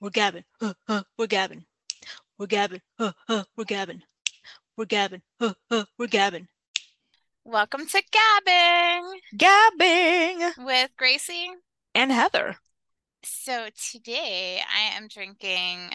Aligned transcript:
We're 0.00 0.10
gabbing. 0.10 0.44
Uh, 0.60 0.74
uh, 0.88 1.02
we're 1.18 1.26
gabbing. 1.26 1.64
We're 2.38 2.46
gabbing. 2.46 2.80
Uh, 2.98 3.12
uh, 3.28 3.44
we're 3.56 3.64
gabbing. 3.64 4.02
We're 4.76 4.86
gabbing. 4.86 5.22
Uh, 5.38 5.52
uh, 5.70 5.84
we're 5.98 6.06
gabbing. 6.08 6.46
Welcome 7.44 7.86
to 7.86 8.02
Gabbing 8.12 9.20
Gabbing 9.36 10.52
with 10.64 10.90
Greicy. 11.00 11.46
and 11.94 12.12
Heather. 12.12 12.56
So 13.24 13.68
today 13.92 14.60
I 14.74 14.96
am 14.96 15.08
drinking 15.08 15.90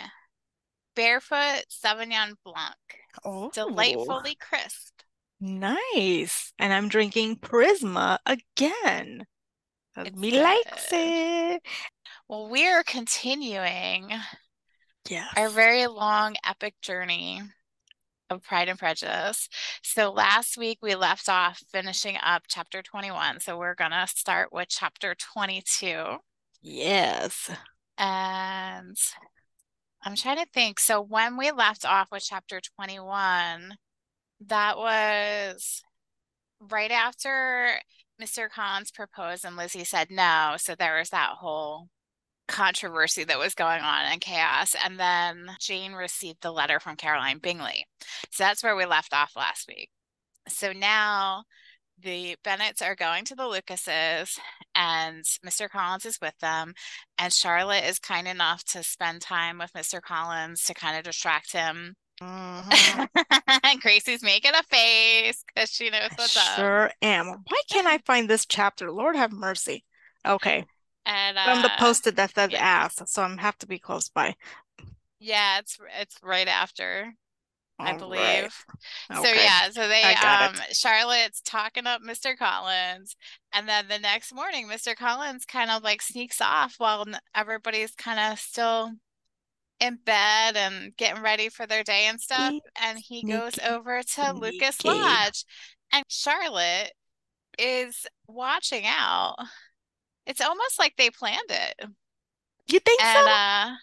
Barefoot 0.96 1.66
Sauvignon 1.70 2.34
Blanc, 2.44 2.76
Oh, 3.24 3.50
delightfully 3.54 4.36
crisp. 4.36 4.94
nice. 5.40 6.52
And 6.60 6.74
I'm 6.74 6.90
drinking 6.90 7.38
Prisma 7.38 8.18
again. 8.26 9.26
Me 10.14 10.42
likes 10.42 10.88
it. 10.92 11.62
Well, 12.28 12.50
we're 12.50 12.84
continuing 12.84 14.12
Yes. 15.08 15.34
our 15.38 15.50
very 15.50 15.86
long, 15.88 16.36
epic 16.44 16.76
journey 16.82 17.42
of 18.32 18.42
Pride 18.42 18.70
and 18.70 18.80
Prejudice. 18.80 19.48
So 19.84 20.12
last 20.12 20.58
week 20.58 20.80
we 20.82 20.96
left 20.96 21.30
off 21.30 21.62
finishing 21.72 22.18
up 22.24 22.44
chapter 22.48 22.82
21. 22.82 23.40
So 23.42 23.58
we're 23.58 23.76
going 23.76 23.92
to 23.92 24.08
start 24.08 24.52
with 24.52 24.70
chapter 24.70 25.14
22. 25.14 26.18
Yes. 26.64 27.52
And 28.00 28.98
I'm 30.04 30.16
trying 30.16 30.38
to 30.38 30.48
think. 30.52 30.80
So 30.80 31.02
when 31.02 31.38
we 31.38 31.52
left 31.52 31.86
off 31.86 32.08
with 32.12 32.24
chapter 32.26 32.60
21, 32.76 33.76
that 34.48 34.78
was 34.78 35.84
right 36.60 36.92
after 36.92 37.80
Mr. 38.20 38.50
Collins 38.50 38.90
proposed 38.90 39.46
and 39.46 39.56
Lizzie 39.56 39.84
said 39.84 40.08
no. 40.10 40.56
So 40.58 40.74
there 40.74 40.98
was 40.98 41.12
that 41.12 41.36
whole 41.38 41.90
controversy 42.48 43.24
that 43.24 43.40
was 43.40 43.54
going 43.56 43.82
on 43.82 44.06
and 44.06 44.22
chaos. 44.22 44.76
And 44.84 45.00
then 45.00 45.48
Jane 45.60 45.94
received 45.94 46.42
the 46.42 46.52
letter 46.52 46.80
from 46.80 46.96
Caroline 46.96 47.40
Bingley. 47.40 47.86
So 48.32 48.44
that's 48.44 48.64
where 48.64 48.76
we 48.76 48.86
left 48.86 49.14
off 49.14 49.36
last 49.36 49.68
week. 49.68 49.90
So 50.48 50.72
now 50.72 51.44
the 52.00 52.36
Bennets 52.44 52.82
are 52.82 52.96
going 52.96 53.24
to 53.26 53.36
the 53.36 53.48
Lucases 53.48 54.38
and 54.76 55.24
Mr. 55.46 55.70
Collins 55.70 56.06
is 56.06 56.20
with 56.22 56.38
them. 56.40 56.74
And 57.18 57.32
Charlotte 57.32 57.86
is 57.86 58.00
kind 58.00 58.28
enough 58.28 58.64
to 58.66 58.84
spend 58.84 59.22
time 59.22 59.58
with 59.58 59.74
Mr. 59.74 60.02
Collins 60.02 60.64
to 60.66 60.74
kind 60.74 60.98
of 60.98 61.04
distract 61.04 61.52
him. 61.54 61.96
Mhm. 62.22 63.10
and 63.64 63.82
Greicy's 63.82 64.24
making 64.24 64.54
a 64.56 64.64
face 64.64 65.44
because 65.54 65.70
she 65.70 65.90
knows 65.90 66.10
what's 66.16 66.38
up. 66.38 66.56
Sure 66.56 66.92
am. 67.02 67.28
Why 67.28 67.62
can't 67.70 67.88
I 67.88 67.98
find 68.06 68.30
this 68.30 68.46
chapter? 68.46 68.92
Lord 68.92 69.16
have 69.16 69.32
mercy. 69.34 69.84
Okay. 70.26 70.66
And 71.06 71.38
I'm 71.38 71.62
the 71.62 71.72
uh, 71.72 71.78
post-it 71.78 72.16
that 72.16 72.34
says 72.34 72.52
yeah. 72.52 72.60
ass, 72.60 73.02
so 73.06 73.22
I'm 73.22 73.38
have 73.38 73.58
to 73.60 73.68
be 73.68 73.80
close 73.80 74.10
by. 74.10 74.36
yeah, 75.20 75.60
it's 75.60 75.78
it's 76.00 76.18
right 76.24 76.48
after, 76.48 77.14
I 77.80 77.94
believe. 77.94 78.54
So 79.14 79.32
Okay. 79.32 79.44
yeah, 79.44 79.70
so 79.70 79.88
they 79.88 80.16
um 80.16 80.56
Charlotte's 80.72 81.42
talking 81.42 81.88
up 81.88 82.02
Mr. 82.02 82.36
Collins, 82.36 83.16
and 83.54 83.68
then 83.68 83.88
the 83.88 84.00
next 84.00 84.34
morning 84.34 84.68
Mr. 84.68 84.96
Collins 84.96 85.46
kind 85.46 85.70
of 85.72 85.84
like 85.84 86.02
sneaks 86.02 86.42
off 86.42 86.76
while 86.80 87.06
everybody's 87.36 87.92
kind 87.96 88.20
of 88.34 88.40
still 88.40 88.92
in 89.80 89.98
bed 90.06 90.56
and 90.58 90.96
getting 90.98 91.22
ready 91.22 91.50
for 91.50 91.68
their 91.68 91.84
day 91.84 92.06
and 92.08 92.20
stuff, 92.22 92.56
and 92.82 93.00
he 93.00 93.24
goes 93.24 93.60
over 93.60 94.02
to 94.04 94.34
Lucas. 94.34 94.84
Lodge, 94.86 95.46
and 95.92 96.06
Charlotte 96.10 96.94
is 97.60 98.06
watching 98.28 98.86
out. 98.86 99.36
It's 100.26 100.42
almost 100.42 100.80
like 100.80 100.96
they 100.98 101.10
planned 101.10 101.50
it. 101.50 101.90
You 102.68 102.80
think 102.80 103.02
And 103.02 103.26
so? 103.26 103.26
uh 103.28 103.76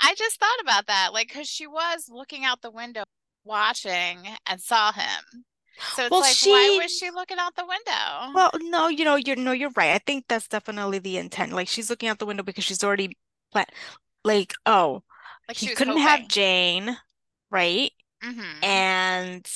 I 0.00 0.14
just 0.16 0.40
thought 0.40 0.60
about 0.62 0.86
that, 0.88 1.12
like, 1.12 1.28
because 1.28 1.48
she 1.48 1.66
was 1.66 2.08
looking 2.10 2.44
out 2.44 2.62
the 2.62 2.70
window 2.72 3.04
watching 3.44 4.28
and 4.46 4.60
saw 4.60 4.92
him. 4.92 5.46
So 5.88 6.06
it's 6.06 6.10
Well, 6.10 6.20
like, 6.20 6.42
why 6.42 6.70
was 6.70 6.90
she- 6.90 7.06
she 7.06 7.10
looking 7.10 7.38
out 7.38 7.56
the 7.56 7.66
window? 7.66 8.32
Well, 8.32 8.50
no, 8.56 8.88
you 8.88 9.04
know, 9.04 9.16
you're 9.16 9.36
no, 9.36 9.52
you're 9.52 9.70
right. 9.76 9.94
I 9.94 9.98
think 9.98 10.26
that's 10.28 10.48
definitely 10.48 10.98
the 10.98 11.18
intent. 11.18 11.52
Like 11.52 11.68
she's 11.68 11.90
looking 11.90 12.08
out 12.08 12.18
the 12.18 12.26
window 12.26 12.42
because 12.42 12.64
she's 12.64 12.82
already 12.84 13.16
plan 13.52 13.66
like, 14.24 14.54
oh, 14.66 15.04
like 15.48 15.56
he 15.58 15.68
she 15.68 15.74
couldn't 15.74 15.98
have. 15.98 16.28
Jane, 16.28 16.98
right? 17.50 17.92
Mhm. 18.22 18.64
And 18.64 19.46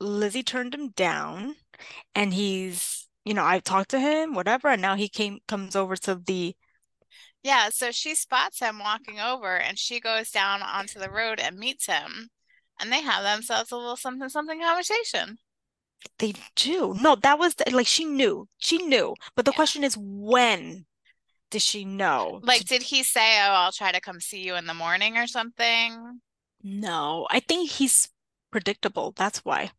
Lizzie 0.00 0.42
turned 0.42 0.74
him 0.74 0.90
down, 0.90 1.56
and 2.14 2.34
he's, 2.34 3.07
you 3.28 3.34
know, 3.34 3.44
I've 3.44 3.64
talked 3.64 3.90
to 3.90 4.00
him, 4.00 4.34
whatever, 4.34 4.68
and 4.68 4.82
now 4.82 4.96
he 4.96 5.08
came 5.10 5.40
comes 5.48 5.76
over 5.76 5.96
to 5.96 6.16
the 6.16 6.56
Yeah, 7.42 7.70
so 7.70 7.90
she 7.90 8.14
spots 8.14 8.60
him 8.60 8.78
walking 8.78 9.18
over 9.20 9.56
and 9.56 9.76
she 9.78 9.98
goes 10.00 10.30
down 10.30 10.62
onto 10.62 10.98
the 11.00 11.10
road 11.10 11.40
and 11.40 11.58
meets 11.58 11.86
him. 11.86 12.30
And 12.78 12.92
they 12.92 13.00
have 13.02 13.22
themselves 13.24 13.72
a 13.72 13.76
little 13.76 13.96
something 13.96 14.28
something 14.28 14.60
conversation. 14.60 15.38
they 16.18 16.34
do. 16.54 16.94
No, 17.00 17.14
that 17.16 17.38
was 17.38 17.54
the, 17.54 17.70
like 17.72 17.86
she 17.86 18.04
knew. 18.04 18.48
She 18.58 18.78
knew. 18.78 19.16
But 19.34 19.44
the 19.44 19.52
Yeah. 19.52 19.54
question 19.54 19.82
is 19.84 19.96
when 19.96 20.86
did 21.50 21.62
she 21.62 21.84
know? 21.84 22.42
Like, 22.42 22.64
did 22.66 22.82
he 22.82 23.02
say, 23.02 23.38
Oh, 23.40 23.50
I'll 23.52 23.72
try 23.72 23.92
to 23.92 24.00
come 24.00 24.20
see 24.20 24.40
you 24.42 24.54
in 24.56 24.66
the 24.66 24.74
morning 24.74 25.16
or 25.16 25.26
something? 25.26 26.20
no, 26.62 27.26
I 27.30 27.40
think 27.40 27.70
he's 27.70 28.08
predictable. 28.50 29.12
That's 29.16 29.44
why. 29.44 29.72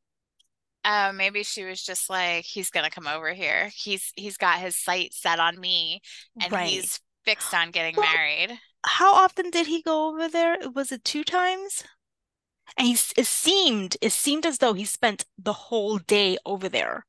Uh, 0.84 1.12
maybe 1.14 1.44
she 1.44 1.66
was 1.66 1.84
just 1.84 2.10
like, 2.10 2.46
he's 2.46 2.70
gonna 2.70 2.90
come 2.90 3.08
over 3.08 3.34
here. 3.34 3.70
He's 3.76 4.12
he's 4.16 4.38
got 4.38 4.60
his 4.60 4.76
sight 4.76 5.14
set 5.14 5.40
on 5.40 5.60
me 5.60 6.02
and 6.40 6.52
Right. 6.52 6.70
he's 6.70 7.00
fixed 7.26 7.54
on 7.54 7.72
getting 7.72 7.96
Well, 7.96 8.06
married. 8.06 8.60
How 8.86 9.14
often 9.14 9.52
did 9.52 9.68
he 9.68 9.82
go 9.82 10.10
over 10.10 10.28
there? 10.28 10.58
Was 10.74 10.92
it 10.92 11.04
two 11.06 11.24
times? 11.24 11.84
And 12.78 12.88
he 12.88 12.94
it 13.16 13.28
seemed, 13.28 13.98
it 14.02 14.12
seemed 14.12 14.44
as 14.46 14.58
though 14.58 14.74
he 14.74 14.86
spent 14.86 15.26
the 15.38 15.54
whole 15.54 16.00
day 16.00 16.38
over 16.46 16.68
there. 16.68 17.06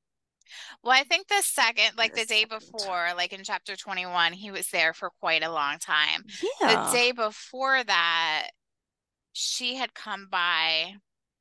Well, 0.82 0.92
I 0.98 1.04
think 1.04 1.28
the 1.28 1.42
second, 1.42 1.96
like 1.96 2.14
The 2.14 2.22
the 2.22 2.24
day 2.26 2.44
before, 2.44 3.10
like 3.16 3.32
in 3.32 3.44
chapter 3.44 3.76
21, 3.76 4.32
he 4.32 4.50
was 4.50 4.68
there 4.70 4.92
for 4.92 5.10
quite 5.20 5.42
a 5.42 5.50
long 5.52 5.78
time. 5.78 6.24
Yeah. 6.60 6.90
The 6.90 6.92
day 6.92 7.12
before 7.12 7.82
that, 7.84 8.48
she 9.32 9.76
had 9.76 9.94
come 9.94 10.28
by 10.30 10.94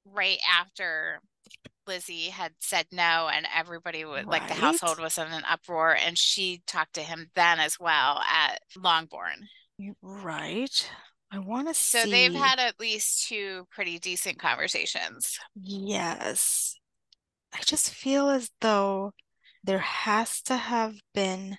right 0.06 0.40
after 0.50 1.22
Lizzie 1.90 2.30
had 2.30 2.54
said 2.60 2.86
no, 2.92 3.30
and 3.34 3.48
everybody 3.54 4.06
would 4.06 4.28
like 4.28 4.48
the 4.48 4.54
household 4.54 5.00
was 5.00 5.18
in 5.18 5.26
an 5.28 5.44
uproar, 5.50 5.96
and 5.96 6.18
she 6.18 6.62
talked 6.68 6.94
to 6.94 7.02
him 7.02 7.32
then 7.34 7.60
as 7.60 7.80
well 7.80 8.22
at 8.32 8.60
Longbourn. 8.78 9.48
Right. 10.02 10.90
I 11.32 11.40
want 11.40 11.68
to 11.68 11.74
see. 11.74 12.04
So 12.04 12.10
they've 12.10 12.34
had 12.34 12.60
at 12.60 12.80
least 12.80 13.28
two 13.28 13.66
pretty 13.72 13.98
decent 13.98 14.38
conversations. 14.38 15.40
Yes. 15.56 16.76
I 17.54 17.62
just 17.66 17.90
feel 17.90 18.30
as 18.30 18.52
though 18.62 19.14
there 19.64 19.80
has 19.80 20.42
to 20.44 20.58
have 20.58 20.96
been 21.16 21.58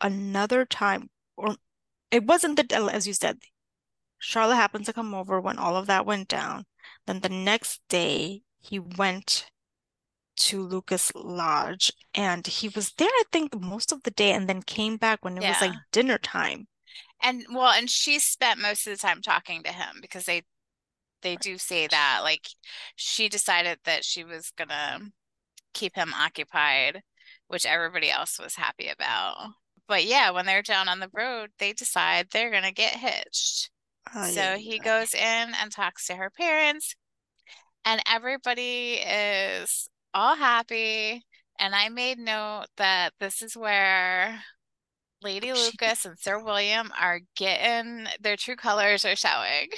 another 0.00 0.66
time, 0.66 1.08
or 1.38 1.56
it 2.10 2.24
wasn't 2.24 2.56
the, 2.56 2.76
uh, 2.76 2.88
as 2.88 3.06
you 3.06 3.14
said, 3.14 3.38
Charlotte 4.18 4.56
happened 4.56 4.84
to 4.84 4.92
come 4.92 5.14
over 5.14 5.40
when 5.40 5.58
all 5.58 5.76
of 5.76 5.86
that 5.86 6.04
went 6.04 6.28
down. 6.28 6.64
Then 7.06 7.20
the 7.20 7.30
next 7.30 7.80
day, 7.88 8.42
he 8.60 8.78
went 8.78 9.46
to 10.40 10.62
Lucas 10.62 11.12
Lodge 11.14 11.92
and 12.14 12.46
he 12.46 12.68
was 12.68 12.92
there, 12.94 13.08
I 13.08 13.24
think, 13.32 13.54
most 13.60 13.92
of 13.92 14.02
the 14.02 14.10
day 14.10 14.32
and 14.32 14.48
then 14.48 14.62
came 14.62 14.96
back 14.96 15.24
when 15.24 15.38
it 15.38 15.46
was 15.46 15.60
like 15.60 15.74
dinner 15.92 16.18
time. 16.18 16.68
And 17.22 17.44
well, 17.52 17.70
and 17.72 17.90
she 17.90 18.18
spent 18.18 18.60
most 18.60 18.86
of 18.86 18.92
the 18.92 18.96
time 18.98 19.22
talking 19.22 19.62
to 19.62 19.72
him 19.72 19.98
because 20.00 20.24
they 20.24 20.42
they 21.22 21.36
do 21.36 21.58
say 21.58 21.86
that 21.88 22.20
like 22.24 22.48
she 22.96 23.28
decided 23.28 23.80
that 23.84 24.04
she 24.04 24.24
was 24.24 24.52
gonna 24.52 25.12
keep 25.74 25.96
him 25.96 26.14
occupied, 26.14 27.02
which 27.48 27.66
everybody 27.66 28.10
else 28.10 28.38
was 28.38 28.56
happy 28.56 28.88
about. 28.88 29.52
But 29.88 30.04
yeah, 30.06 30.30
when 30.30 30.46
they're 30.46 30.62
down 30.62 30.88
on 30.88 31.00
the 31.00 31.10
road, 31.12 31.52
they 31.58 31.72
decide 31.74 32.30
they're 32.30 32.50
gonna 32.52 32.72
get 32.72 32.96
hitched. 32.96 33.70
Ay, 34.14 34.32
So 34.32 34.56
ay, 34.56 34.58
he 34.58 34.80
ay. 34.80 34.80
goes 34.80 35.14
in 35.14 35.54
and 35.54 35.72
talks 35.72 36.06
to 36.08 36.16
her 36.16 36.30
parents, 36.30 36.96
and 37.84 38.02
everybody 38.06 38.94
is 38.94 39.88
all 40.14 40.36
happy. 40.36 41.24
And 41.58 41.74
I 41.74 41.88
made 41.88 42.18
note 42.18 42.66
that 42.76 43.12
this 43.20 43.42
is 43.42 43.56
where 43.56 44.42
Lady 45.22 45.50
oh, 45.52 45.54
She- 45.54 45.64
Lucas 45.64 46.04
and 46.04 46.18
Sir 46.18 46.42
William 46.42 46.90
are 46.98 47.20
getting 47.36 48.06
their 48.20 48.36
true 48.36 48.56
colors 48.56 49.04
are 49.04 49.16
showing. 49.16 49.68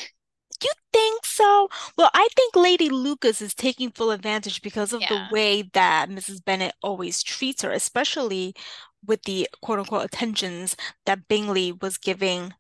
You 0.63 0.71
think 0.93 1.27
so? 1.27 1.69
Well, 1.99 2.11
I 2.15 2.29
think 2.37 2.55
Lady 2.55 2.89
Lucas 2.89 3.43
is 3.43 3.53
taking 3.53 3.91
full 3.91 4.13
advantage 4.13 4.63
because 4.63 4.93
of 4.93 5.01
the 5.01 5.27
way 5.33 5.63
that 5.73 6.09
Mrs. 6.09 6.45
Bennet 6.45 6.75
always 6.83 7.21
treats 7.23 7.63
her, 7.63 7.73
especially 7.73 8.55
with 9.05 9.25
the 9.25 9.49
quote 9.61 9.81
unquote 9.81 10.05
attentions 10.05 10.77
that 11.05 11.27
Bingley 11.27 11.73
was 11.73 11.99
giving 11.99 12.55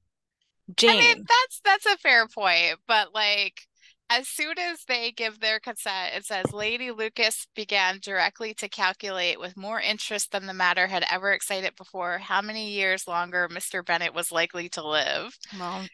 I 0.86 0.96
mean, 0.96 1.16
Jane. 1.16 1.24
that's 1.28 1.60
that's 1.64 1.86
a 1.86 1.98
fair 1.98 2.26
point, 2.28 2.78
but 2.86 3.12
like 3.14 3.66
as 4.12 4.28
soon 4.28 4.58
as 4.58 4.84
they 4.84 5.10
give 5.10 5.40
their 5.40 5.58
consent, 5.58 6.14
it 6.14 6.26
says 6.26 6.52
Lady 6.52 6.90
Lucas 6.90 7.46
began 7.56 7.98
directly 7.98 8.52
to 8.54 8.68
calculate 8.68 9.40
with 9.40 9.56
more 9.56 9.80
interest 9.80 10.32
than 10.32 10.46
the 10.46 10.52
matter 10.54 10.86
had 10.86 11.04
ever 11.10 11.32
excited 11.32 11.74
before 11.76 12.18
how 12.18 12.42
many 12.42 12.70
years 12.72 13.08
longer 13.08 13.48
Mr. 13.48 13.82
Bennet 13.82 14.14
was 14.14 14.30
likely 14.30 14.68
to 14.70 14.86
live. 14.86 15.38
Well, 15.58 15.88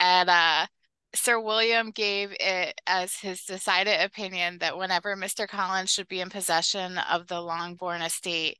And 0.00 0.30
uh, 0.30 0.66
Sir 1.14 1.40
William 1.40 1.90
gave 1.90 2.34
it 2.40 2.80
as 2.86 3.16
his 3.16 3.44
decided 3.44 4.00
opinion 4.00 4.58
that 4.58 4.78
whenever 4.78 5.16
Mr. 5.16 5.46
Collins 5.46 5.90
should 5.90 6.08
be 6.08 6.20
in 6.20 6.30
possession 6.30 6.98
of 6.98 7.26
the 7.28 7.40
Longbourn 7.40 8.02
estate, 8.02 8.58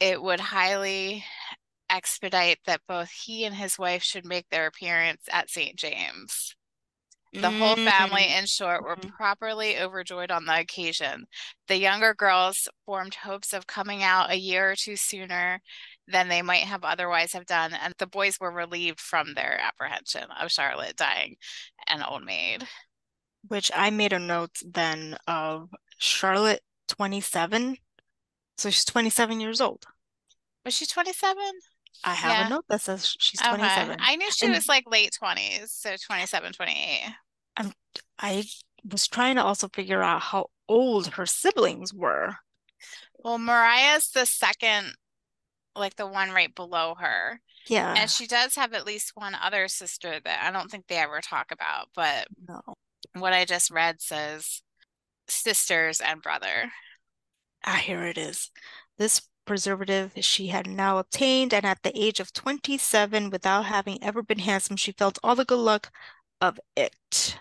it 0.00 0.22
would 0.22 0.40
highly 0.40 1.24
expedite 1.90 2.58
that 2.66 2.82
both 2.88 3.10
he 3.10 3.44
and 3.44 3.54
his 3.54 3.78
wife 3.78 4.02
should 4.02 4.24
make 4.26 4.48
their 4.50 4.66
appearance 4.66 5.22
at 5.32 5.50
St. 5.50 5.76
James. 5.76 6.54
The 7.40 7.50
whole 7.50 7.76
family, 7.76 8.22
Mm. 8.22 8.38
in 8.40 8.46
short, 8.46 8.82
were 8.82 8.96
Mhm. 8.96 9.12
properly 9.16 9.78
overjoyed 9.78 10.30
on 10.30 10.44
the 10.46 10.58
occasion. 10.58 11.26
The 11.68 11.76
younger 11.76 12.14
girls 12.14 12.68
formed 12.84 13.14
hopes 13.14 13.52
of 13.52 13.66
coming 13.66 14.02
out 14.02 14.30
a 14.30 14.36
year 14.36 14.70
or 14.72 14.76
two 14.76 14.96
sooner 14.96 15.60
than 16.06 16.28
they 16.28 16.42
might 16.42 16.64
have 16.64 16.84
otherwise 16.84 17.32
have 17.32 17.46
done, 17.46 17.74
and 17.74 17.94
the 17.98 18.06
boys 18.06 18.38
were 18.40 18.50
relieved 18.52 19.00
from 19.00 19.34
their 19.34 19.58
apprehension 19.60 20.30
of 20.30 20.50
Charlotte 20.52 20.96
dying 20.96 21.36
an 21.86 22.02
old 22.02 22.24
maid. 22.24 22.68
Which 23.42 23.70
I 23.74 23.90
made 23.90 24.12
a 24.12 24.18
note 24.18 24.56
then 24.64 25.18
of 25.26 25.70
Charlotte 25.98 26.64
27. 26.88 27.78
So 28.58 28.70
she's 28.70 28.84
27 28.84 29.40
years 29.40 29.60
old. 29.60 29.86
Was 30.64 30.74
she 30.74 30.86
27? 30.86 31.52
I 32.04 32.14
have 32.14 32.30
Yeah. 32.32 32.46
a 32.46 32.50
note 32.50 32.64
that 32.68 32.82
says 32.82 33.16
she's 33.18 33.40
Okay. 33.40 33.48
27. 33.50 33.98
I 34.00 34.16
knew 34.16 34.30
she 34.30 34.46
And 34.46 34.54
was 34.54 34.68
like 34.68 34.84
late 34.86 35.12
20s, 35.12 35.72
so 35.72 35.96
27, 35.96 36.52
28. 36.52 37.14
I 38.18 38.44
was 38.90 39.06
trying 39.08 39.36
to 39.36 39.44
also 39.44 39.68
figure 39.68 40.02
out 40.02 40.20
how 40.22 40.50
old 40.68 41.08
her 41.08 41.26
siblings 41.26 41.92
were. 41.92 42.36
Well, 43.18 43.38
Maria's 43.38 44.10
the 44.10 44.26
second, 44.26 44.94
like 45.74 45.96
the 45.96 46.06
one 46.06 46.30
right 46.30 46.54
below 46.54 46.94
her. 46.98 47.40
Yeah. 47.66 47.94
And 47.96 48.08
she 48.10 48.26
does 48.26 48.54
have 48.54 48.72
at 48.72 48.86
least 48.86 49.12
one 49.14 49.34
other 49.34 49.68
sister 49.68 50.20
that 50.24 50.42
I 50.44 50.50
don't 50.52 50.70
think 50.70 50.86
they 50.86 50.96
ever 50.96 51.20
talk 51.20 51.50
about, 51.50 51.88
but 51.94 52.28
No. 52.48 52.60
what 53.14 53.32
I 53.32 53.44
just 53.44 53.70
read 53.70 54.00
says 54.00 54.62
sisters 55.28 56.00
and 56.00 56.22
brother. 56.22 56.70
Ah, 57.64 57.76
here 57.82 58.04
it 58.04 58.16
is. 58.16 58.50
This 58.98 59.22
preservative 59.44 60.12
she 60.20 60.48
had 60.48 60.66
now 60.66 60.98
obtained, 60.98 61.52
and 61.52 61.64
at 61.66 61.82
the 61.82 61.96
age 62.00 62.20
of 62.20 62.32
27, 62.32 63.30
without 63.30 63.64
having 63.66 64.02
ever 64.02 64.22
been 64.22 64.38
handsome, 64.40 64.76
she 64.76 64.92
felt 64.92 65.18
all 65.24 65.34
the 65.34 65.44
good 65.44 65.58
luck 65.58 65.92
of 66.40 66.58
it. 66.76 67.38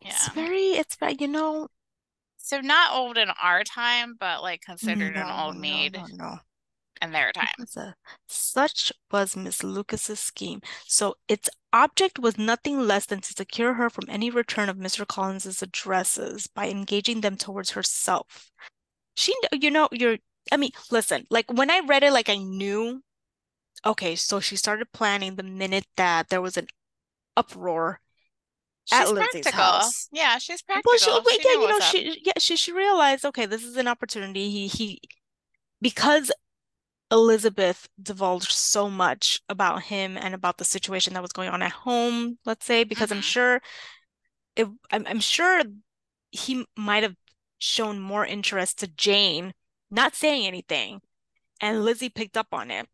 Yeah. 0.00 0.10
It's 0.10 0.28
very, 0.28 0.70
it's 0.72 0.96
very, 0.96 1.16
you 1.20 1.28
know, 1.28 1.68
So 2.38 2.60
not 2.60 2.92
old 2.94 3.18
in 3.18 3.30
our 3.42 3.64
time, 3.64 4.16
but 4.18 4.42
like 4.42 4.62
considered 4.62 5.16
an 5.16 5.30
old 5.30 5.56
no, 5.56 5.60
maid 5.60 5.94
no, 5.94 6.06
no. 6.06 6.38
in 7.02 7.12
their 7.12 7.32
time. 7.32 7.54
was 7.58 7.76
a- 7.76 7.96
such 8.28 8.92
was 9.10 9.36
Miss 9.36 9.62
Lucas's 9.62 10.20
scheme. 10.20 10.60
So 10.86 11.16
its 11.28 11.48
object 11.72 12.18
was 12.18 12.38
nothing 12.38 12.80
less 12.80 13.06
than 13.06 13.20
to 13.20 13.32
secure 13.34 13.74
her 13.74 13.90
from 13.90 14.06
any 14.08 14.30
return 14.30 14.68
of 14.68 14.76
Mr. 14.78 15.04
Collins's 15.06 15.62
addresses 15.62 16.46
by 16.46 16.68
engaging 16.70 17.20
them 17.20 17.36
towards 17.36 17.70
herself. 17.72 18.50
She, 19.16 19.34
you 19.52 19.70
know, 19.70 19.88
you're, 19.92 20.18
I 20.52 20.56
mean, 20.58 20.70
listen, 20.90 21.26
like 21.30 21.52
when 21.52 21.70
I 21.70 21.80
read 21.80 22.04
it, 22.04 22.12
like 22.12 22.28
I 22.30 22.38
knew, 22.38 23.02
okay, 23.86 24.16
so 24.16 24.40
she 24.40 24.56
started 24.56 24.92
planning 24.92 25.36
the 25.36 25.42
minute 25.42 25.86
that 25.96 26.28
there 26.30 26.42
was 26.42 26.56
an 26.56 26.66
uproar 27.36 28.00
at 28.92 29.08
Lizzie's 29.10 29.44
practical. 29.44 29.52
house. 29.52 30.08
Yeah, 30.12 30.38
she's 30.38 30.62
Well, 30.68 30.82
practical. 30.82 30.98
she, 30.98 31.10
but 31.24 31.32
She 31.32 31.42
yeah, 31.44 31.52
you 31.52 31.58
know, 31.58 31.64
what's 31.66 31.86
up. 31.86 31.92
she, 31.92 32.22
yeah, 32.24 32.32
she, 32.38 32.56
she 32.56 32.72
realized, 32.72 33.24
okay, 33.24 33.46
this 33.46 33.64
is 33.64 33.76
an 33.76 33.88
opportunity. 33.88 34.50
He, 34.50 34.66
he, 34.68 35.00
because 35.80 36.32
Elizabeth 37.10 37.88
divulged 38.02 38.52
so 38.52 38.90
much 38.90 39.40
about 39.48 39.84
him 39.84 40.16
and 40.18 40.34
about 40.34 40.58
the 40.58 40.64
situation 40.64 41.14
that 41.14 41.22
was 41.22 41.32
going 41.32 41.48
on 41.48 41.62
at 41.62 41.72
home, 41.72 42.38
let's 42.44 42.66
say, 42.66 42.84
because 42.84 43.10
I'm 43.10 43.18
Mhm. 43.18 43.22
sure 43.22 43.62
it, 44.56 44.68
I'm, 44.90 45.06
I'm 45.06 45.20
sure 45.20 45.62
he 46.30 46.66
might 46.76 47.02
have 47.02 47.16
shown 47.58 48.00
more 48.00 48.24
interest 48.26 48.78
to 48.80 48.86
Jane, 48.88 49.54
not 49.90 50.14
saying 50.14 50.46
anything, 50.46 51.00
and 51.60 51.84
Lizzie 51.84 52.08
picked 52.10 52.36
up 52.36 52.48
on 52.52 52.70
it. 52.70 52.88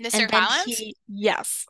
Mr. 0.00 0.20
And 0.20 0.30
Collins? 0.30 0.78
he, 0.78 0.96
yes, 1.08 1.66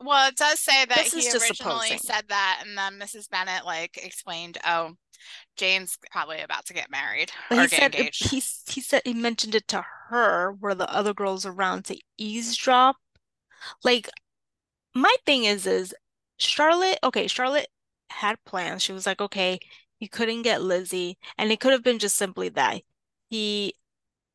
Well, 0.00 0.28
it 0.28 0.36
does 0.36 0.60
say 0.60 0.84
that 0.86 1.10
This 1.10 1.12
he 1.12 1.30
originally 1.30 1.90
supposing. 1.90 1.98
said 1.98 2.28
that, 2.28 2.62
and 2.66 2.76
then 2.78 2.98
Mrs. 2.98 3.28
Bennet 3.28 3.64
like 3.64 3.96
explained, 3.98 4.58
"Oh, 4.64 4.96
Jane's 5.56 5.98
probably 6.10 6.40
about 6.40 6.66
to 6.66 6.74
get 6.74 6.90
married 6.90 7.32
but 7.48 7.58
or 7.58 7.62
he 7.62 7.68
get 7.68 7.82
said 7.82 7.94
engaged." 7.94 8.30
he 8.30 8.42
he 8.68 8.80
said 8.80 9.02
he 9.04 9.14
mentioned 9.14 9.54
it 9.54 9.68
to 9.68 9.84
her 10.08 10.52
where 10.52 10.74
the 10.74 10.90
other 10.92 11.14
girls 11.14 11.46
around 11.46 11.84
to 11.86 11.98
eavesdrop. 12.18 12.96
Like 13.84 14.10
my 14.94 15.14
thing 15.26 15.44
is 15.44 15.66
is 15.66 15.94
Charlotte, 16.38 16.98
okay, 17.04 17.26
Charlotte 17.28 17.68
had 18.10 18.44
plans. 18.44 18.82
She 18.82 18.92
was 18.92 19.06
like, 19.06 19.20
okay, 19.20 19.60
he 19.98 20.08
couldn't 20.08 20.42
get 20.42 20.62
Lizzie, 20.62 21.18
and 21.38 21.52
it 21.52 21.60
could 21.60 21.72
have 21.72 21.84
been 21.84 21.98
just 22.00 22.16
simply 22.16 22.48
that 22.50 22.82
he 23.30 23.74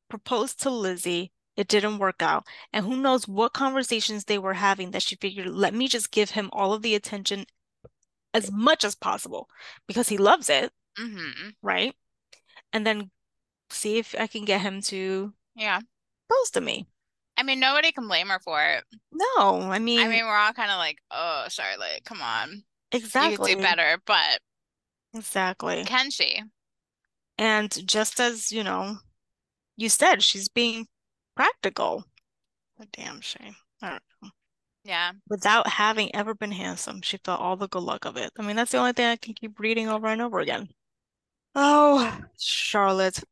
proposed 0.09 0.61
to 0.63 0.69
Lizzie. 0.71 1.31
It 1.61 1.67
didn't 1.69 1.99
work 1.99 2.21
out. 2.23 2.47
And 2.73 2.85
who 2.85 2.97
knows 2.97 3.27
what 3.27 3.53
conversations 3.53 4.25
they 4.25 4.39
were 4.39 4.55
having 4.55 4.91
that 4.91 5.03
she 5.03 5.15
figured, 5.15 5.47
let 5.47 5.73
me 5.73 5.87
just 5.87 6.11
give 6.11 6.31
him 6.31 6.49
all 6.53 6.73
of 6.73 6.81
the 6.81 6.95
attention 6.95 7.45
as 8.33 8.51
much 8.51 8.83
as 8.83 8.95
possible 8.95 9.49
because 9.87 10.09
he 10.09 10.17
loves 10.17 10.49
it, 10.49 10.73
hmm 10.97 11.51
right? 11.61 11.95
And 12.73 12.85
then 12.87 13.11
see 13.69 13.97
if 13.99 14.15
I 14.19 14.27
can 14.27 14.45
get 14.45 14.61
him 14.61 14.81
to 14.83 15.33
Yeah. 15.55 15.81
propose 16.27 16.51
to 16.51 16.61
me. 16.61 16.87
I 17.37 17.43
mean, 17.43 17.59
nobody 17.59 17.91
can 17.91 18.07
blame 18.07 18.29
her 18.29 18.39
for 18.39 18.63
it. 18.63 18.83
No, 19.11 19.61
I 19.71 19.79
mean, 19.79 19.99
I 19.99 20.07
mean, 20.09 20.25
we're 20.25 20.35
all 20.35 20.53
kind 20.53 20.71
of 20.71 20.77
like, 20.77 20.99
"Oh, 21.11 21.47
Charlotte, 21.49 22.03
come 22.05 22.21
on. 22.21 22.49
You 22.49 22.59
could 22.91 22.97
exactly, 22.97 23.55
do 23.55 23.61
better." 23.61 24.01
But 24.05 24.41
exactly. 25.13 25.83
can 25.85 26.09
she? 26.11 26.41
And 27.37 27.85
just 27.87 28.19
as, 28.19 28.51
you 28.51 28.63
know, 28.63 28.99
you 29.77 29.89
said, 29.89 30.23
she's 30.23 30.49
being 30.49 30.87
practical. 31.35 32.05
A 32.79 32.85
damn 32.91 33.21
shame. 33.21 33.55
I 33.81 33.89
don't 33.89 34.03
know. 34.21 34.29
Yeah. 34.83 35.11
Without 35.29 35.67
having 35.67 36.13
ever 36.15 36.33
been 36.33 36.51
handsome, 36.51 37.01
she 37.01 37.17
felt 37.17 37.39
all 37.39 37.55
the 37.55 37.67
good 37.67 37.83
luck 37.83 38.05
of 38.05 38.17
it. 38.17 38.31
I 38.37 38.41
mean, 38.41 38.55
that's 38.55 38.71
the 38.71 38.79
only 38.79 38.93
thing 38.93 39.05
I 39.05 39.15
can 39.15 39.33
keep 39.33 39.59
reading 39.59 39.87
over 39.87 40.07
and 40.07 40.21
over 40.21 40.39
again. 40.39 40.69
Oh, 41.53 42.17
Charlotte. 42.39 43.23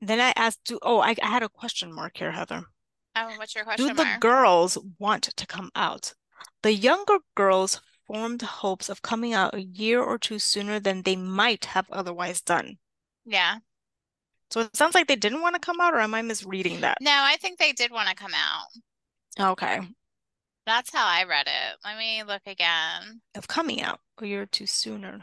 Then 0.00 0.20
I 0.20 0.32
asked, 0.36 0.64
do, 0.64 0.78
oh, 0.82 1.00
I, 1.00 1.14
I 1.22 1.26
had 1.26 1.42
a 1.42 1.48
question 1.48 1.92
mark 1.92 2.16
here, 2.16 2.32
Heather. 2.32 2.64
Oh, 3.14 3.32
what's 3.36 3.54
your 3.54 3.64
question? 3.64 3.88
Do 3.88 3.94
the 3.94 4.04
mark? 4.04 4.20
girls 4.20 4.78
want 4.98 5.24
to 5.24 5.46
come 5.46 5.70
out? 5.76 6.14
The 6.62 6.72
younger 6.72 7.18
girls 7.34 7.80
formed 8.06 8.42
hopes 8.42 8.88
of 8.88 9.02
coming 9.02 9.34
out 9.34 9.54
a 9.54 9.62
year 9.62 10.02
or 10.02 10.18
two 10.18 10.38
sooner 10.38 10.80
than 10.80 11.02
they 11.02 11.16
might 11.16 11.66
have 11.66 11.86
otherwise 11.90 12.40
done. 12.40 12.78
Yeah. 13.24 13.58
So 14.52 14.60
it 14.60 14.76
sounds 14.76 14.94
like 14.94 15.08
they 15.08 15.16
didn't 15.16 15.40
want 15.40 15.54
to 15.54 15.60
come 15.60 15.80
out, 15.80 15.94
or 15.94 16.00
am 16.00 16.14
I 16.14 16.20
misreading 16.22 16.82
that? 16.82 16.98
No, 17.00 17.10
I 17.10 17.36
think 17.40 17.58
they 17.58 17.72
did 17.72 17.90
want 17.90 18.08
to 18.08 18.14
come 18.14 18.32
out. 18.34 19.52
Okay. 19.52 19.80
That's 20.66 20.92
how 20.92 21.06
I 21.06 21.24
read 21.24 21.46
it. 21.46 21.78
Let 21.84 21.96
me 21.96 22.22
look 22.22 22.42
again. 22.46 23.22
Of 23.34 23.48
coming 23.48 23.82
out 23.82 24.00
oh, 24.20 24.24
a 24.24 24.28
year 24.28 24.42
or 24.42 24.46
two 24.46 24.66
sooner. 24.66 25.22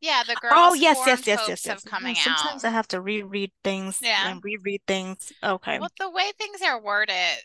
Yeah, 0.00 0.22
the 0.26 0.34
oh, 0.36 0.40
girls. 0.40 0.54
Oh, 0.56 0.74
yes, 0.74 0.98
yes, 1.06 1.26
yes, 1.26 1.44
yes, 1.48 1.66
yes. 1.66 1.66
of 1.66 1.78
mm-hmm. 1.82 1.88
coming 1.88 2.16
Yeah, 2.16 2.36
sometimes 2.36 2.64
out. 2.64 2.68
I 2.68 2.72
have 2.72 2.88
to 2.88 3.00
reread 3.00 3.52
things 3.62 4.00
Yeah. 4.02 4.28
and 4.28 4.42
reread 4.42 4.82
things. 4.86 5.32
Okay. 5.42 5.78
Well, 5.78 5.88
the 5.98 6.10
way 6.10 6.32
things 6.36 6.60
are 6.60 6.80
worded, 6.80 7.38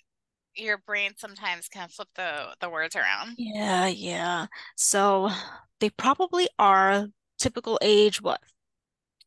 your 0.55 0.79
brain 0.79 1.11
sometimes 1.15 1.69
can 1.69 1.87
flip 1.89 2.09
the 2.15 2.55
the 2.59 2.69
words 2.69 2.95
around. 2.95 3.35
Yeah, 3.37 3.87
yeah. 3.87 4.47
So 4.75 5.29
they 5.79 5.89
probably 5.91 6.49
are 6.57 7.07
typical 7.37 7.79
age, 7.81 8.21
what, 8.21 8.41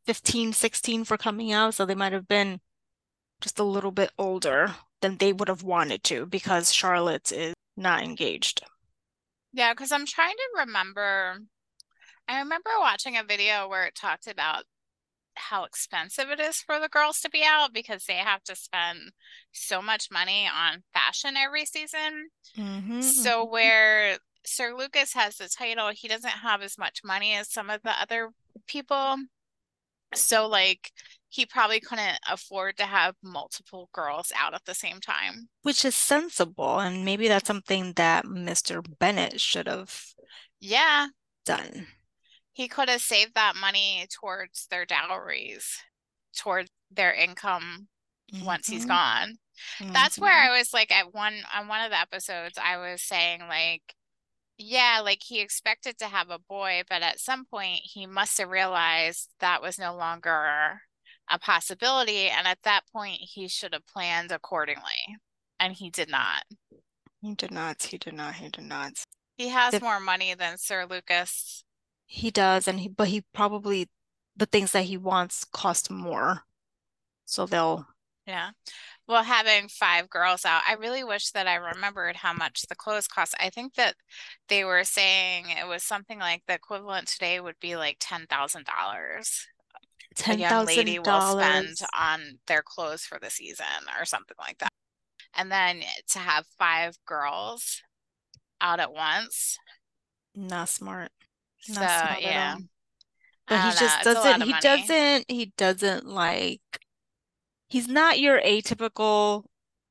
15, 0.04 0.52
16 0.52 1.04
for 1.04 1.16
coming 1.16 1.52
out. 1.52 1.74
So 1.74 1.84
they 1.86 1.94
might 1.94 2.12
have 2.12 2.28
been 2.28 2.60
just 3.40 3.58
a 3.58 3.64
little 3.64 3.90
bit 3.90 4.10
older 4.18 4.74
than 5.00 5.16
they 5.18 5.32
would 5.32 5.48
have 5.48 5.62
wanted 5.62 6.04
to 6.04 6.26
because 6.26 6.72
Charlotte 6.72 7.32
is 7.32 7.54
not 7.76 8.02
engaged. 8.02 8.62
Yeah, 9.52 9.72
because 9.72 9.92
I'm 9.92 10.06
trying 10.06 10.34
to 10.34 10.60
remember. 10.60 11.40
I 12.28 12.38
remember 12.38 12.70
watching 12.78 13.16
a 13.16 13.24
video 13.24 13.68
where 13.68 13.84
it 13.84 13.94
talked 13.94 14.26
about 14.26 14.64
how 15.34 15.64
expensive 15.64 16.30
it 16.30 16.40
is 16.40 16.60
for 16.60 16.78
the 16.78 16.88
girls 16.88 17.20
to 17.20 17.30
be 17.30 17.42
out 17.44 17.72
because 17.72 18.04
they 18.04 18.16
have 18.16 18.42
to 18.44 18.54
spend 18.54 19.12
so 19.50 19.82
much 19.82 20.10
money 20.10 20.46
on 20.46 20.82
fashion 20.92 21.36
every 21.36 21.64
season. 21.64 22.28
hmm 22.54 23.00
So 23.00 23.44
where 23.44 24.18
Sir 24.44 24.74
Lucas 24.76 25.14
has 25.14 25.36
the 25.36 25.48
title, 25.48 25.90
he 25.92 26.08
doesn't 26.08 26.30
have 26.30 26.62
as 26.62 26.78
much 26.78 27.00
money 27.04 27.34
as 27.34 27.50
some 27.50 27.70
of 27.70 27.82
the 27.82 28.00
other 28.00 28.30
people. 28.66 29.16
So 30.14 30.46
like 30.48 30.92
he 31.28 31.46
probably 31.46 31.80
couldn't 31.80 32.18
afford 32.28 32.76
to 32.78 32.86
have 32.86 33.16
multiple 33.22 33.88
girls 33.92 34.32
out 34.36 34.54
at 34.54 34.64
the 34.66 34.74
same 34.74 35.00
time. 35.00 35.48
Which 35.62 35.84
is 35.84 35.96
sensible, 35.96 36.78
and 36.78 37.04
maybe 37.04 37.26
that's 37.26 37.48
something 37.48 37.94
that 37.94 38.26
Mr. 38.26 38.80
Bennet 38.80 39.40
should 39.40 39.66
have 39.66 40.14
Yeah, 40.60 41.08
done. 41.44 41.86
he 42.52 42.68
could 42.68 42.88
have 42.88 43.00
saved 43.00 43.34
that 43.34 43.56
money 43.56 44.06
towards 44.20 44.66
their 44.66 44.84
dowries, 44.84 45.78
towards 46.36 46.70
their 46.90 47.12
income 47.12 47.88
once 48.40 48.68
he's 48.68 48.84
gone. 48.84 49.38
That's 49.94 50.20
where 50.20 50.32
mhm. 50.32 50.46
I 50.52 50.58
was 50.58 50.72
like 50.74 50.92
at 50.92 51.14
one 51.14 51.42
on 51.54 51.68
one 51.68 51.82
of 51.84 51.90
the 51.90 52.00
episodes 52.00 52.58
I 52.58 52.78
was 52.78 53.02
saying 53.02 53.42
like 53.48 53.82
Yeah, 54.58 55.00
like 55.02 55.22
he 55.24 55.40
expected 55.40 55.98
to 55.98 56.06
have 56.06 56.30
a 56.30 56.38
boy, 56.38 56.82
but 56.88 57.02
at 57.02 57.18
some 57.20 57.44
point 57.44 57.80
he 57.82 58.06
must 58.06 58.38
have 58.38 58.48
realized 58.48 59.30
that 59.40 59.62
was 59.62 59.78
no 59.78 59.94
longer 59.96 60.82
a 61.30 61.38
possibility. 61.38 62.28
And 62.28 62.46
at 62.46 62.58
that 62.64 62.82
point, 62.92 63.18
he 63.20 63.48
should 63.48 63.72
have 63.72 63.86
planned 63.86 64.30
accordingly. 64.30 65.18
And 65.58 65.72
he 65.74 65.90
did 65.90 66.08
not. 66.10 66.44
He 67.20 67.34
did 67.34 67.50
not. 67.50 67.82
He 67.82 67.98
did 67.98 68.14
not. 68.14 68.34
He 68.34 68.48
did 68.48 68.64
not. 68.64 68.92
He 69.36 69.48
has 69.48 69.80
more 69.80 70.00
money 70.00 70.34
than 70.34 70.58
Sir 70.58 70.86
Lucas. 70.88 71.64
he 72.06 72.30
does, 72.30 72.68
and 72.68 72.80
he, 72.80 72.88
but 72.88 73.08
he 73.08 73.22
probably 73.32 73.88
the 74.36 74.46
things 74.46 74.72
that 74.72 74.84
he 74.84 74.96
wants 74.96 75.44
cost 75.44 75.90
more, 75.90 76.44
so 77.24 77.46
they'll 77.46 77.86
Yeah. 78.26 78.50
Well, 79.08 79.24
having 79.24 79.68
five 79.68 80.08
girls 80.08 80.44
out, 80.44 80.62
I 80.66 80.74
really 80.74 81.02
wish 81.02 81.32
that 81.32 81.48
I 81.48 81.56
remembered 81.56 82.16
how 82.16 82.32
much 82.32 82.62
the 82.68 82.76
clothes 82.76 83.08
cost. 83.08 83.34
I 83.40 83.50
think 83.50 83.74
that 83.74 83.96
they 84.48 84.64
were 84.64 84.84
saying 84.84 85.46
it 85.50 85.66
was 85.66 85.82
something 85.82 86.18
like 86.18 86.42
the 86.46 86.54
equivalent 86.54 87.08
today 87.08 87.40
would 87.40 87.58
be 87.60 87.76
like 87.76 87.98
$10,000 87.98 88.26
a 90.12 90.14
ten 90.14 90.38
young 90.38 90.66
lady 90.66 90.98
will 90.98 91.38
spend 91.38 91.76
on 91.98 92.38
their 92.46 92.62
clothes 92.62 93.02
for 93.02 93.18
the 93.18 93.30
season 93.30 93.66
or 93.98 94.04
something 94.04 94.36
like 94.38 94.58
that. 94.58 94.70
And 95.34 95.50
then 95.50 95.80
to 96.10 96.18
have 96.18 96.46
five 96.58 96.96
girls 97.06 97.82
out 98.60 98.80
at 98.80 98.92
once. 98.92 99.58
Not 100.34 100.68
smart. 100.68 101.10
So, 101.60 101.80
Not 101.80 101.90
smart 101.90 102.16
at 102.16 102.22
yeah, 102.22 102.54
all. 102.54 102.62
But 103.48 103.60
he 103.60 103.78
just 103.78 104.04
doesn't. 104.04 104.42
He 104.42 104.50
money. 104.50 104.62
doesn't. 104.62 105.24
He 105.28 105.52
doesn't 105.56 106.06
like. 106.06 106.60
He's 107.72 107.88
not 107.88 108.20
your 108.20 108.38
atypical, 108.38 109.44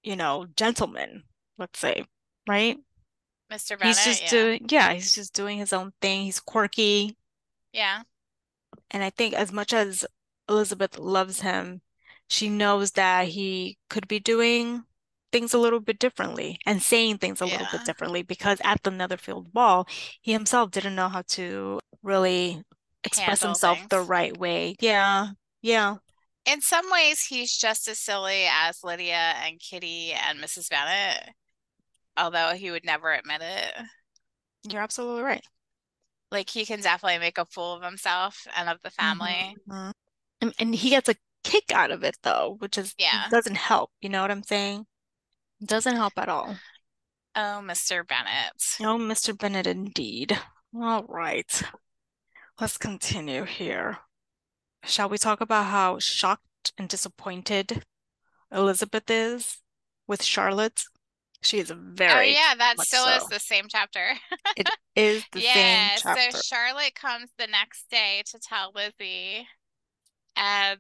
you 0.04 0.16
know, 0.16 0.46
gentleman. 0.56 1.24
Let's 1.58 1.80
say, 1.80 2.06
right? 2.48 2.78
Mr. 3.52 3.82
He's 3.82 4.06
just 4.06 4.22
yeah. 4.22 4.30
doing. 4.30 4.66
Yeah, 4.70 4.94
he's 4.94 5.16
just 5.16 5.34
doing 5.34 5.58
his 5.58 5.74
own 5.74 5.92
thing. 6.00 6.26
He's 6.26 6.40
quirky. 6.40 7.18
Yeah. 7.74 8.04
And 8.92 9.04
I 9.04 9.10
think 9.10 9.34
as 9.34 9.52
much 9.52 9.74
as 9.74 10.06
Elizabeth 10.48 11.00
loves 11.00 11.42
him, 11.42 11.82
she 12.28 12.50
knows 12.50 12.92
that 12.92 13.30
he 13.30 13.80
could 13.90 14.08
be 14.08 14.20
doing 14.20 14.84
things 15.32 15.56
a 15.56 15.58
little 15.58 15.80
bit 15.80 15.98
differently 15.98 16.60
and 16.68 16.84
saying 16.84 17.18
things 17.18 17.42
a 17.42 17.46
little 17.46 17.68
bit 17.72 17.84
differently 17.84 18.22
because 18.22 18.62
at 18.64 18.84
the 18.84 18.92
Netherfield 18.92 19.52
Ball, 19.52 19.88
he 20.22 20.34
himself 20.34 20.70
didn't 20.70 20.94
know 20.94 21.10
how 21.10 21.24
to 21.30 21.80
really 22.04 22.62
express 23.04 23.42
Handle 23.42 23.48
himself 23.50 23.90
the 23.90 24.02
right 24.02 24.38
way. 24.38 24.76
Yeah, 24.80 25.30
yeah, 25.64 25.96
In 26.46 26.62
some 26.62 26.90
ways, 26.92 27.22
he's 27.22 27.56
just 27.56 27.88
as 27.88 28.00
silly 28.00 28.46
as 28.50 28.84
Lydia 28.84 29.36
and 29.46 29.60
Kitty 29.60 30.12
and 30.14 30.40
Mrs. 30.40 30.70
Bennet, 30.70 31.30
although 32.18 32.54
he 32.54 32.72
would 32.72 32.84
never 32.86 33.14
admit 33.14 33.42
it. 33.42 33.74
you're 34.64 34.82
absolutely 34.82 35.22
right. 35.24 35.44
Like 36.32 36.50
he 36.50 36.66
can 36.66 36.82
definitely 36.82 37.20
make 37.20 37.38
a 37.38 37.46
fool 37.46 37.74
of 37.74 37.84
himself 37.84 38.48
and 38.56 38.70
of 38.70 38.78
the 38.84 38.90
family. 38.90 39.56
hmm 39.70 39.92
And, 40.42 40.54
and 40.60 40.74
he 40.76 40.90
gets 40.90 41.10
a 41.10 41.16
kick 41.44 41.72
out 41.72 41.92
of 41.92 42.04
it 42.04 42.18
though, 42.24 42.56
which 42.60 42.78
is 42.78 42.96
Yeah. 42.98 43.28
doesn't 43.30 43.58
help. 43.58 43.92
You 44.02 44.10
know 44.10 44.22
what 44.22 44.32
I'm 44.32 44.44
saying? 44.44 44.86
Doesn't 45.64 45.96
help 45.96 46.14
at 46.18 46.30
all. 46.30 46.56
Oh, 47.36 47.62
Mr. 47.64 48.04
Bennet. 48.06 48.54
Oh, 48.82 48.98
Mr. 48.98 49.38
Bennet, 49.38 49.68
indeed. 49.68 50.38
All 50.76 51.04
right. 51.04 51.62
Let's 52.60 52.78
continue 52.78 53.46
here. 53.46 54.00
Shall 54.84 55.10
we 55.10 55.18
talk 55.18 55.42
about 55.42 55.66
how 55.66 56.00
shocked 56.00 56.74
and 56.78 56.88
disappointed 56.90 57.84
Elizabeth 58.52 59.10
is 59.10 59.60
with 60.08 60.24
Charlotte? 60.24 60.84
She 61.42 61.60
is 61.60 61.72
very. 61.72 62.12
Oh 62.12 62.22
yeah, 62.22 62.54
that 62.58 62.80
still 62.82 63.08
is 63.08 63.26
the 63.28 63.40
same 63.40 63.66
chapter. 63.68 64.14
It 64.56 64.70
is 64.96 65.24
the 65.32 65.42
same 65.54 65.56
Yeah, 65.56 65.96
so. 65.96 66.40
Charlotte 66.40 66.94
comes 66.96 67.32
the 67.38 67.48
next 67.48 67.90
day 67.90 68.22
to 68.28 68.40
tell 68.40 68.72
Lizzie, 68.76 69.48
and 70.36 70.80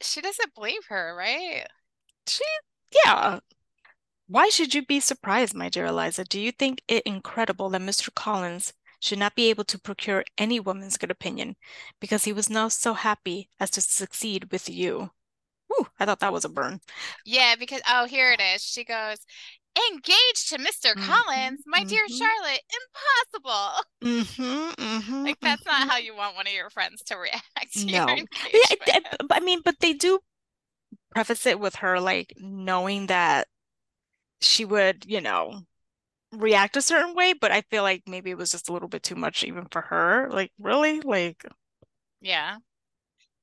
she 0.00 0.20
doesn't 0.20 0.54
believe 0.54 0.86
her, 0.88 1.14
right? 1.16 1.66
She, 2.26 2.44
yeah. 3.04 3.40
Why 4.26 4.48
should 4.48 4.74
you 4.74 4.84
be 4.84 5.00
surprised, 5.00 5.54
my 5.54 5.68
dear 5.68 5.86
Eliza? 5.86 6.24
Do 6.24 6.40
you 6.40 6.52
think 6.52 6.82
it 6.88 7.02
incredible 7.04 7.68
that 7.70 7.80
Mr. 7.80 8.12
Collins 8.14 8.72
should 9.04 9.18
not 9.20 9.36
be 9.36 9.50
able 9.50 9.64
to 9.64 9.78
procure 9.78 10.24
any 10.38 10.60
woman's 10.60 10.96
good 10.98 11.10
opinion 11.12 11.56
because 12.00 12.24
he 12.24 12.32
was 12.32 12.50
now 12.50 12.68
so 12.68 12.94
happy 12.94 13.50
as 13.60 13.70
to 13.72 13.80
succeed 13.82 14.50
with 14.52 14.68
you? 14.68 15.10
Whew, 15.68 15.88
I 16.00 16.06
thought 16.06 16.20
that 16.20 16.32
was 16.34 16.44
a 16.46 16.50
burn. 16.50 16.80
Yeah, 17.24 17.56
because 17.56 17.80
oh, 17.88 18.06
here 18.06 18.32
it 18.32 18.40
is. 18.40 18.62
She 18.62 18.84
goes, 18.84 19.18
engaged 19.90 20.48
to 20.50 20.58
Mr. 20.58 20.94
hmm 20.94 21.24
Collins, 21.34 21.62
my 21.66 21.84
dear 21.88 22.08
hmm 22.08 22.08
Charlotte, 22.08 22.62
impossible. 22.72 23.84
hmm 24.02 24.70
hmm 24.78 25.26
Like 25.26 25.38
that's 25.42 25.64
not 25.66 25.88
how 25.88 25.96
hmm 25.96 25.98
you 25.98 26.14
want 26.14 26.36
one 26.36 26.46
of 26.46 26.52
your 26.52 26.70
friends 26.70 27.02
to 27.04 27.16
react 27.16 27.46
to 27.88 28.00
No. 28.00 28.28
Yeah, 28.52 28.76
I. 28.80 28.92
I- 28.92 29.04
I 29.30 29.40
mean, 29.40 29.60
but 29.64 29.80
they 29.80 29.92
do 29.92 30.20
preface 31.10 31.46
it 31.46 31.60
with 31.60 31.76
her 31.76 32.00
like 32.00 32.34
knowing 32.38 33.06
that 33.08 33.48
she 34.40 34.64
would, 34.64 35.06
you 35.06 35.20
know, 35.20 35.66
react 36.40 36.76
a 36.76 36.82
certain 36.82 37.14
way, 37.14 37.32
but 37.34 37.50
I 37.52 37.62
feel 37.62 37.82
like 37.82 38.02
maybe 38.08 38.30
it 38.30 38.38
was 38.38 38.50
just 38.52 38.68
a 38.68 38.72
little 38.72 38.88
bit 38.88 39.02
too 39.02 39.14
much 39.16 39.44
even 39.44 39.66
for 39.70 39.82
her. 39.82 40.28
Like, 40.30 40.52
really? 40.58 41.00
Like, 41.00 41.44
Yeah. 42.20 42.58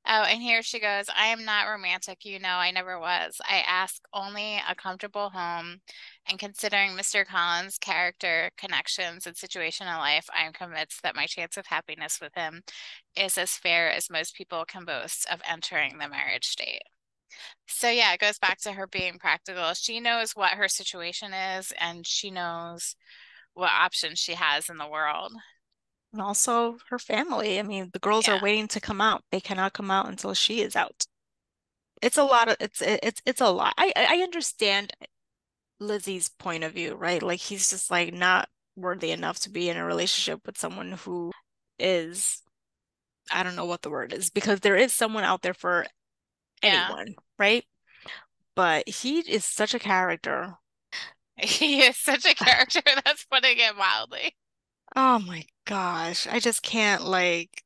Oh, 0.08 0.24
and 0.24 0.42
here 0.42 0.64
she 0.64 0.80
goes. 0.80 1.08
I 1.16 1.28
am 1.28 1.46
not 1.46 1.68
romantic, 1.68 2.26
you 2.26 2.40
know, 2.40 2.50
I 2.58 2.72
never 2.72 3.00
was. 3.00 3.40
I 3.46 3.60
ask 3.68 4.04
only 4.14 4.58
a 4.68 4.76
comfortable 4.76 5.30
home, 5.32 5.82
and 6.28 6.40
considering 6.40 6.96
Mr. 6.96 7.26
Collins' 7.26 7.78
character, 7.78 8.52
connections, 8.58 9.28
and 9.28 9.38
situation 9.38 9.88
in 9.88 9.96
life, 9.98 10.28
I 10.36 10.44
am 10.46 10.54
convinced 10.54 11.04
that 11.04 11.16
my 11.16 11.28
chance 11.28 11.58
of 11.58 11.68
happiness 11.68 12.20
with 12.22 12.34
him 12.36 12.64
is 13.16 13.38
as 13.38 13.58
fair 13.58 13.92
as 13.92 14.10
most 14.10 14.36
people 14.36 14.66
can 14.66 14.86
boast 14.86 15.28
of 15.32 15.42
entering 15.50 16.00
the 16.00 16.10
marriage 16.10 16.48
state. 16.48 16.84
So 17.68 17.90
yeah, 17.90 18.14
it 18.14 18.20
goes 18.20 18.40
back 18.40 18.60
to 18.62 18.74
her 18.74 18.88
being 18.88 19.18
practical. 19.20 19.74
She 19.74 20.00
knows 20.00 20.36
what 20.36 20.52
her 20.54 20.68
situation 20.68 21.34
is, 21.34 21.72
and 21.80 22.06
she 22.06 22.32
knows 22.32 22.96
what 23.54 23.72
options 23.72 24.20
she 24.20 24.34
has 24.36 24.70
in 24.70 24.78
the 24.78 24.88
world. 24.88 25.34
and 26.14 26.22
also 26.22 26.78
her 26.90 26.98
family. 27.00 27.60
I 27.60 27.64
mean, 27.64 27.90
the 27.94 28.00
girls 28.00 28.28
are 28.30 28.38
waiting 28.38 28.68
to 28.70 28.80
come 28.82 29.02
out. 29.02 29.24
They 29.32 29.40
cannot 29.42 29.74
come 29.74 29.92
out 29.92 30.08
until 30.08 30.34
she 30.34 30.62
is 30.62 30.76
out. 30.76 31.06
It's 32.02 32.18
a 32.18 32.24
lot 32.24 32.50
of 32.50 32.58
it's 32.60 32.82
it's 32.82 33.22
it's 33.26 33.42
a 33.42 33.50
lot. 33.50 33.74
I 33.78 33.94
I 33.96 34.18
understand 34.24 34.94
Lizzie's 35.80 36.30
point 36.30 36.64
of 36.66 36.74
view, 36.74 36.96
right? 36.96 37.24
Like 37.24 37.40
he's 37.42 37.70
just 37.72 37.92
like 37.92 38.14
not 38.14 38.50
worthy 38.76 39.12
enough 39.12 39.40
to 39.42 39.52
be 39.52 39.70
in 39.70 39.78
a 39.78 39.86
relationship 39.86 40.46
with 40.46 40.58
someone 40.58 40.94
who 40.94 41.32
is 41.80 42.44
I 43.32 43.44
don't 43.44 43.56
know 43.56 43.66
what 43.66 43.82
the 43.84 43.90
word 43.92 44.14
is 44.14 44.30
because 44.30 44.62
there 44.62 44.78
is 44.78 44.94
someone 44.94 45.24
out 45.26 45.42
there 45.44 45.54
for 45.56 45.86
Yeah. 46.64 46.88
anyone, 46.90 47.16
right? 47.38 47.66
But 48.56 48.88
he 48.88 49.20
is 49.20 49.46
such 49.46 49.74
a 49.74 49.80
character. 49.80 50.56
He 51.38 51.82
is 51.82 51.98
such 51.98 52.26
a 52.26 52.36
character 52.36 52.82
that's 53.04 53.26
putting 53.26 53.58
it 53.58 53.76
mildly. 53.76 54.36
Oh 54.96 55.18
my 55.18 55.44
gosh. 55.66 56.28
I 56.28 56.40
just 56.40 56.62
can't 56.62 57.04
like 57.04 57.64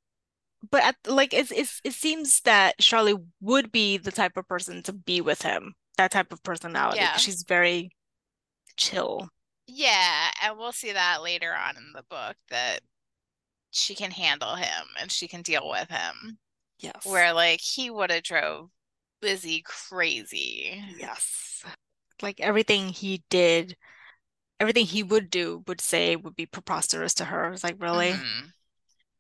but 0.72 0.84
at, 0.84 0.96
like 1.08 1.34
it's, 1.34 1.52
it's 1.52 1.82
it 1.84 1.94
seems 1.94 2.42
that 2.42 2.78
Charlie 2.80 3.16
would 3.42 3.72
be 3.72 3.98
the 3.98 4.12
type 4.12 4.38
of 4.38 4.48
person 4.48 4.82
to 4.84 4.94
be 4.94 5.22
with 5.22 5.42
him. 5.42 5.76
That 5.98 6.12
type 6.12 6.32
of 6.32 6.44
personality. 6.44 7.00
Yeah. 7.00 7.18
She's 7.18 7.44
very 7.44 7.92
chill. 8.78 9.30
Yeah, 9.68 10.30
and 10.44 10.58
we'll 10.58 10.72
see 10.72 10.92
that 10.92 11.24
later 11.24 11.54
on 11.54 11.78
in 11.78 11.92
the 11.94 12.04
book 12.10 12.36
that 12.50 12.82
she 13.72 13.96
can 13.96 14.12
handle 14.12 14.56
him 14.56 14.86
and 15.00 15.12
she 15.12 15.28
can 15.28 15.42
deal 15.42 15.70
with 15.70 15.90
him. 15.90 16.38
Yes. 16.80 17.06
Where 17.06 17.34
like 17.34 17.62
he 17.62 17.90
would 17.90 18.12
have 18.12 18.24
drove 18.24 18.70
Lizzie 19.26 19.64
crazy. 19.66 20.82
Yes. 21.00 21.64
Like 22.22 22.40
everything 22.40 22.90
he 22.90 23.24
did, 23.30 23.76
everything 24.60 24.86
he 24.86 25.04
would 25.04 25.30
do 25.30 25.64
would 25.68 25.82
say 25.82 26.16
would 26.16 26.36
be 26.36 26.46
preposterous 26.46 27.16
to 27.16 27.26
her. 27.26 27.52
It's 27.52 27.64
like, 27.64 27.82
really? 27.82 28.12
hmm 28.12 28.46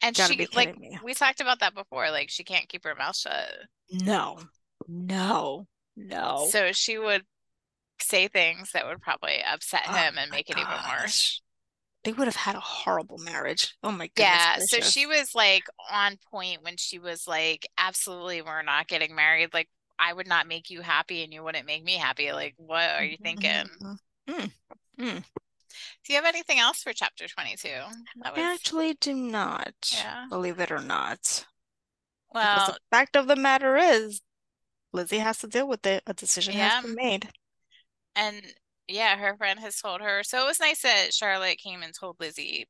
And 0.01 0.15
she 0.15 0.47
like 0.53 0.79
me. 0.79 0.99
we 1.03 1.13
talked 1.13 1.41
about 1.41 1.59
that 1.59 1.73
before, 1.73 2.11
like 2.11 2.29
she 2.29 2.43
can't 2.43 2.69
keep 2.69 2.83
her 2.83 2.95
mouth 2.95 3.17
shut. 3.17 3.49
No. 3.91 4.39
No. 4.87 5.67
No. 5.97 6.47
So 6.51 6.71
she 6.71 6.99
would 6.99 7.23
say 7.99 8.27
things 8.27 8.71
that 8.73 8.85
would 8.85 9.01
probably 9.01 9.41
upset 9.51 9.83
Oh 9.87 9.93
him 9.93 10.17
and 10.17 10.31
make 10.31 10.49
it 10.49 10.57
even 10.57 10.69
worse. 11.01 11.41
They 12.03 12.13
would 12.13 12.27
have 12.27 12.35
had 12.35 12.55
a 12.55 12.59
horrible 12.59 13.17
marriage. 13.17 13.75
Oh 13.81 13.91
my 13.91 14.07
goodness 14.15 14.27
Yeah, 14.27 14.59
so 14.59 14.79
she 14.81 15.07
was 15.07 15.33
like 15.33 15.63
on 15.91 16.17
point 16.31 16.61
when 16.61 16.77
she 16.77 16.99
was 16.99 17.27
like, 17.27 17.67
absolutely, 17.79 18.43
we're 18.43 18.61
not 18.61 18.87
getting 18.87 19.15
married. 19.15 19.53
Like, 19.55 19.69
I 19.99 20.13
would 20.13 20.27
not 20.27 20.47
make 20.47 20.69
you 20.69 20.81
happy 20.81 21.23
and 21.23 21.33
you 21.33 21.43
wouldn't 21.43 21.65
make 21.65 21.83
me 21.83 21.95
happy. 21.95 22.31
Like, 22.31 22.55
what 22.57 22.89
are 22.91 23.03
you 23.03 23.17
thinking? 23.17 23.49
Mhm. 23.81 23.99
Mm, 24.27 24.51
mm. 24.99 25.23
Do 26.03 26.13
you 26.13 26.15
have 26.15 26.25
anything 26.25 26.59
else 26.59 26.83
for 26.83 26.93
chapter 26.93 27.27
22? 27.27 27.67
That 27.67 28.37
I 28.37 28.53
actually 28.53 28.93
do 28.95 29.13
not, 29.13 29.73
yeah. 29.91 30.25
believe 30.29 30.59
it 30.59 30.71
or 30.71 30.79
not. 30.79 31.45
Because 32.33 32.67
the 32.67 32.71
Well, 32.71 32.77
fact 32.91 33.15
of 33.15 33.27
the 33.27 33.35
matter 33.35 33.77
is, 33.77 34.21
Lizzie 34.93 35.19
has 35.19 35.39
to 35.39 35.47
deal 35.47 35.67
with 35.67 35.85
it. 35.85 36.03
A 36.07 36.13
decision 36.13 36.53
has 36.53 36.83
been 36.83 36.95
made. 36.95 37.29
And 38.15 38.41
yeah, 38.87 39.17
her 39.17 39.35
friend 39.37 39.59
has 39.59 39.79
told 39.81 40.01
her. 40.01 40.23
So 40.23 40.41
it 40.43 40.45
was 40.47 40.59
nice 40.59 40.81
that 40.81 41.13
Charlotte 41.13 41.57
came 41.57 41.81
and 41.83 41.93
told 41.93 42.17
Lizzie 42.19 42.67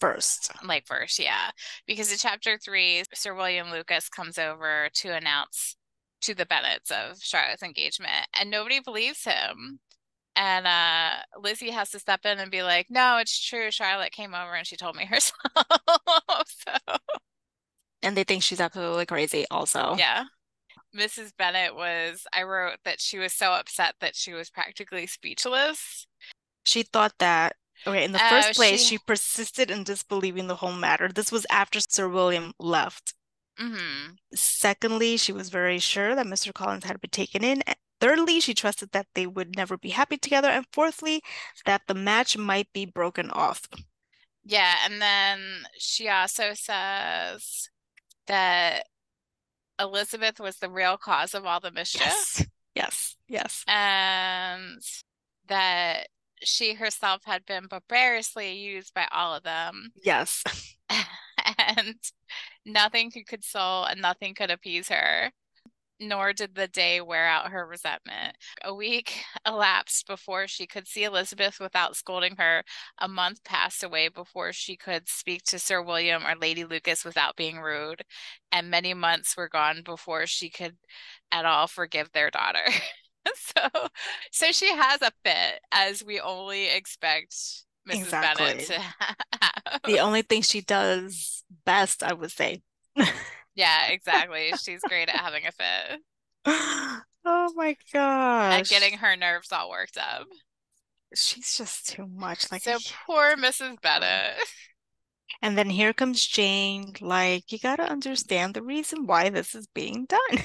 first. 0.00 0.50
like 0.64 0.86
first, 0.86 1.18
yeah. 1.18 1.50
Because 1.86 2.10
in 2.12 2.18
chapter 2.18 2.58
three, 2.58 3.04
Sir 3.14 3.34
William 3.34 3.70
Lucas 3.70 4.08
comes 4.08 4.38
over 4.38 4.88
to 4.94 5.14
announce 5.14 5.76
to 6.26 6.34
the 6.34 6.46
Bennets 6.46 6.90
of 6.90 7.22
Charlotte's 7.22 7.62
engagement, 7.62 8.26
and 8.38 8.50
nobody 8.50 8.80
believes 8.80 9.24
him. 9.24 9.80
And 10.36 10.66
uh 10.66 11.22
Lizzie 11.40 11.70
has 11.72 11.90
to 11.90 11.98
step 12.00 12.26
in 12.26 12.38
and 12.40 12.50
be 12.50 12.62
like, 12.62 12.88
no, 12.90 13.18
it's 13.18 13.40
true. 13.44 13.70
Charlotte 13.72 14.12
came 14.12 14.34
over 14.34 14.54
and 14.54 14.66
she 14.66 14.76
told 14.76 14.96
me 14.96 15.06
herself. 15.12 15.34
so 16.46 16.96
And 18.02 18.16
they 18.16 18.24
think 18.24 18.42
she's 18.42 18.60
absolutely 18.60 19.04
crazy 19.06 19.44
also. 19.50 19.98
yeah. 19.98 20.24
Mrs. 20.94 21.32
Bennet 21.36 21.74
was, 21.76 22.26
I 22.32 22.44
wrote 22.44 22.78
that 22.84 23.00
she 23.00 23.18
was 23.18 23.32
so 23.34 23.52
upset 23.52 23.96
that 24.00 24.16
she 24.16 24.32
was 24.34 24.50
practically 24.50 25.06
speechless. 25.06 26.06
She 26.64 26.82
thought 26.82 27.16
that, 27.18 27.56
okay, 27.86 28.04
in 28.04 28.12
the 28.12 28.18
Uh, 28.18 28.28
first 28.28 28.52
place, 28.52 28.82
she, 28.82 28.96
she 28.96 28.98
persisted 28.98 29.70
in 29.70 29.84
disbelieving 29.84 30.48
the 30.48 30.56
whole 30.56 30.72
matter. 30.74 31.08
This 31.08 31.32
was 31.32 31.46
after 31.50 31.80
Sir 31.80 32.08
William 32.08 32.52
left. 32.58 33.14
Mhm. 33.58 34.16
Secondly, 34.34 35.16
she 35.16 35.32
was 35.32 35.48
very 35.50 35.78
sure 35.78 36.14
that 36.14 36.26
Mr. 36.26 36.52
Collins 36.52 36.84
had 36.84 37.00
been 37.00 37.10
taken 37.10 37.42
in. 37.44 37.62
Thirdly, 38.00 38.40
she 38.40 38.54
trusted 38.54 38.92
that 38.92 39.06
they 39.14 39.26
would 39.26 39.56
never 39.56 39.78
be 39.78 39.90
happy 39.90 40.18
together. 40.18 40.48
And 40.48 40.66
fourthly, 40.72 41.22
that 41.64 41.82
the 41.86 41.94
match 41.94 42.36
might 42.36 42.72
be 42.72 42.84
broken 42.86 43.30
off. 43.30 43.62
Yeah, 44.44 44.76
and 44.84 45.00
then 45.02 45.40
she 45.78 46.08
also 46.08 46.54
says 46.54 47.68
that 48.26 48.86
Elizabeth 49.80 50.40
was 50.40 50.58
the 50.58 50.70
real 50.70 50.96
cause 50.98 51.34
of 51.34 51.44
all 51.46 51.60
the 51.60 51.70
mischief 51.70 52.02
Yes, 52.02 52.46
yes, 52.74 53.16
yes. 53.28 53.64
and 53.66 54.80
that 55.48 56.08
she 56.42 56.74
herself 56.74 57.22
had 57.24 57.44
been 57.46 57.66
barbarously 57.66 58.54
used 58.58 58.94
by 58.94 59.06
all 59.12 59.34
of 59.34 59.42
them 59.42 59.92
Yes. 60.02 60.42
and 61.58 61.96
nothing 62.64 63.10
could 63.10 63.26
console 63.26 63.84
and 63.84 64.00
nothing 64.00 64.34
could 64.34 64.50
appease 64.50 64.88
her. 64.88 65.30
Nor 65.98 66.34
did 66.34 66.54
the 66.54 66.68
day 66.68 67.00
wear 67.00 67.26
out 67.26 67.50
her 67.52 67.66
resentment. 67.66 68.36
A 68.62 68.74
week 68.74 69.22
elapsed 69.46 70.06
before 70.06 70.46
she 70.46 70.66
could 70.66 70.86
see 70.86 71.04
Elizabeth 71.04 71.58
without 71.58 71.96
scolding 71.96 72.36
her. 72.36 72.64
A 72.98 73.08
month 73.08 73.42
passed 73.44 73.82
away 73.82 74.08
before 74.08 74.52
she 74.52 74.76
could 74.76 75.08
speak 75.08 75.42
to 75.44 75.58
Sir 75.58 75.80
William 75.82 76.26
or 76.26 76.34
Lady 76.36 76.64
Lucas 76.64 77.02
without 77.04 77.34
being 77.36 77.60
rude. 77.60 78.02
And 78.52 78.70
many 78.70 78.92
months 78.92 79.36
were 79.38 79.48
gone 79.48 79.82
before 79.84 80.26
she 80.26 80.50
could 80.50 80.76
at 81.32 81.46
all 81.46 81.66
forgive 81.66 82.12
their 82.12 82.30
daughter. 82.30 82.66
so, 83.34 83.88
so 84.32 84.52
she 84.52 84.74
has 84.74 85.00
a 85.02 85.12
fit, 85.24 85.60
as 85.72 86.04
we 86.04 86.20
only 86.20 86.68
expect 86.68 87.34
Mrs. 87.88 87.98
Exactly. 88.02 88.54
to 88.66 88.80
have. 88.80 89.16
The 89.86 90.00
only 90.00 90.22
thing 90.22 90.42
she 90.42 90.60
does 90.60 91.44
best, 91.64 92.02
I 92.02 92.12
would 92.12 92.30
say. 92.32 92.62
Yeah, 93.54 93.86
exactly. 93.88 94.54
She's 94.56 94.84
great 94.84 95.08
at 95.08 95.16
having 95.16 95.46
a 95.46 95.52
fit. 95.52 96.00
Oh 97.24 97.52
my 97.54 97.76
and 98.48 98.66
gosh. 98.66 98.68
getting 98.68 98.98
her 98.98 99.16
nerves 99.16 99.52
all 99.52 99.70
worked 99.70 99.96
up. 99.98 100.26
She's 101.14 101.56
just 101.56 101.88
too 101.88 102.06
much. 102.06 102.50
Like, 102.52 102.62
So 102.62 102.78
poor 103.06 103.36
Mrs. 103.36 103.80
Bennet. 103.80 104.38
and 105.42 105.56
then 105.56 105.70
here 105.70 105.92
comes 105.92 106.24
Jane. 106.26 106.92
Like, 107.00 107.50
you 107.52 107.58
gotta 107.58 107.84
understand 107.84 108.54
the 108.54 108.62
reason 108.62 109.06
why 109.06 109.28
this 109.30 109.54
is 109.54 109.66
being 109.68 110.06
done. 110.06 110.44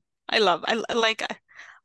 I 0.28 0.38
love, 0.40 0.64
I 0.66 0.82
I 0.88 0.94
like, 0.94 1.22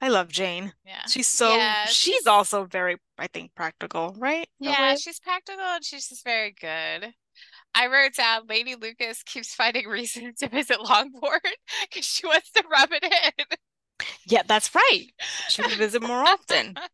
I 0.04 0.10
love 0.10 0.28
Jane. 0.28 0.74
Yeah. 0.86 1.06
She's 1.08 1.30
so, 1.30 1.56
Yeah, 1.56 1.86
she's 1.86 2.16
she's 2.16 2.28
also 2.28 2.66
very, 2.66 2.98
I 3.18 3.28
think, 3.28 3.56
practical, 3.56 4.14
right? 4.20 4.46
Yeah, 4.60 4.96
she's 4.96 5.18
practical 5.18 5.64
and 5.64 5.82
she's 5.82 6.10
just 6.10 6.26
very 6.26 6.52
good. 6.60 7.14
I 7.74 7.88
wrote 7.88 8.16
down 8.16 8.48
Lady 8.50 8.76
Lucas 8.76 9.24
keeps 9.24 9.56
finding 9.56 9.88
reasons 9.88 10.40
to 10.40 10.50
visit 10.50 10.82
Longbourn 10.82 11.39
because 11.89 12.06
she 12.06 12.28
wants 12.28 12.52
to 12.52 12.66
rub 12.70 12.89
it 12.92 13.06
in. 13.06 13.46
Yeah, 14.28 14.42
that's 14.46 14.76
right. 14.76 15.08
She 15.48 15.62
would 15.62 15.72
visit 15.72 16.02
more 16.02 16.24
often. 16.24 16.76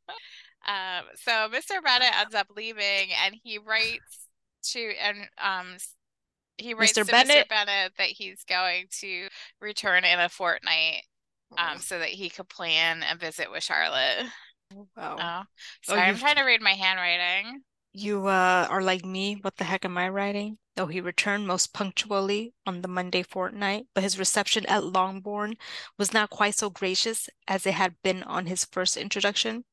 Um, 0.67 1.05
so 1.15 1.47
Mr. 1.49 1.81
Bennet 1.81 2.13
ends 2.19 2.35
up 2.35 2.47
leaving 2.55 3.09
and 3.25 3.33
he 3.43 3.57
writes 3.57 4.27
to 4.73 4.91
and 5.01 5.19
um 5.41 5.77
he 6.57 6.73
writes 6.73 6.91
Mr. 6.91 7.05
to 7.05 7.11
Mr. 7.11 7.11
Bennet, 7.11 7.49
Bennet 7.49 7.93
that 7.97 8.09
he's 8.09 8.43
going 8.43 8.87
to 8.99 9.29
return 9.61 10.03
in 10.03 10.19
a 10.19 10.27
fortnight 10.27 11.05
um 11.57 11.79
so 11.79 11.99
that 11.99 12.09
he 12.09 12.29
could 12.29 12.49
plan 12.49 13.03
a 13.09 13.15
visit 13.15 13.51
with 13.51 13.63
Charlotte. 13.63 14.27
wow. 14.95 15.27
Oh, 15.41 15.43
Oh, 15.87 15.95
sorry, 15.95 16.07
I'm 16.09 16.17
trying 16.17 16.35
to 16.35 16.43
read 16.43 16.61
my 16.61 16.73
handwriting. 16.73 17.63
You 17.93 18.25
uh, 18.27 18.65
are 18.69 18.81
like 18.81 19.05
me. 19.05 19.35
What 19.35 19.57
the 19.57 19.63
heck 19.65 19.85
am 19.85 19.95
I 19.97 20.09
writing? 20.09 20.57
Though 20.75 20.87
he 20.87 21.01
returned 21.01 21.45
most 21.45 21.71
punctually 21.71 22.53
on 22.65 22.81
the 22.81 22.87
Monday 22.87 23.21
fortnight, 23.21 23.85
but 23.93 24.03
his 24.03 24.17
reception 24.17 24.65
at 24.65 24.83
Longbourn 24.85 25.55
was 25.95 26.11
not 26.11 26.31
quite 26.31 26.55
so 26.55 26.71
gracious 26.71 27.29
as 27.47 27.67
it 27.67 27.75
had 27.75 28.01
been 28.01 28.23
on 28.23 28.47
his 28.47 28.65
first 28.65 28.97
introduction. 28.97 29.65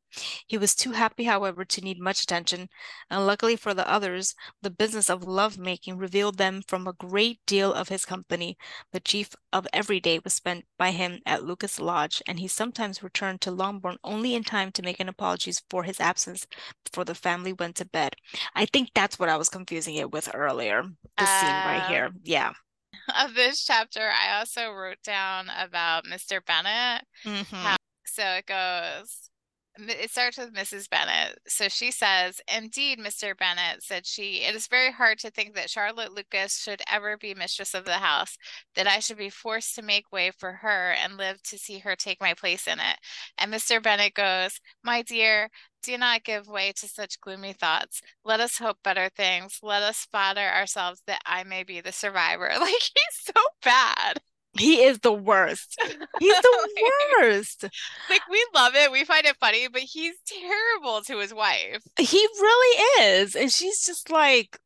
He 0.46 0.56
was 0.58 0.74
too 0.74 0.92
happy, 0.92 1.24
however, 1.24 1.64
to 1.64 1.80
need 1.80 1.98
much 2.00 2.22
attention, 2.22 2.68
and 3.10 3.26
luckily 3.26 3.56
for 3.56 3.74
the 3.74 3.88
others, 3.88 4.34
the 4.62 4.70
business 4.70 5.08
of 5.10 5.24
love-making 5.24 5.96
revealed 5.98 6.38
them 6.38 6.62
from 6.66 6.86
a 6.86 6.92
great 6.92 7.40
deal 7.46 7.72
of 7.72 7.88
his 7.88 8.04
company. 8.04 8.56
The 8.92 9.00
chief 9.00 9.34
of 9.52 9.66
every 9.72 10.00
day 10.00 10.18
was 10.18 10.34
spent 10.34 10.64
by 10.78 10.90
him 10.92 11.20
at 11.26 11.44
Lucas 11.44 11.78
Lodge, 11.80 12.22
and 12.26 12.38
he 12.40 12.48
sometimes 12.48 13.02
returned 13.02 13.40
to 13.42 13.50
Longbourn 13.50 13.98
only 14.04 14.34
in 14.34 14.44
time 14.44 14.72
to 14.72 14.82
make 14.82 15.00
an 15.00 15.08
apology 15.08 15.52
for 15.70 15.84
his 15.84 16.00
absence 16.00 16.46
before 16.84 17.04
the 17.04 17.14
family 17.14 17.52
went 17.52 17.76
to 17.76 17.84
bed. 17.84 18.14
I 18.54 18.66
think 18.66 18.90
that's 18.94 19.18
what 19.18 19.28
I 19.28 19.36
was 19.36 19.48
confusing 19.48 19.94
it 19.96 20.10
with 20.10 20.28
earlier. 20.34 20.84
This 21.18 21.30
scene 21.30 21.62
right 21.64 21.82
Uh, 21.82 21.88
here. 21.88 22.10
Yeah. 22.22 22.52
of 23.22 23.34
this 23.34 23.64
chapter, 23.64 24.10
I 24.10 24.38
also 24.38 24.70
wrote 24.70 25.02
down 25.02 25.48
about 25.56 26.06
Mr. 26.06 26.40
Bennet. 26.40 27.04
hmm 27.24 27.74
So 28.04 28.22
it 28.22 28.46
goes, 28.46 29.30
it 29.78 30.10
starts 30.10 30.38
with 30.38 30.54
Mrs. 30.54 30.88
Bennet. 30.88 31.38
So 31.46 31.68
she 31.68 31.90
says, 31.90 32.40
Indeed, 32.54 32.98
Mr. 32.98 33.36
Bennet, 33.36 33.82
said 33.82 34.06
she, 34.06 34.42
it 34.42 34.54
is 34.54 34.66
very 34.66 34.90
hard 34.90 35.18
to 35.20 35.30
think 35.30 35.54
that 35.54 35.70
Charlotte 35.70 36.12
Lucas 36.12 36.58
should 36.58 36.82
ever 36.90 37.16
be 37.16 37.34
mistress 37.34 37.74
of 37.74 37.84
the 37.84 37.94
house, 37.94 38.36
that 38.74 38.86
I 38.86 39.00
should 39.00 39.18
be 39.18 39.30
forced 39.30 39.74
to 39.74 39.82
make 39.82 40.10
way 40.12 40.30
for 40.30 40.52
her 40.52 40.92
and 40.92 41.16
live 41.16 41.42
to 41.44 41.58
see 41.58 41.78
her 41.80 41.94
take 41.96 42.20
my 42.20 42.34
place 42.34 42.66
in 42.66 42.78
it. 42.80 42.98
And 43.38 43.52
Mr. 43.52 43.82
Bennet 43.82 44.14
goes, 44.14 44.60
My 44.82 45.02
dear, 45.02 45.50
do 45.82 45.96
not 45.98 46.24
give 46.24 46.48
way 46.48 46.72
to 46.76 46.88
such 46.88 47.20
gloomy 47.20 47.52
thoughts. 47.52 48.00
Let 48.24 48.40
us 48.40 48.58
hope 48.58 48.78
better 48.82 49.08
things. 49.14 49.60
Let 49.62 49.82
us 49.82 50.06
flatter 50.10 50.40
ourselves 50.40 51.02
that 51.06 51.20
I 51.24 51.44
may 51.44 51.62
be 51.64 51.80
the 51.80 51.92
survivor. 51.92 52.50
Like, 52.58 52.72
he's 52.72 53.34
so 53.34 53.40
bad. 53.62 54.20
He 54.58 54.82
is 54.82 54.98
the 55.00 55.12
worst. 55.12 55.76
He's 56.18 56.40
the 56.40 56.68
Like- 56.76 57.22
worst. 57.22 57.64
like 58.10 58.22
we 58.30 58.44
love 58.54 58.74
it, 58.74 58.90
we 58.92 59.04
find 59.04 59.24
it 59.26 59.36
funny, 59.40 59.68
but 59.68 59.82
he's 59.82 60.14
terrible 60.26 61.02
to 61.02 61.18
his 61.18 61.32
wife. 61.34 61.82
He 61.98 62.26
really 62.40 62.82
is. 63.02 63.34
And 63.36 63.52
she's 63.52 63.84
just 63.84 64.10
like, 64.10 64.58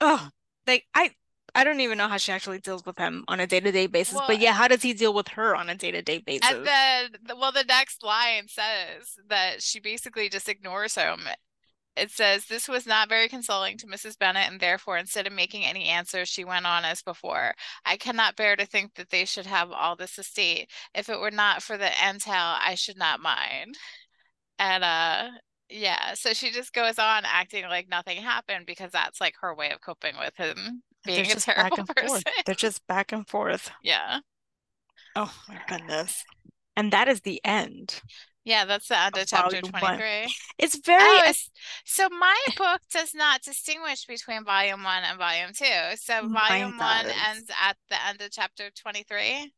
oh, 0.00 0.28
like 0.66 0.84
I 0.94 1.10
I 1.54 1.64
don't 1.64 1.80
even 1.80 1.96
know 1.96 2.08
how 2.08 2.18
she 2.18 2.32
actually 2.32 2.58
deals 2.58 2.84
with 2.84 2.98
him 2.98 3.24
on 3.28 3.40
a 3.40 3.46
day-to-day 3.46 3.86
basis. 3.86 4.14
Well, 4.14 4.24
But 4.26 4.40
yeah, 4.40 4.52
how 4.52 4.68
does 4.68 4.82
he 4.82 4.92
deal 4.92 5.14
with 5.14 5.28
her 5.28 5.56
on 5.56 5.70
a 5.70 5.74
day-to-day 5.74 6.18
basis? 6.18 6.50
And 6.50 6.66
then, 6.66 7.08
well, 7.38 7.50
the 7.50 7.64
next 7.64 8.02
line 8.02 8.46
says 8.48 9.14
that 9.30 9.62
she 9.62 9.80
basically 9.80 10.28
just 10.28 10.50
ignores 10.50 10.96
him. 10.96 11.20
It 11.96 12.10
says, 12.10 12.46
This 12.46 12.68
was 12.68 12.86
not 12.86 13.08
very 13.08 13.28
consoling 13.28 13.78
to 13.78 13.86
Mrs. 13.86 14.18
Bennet, 14.18 14.50
and 14.50 14.60
therefore, 14.60 14.98
instead 14.98 15.26
of 15.26 15.32
making 15.32 15.64
any 15.64 15.84
answer, 15.86 16.26
she 16.26 16.44
went 16.44 16.66
on 16.66 16.84
as 16.84 17.02
before. 17.02 17.54
I 17.84 17.96
cannot 17.96 18.36
bear 18.36 18.56
to 18.56 18.66
think 18.66 18.94
that 18.94 19.10
they 19.10 19.24
should 19.24 19.46
have 19.46 19.70
all 19.72 19.96
this 19.96 20.18
estate. 20.18 20.70
If 20.94 21.08
it 21.08 21.18
were 21.20 21.30
not 21.30 21.62
for 21.62 21.76
the 21.78 21.90
entail, 22.06 22.34
I 22.34 22.74
should 22.74 22.98
not 22.98 23.20
mind. 23.20 23.76
And 24.58 24.84
uh 24.84 25.28
yeah, 25.68 26.14
so 26.14 26.32
she 26.32 26.50
just 26.52 26.72
goes 26.72 26.98
on 26.98 27.24
acting 27.24 27.64
like 27.64 27.88
nothing 27.88 28.18
happened 28.18 28.66
because 28.66 28.92
that's 28.92 29.20
like 29.20 29.34
her 29.40 29.54
way 29.54 29.70
of 29.70 29.80
coping 29.80 30.14
with 30.18 30.36
him 30.36 30.82
They're 31.04 31.16
being 31.16 31.30
a 31.30 31.34
just 31.34 31.46
back 31.46 31.56
terrible 31.56 31.94
person. 31.94 32.08
forth. 32.08 32.24
They're 32.44 32.54
just 32.54 32.86
back 32.86 33.12
and 33.12 33.26
forth. 33.26 33.70
Yeah. 33.82 34.20
Oh 35.16 35.32
my 35.48 35.60
goodness. 35.66 36.24
And 36.76 36.92
that 36.92 37.08
is 37.08 37.22
the 37.22 37.40
end 37.44 38.00
Yeah, 38.46 38.64
that's 38.64 38.86
the 38.86 38.96
end 38.98 39.16
of 39.18 39.26
chapter 39.26 39.60
volume 39.60 39.72
one. 39.80 39.98
23. 39.98 40.32
It's 40.58 40.78
very 40.86 41.02
Oh, 41.02 41.22
it's, 41.26 41.50
so 41.84 42.08
my 42.08 42.36
book 42.56 42.80
does 42.92 43.12
not 43.12 43.42
distinguish 43.42 44.06
between 44.06 44.44
volume 44.44 44.84
one 44.84 45.02
and 45.02 45.18
volume 45.18 45.50
two. 45.52 45.96
So 45.96 46.28
volume 46.28 46.78
one 46.78 47.06
ends 47.28 47.50
at 47.60 47.76
the 47.90 47.96
end 48.06 48.22
of 48.22 48.30
chapter 48.30 48.70
23. 48.70 49.52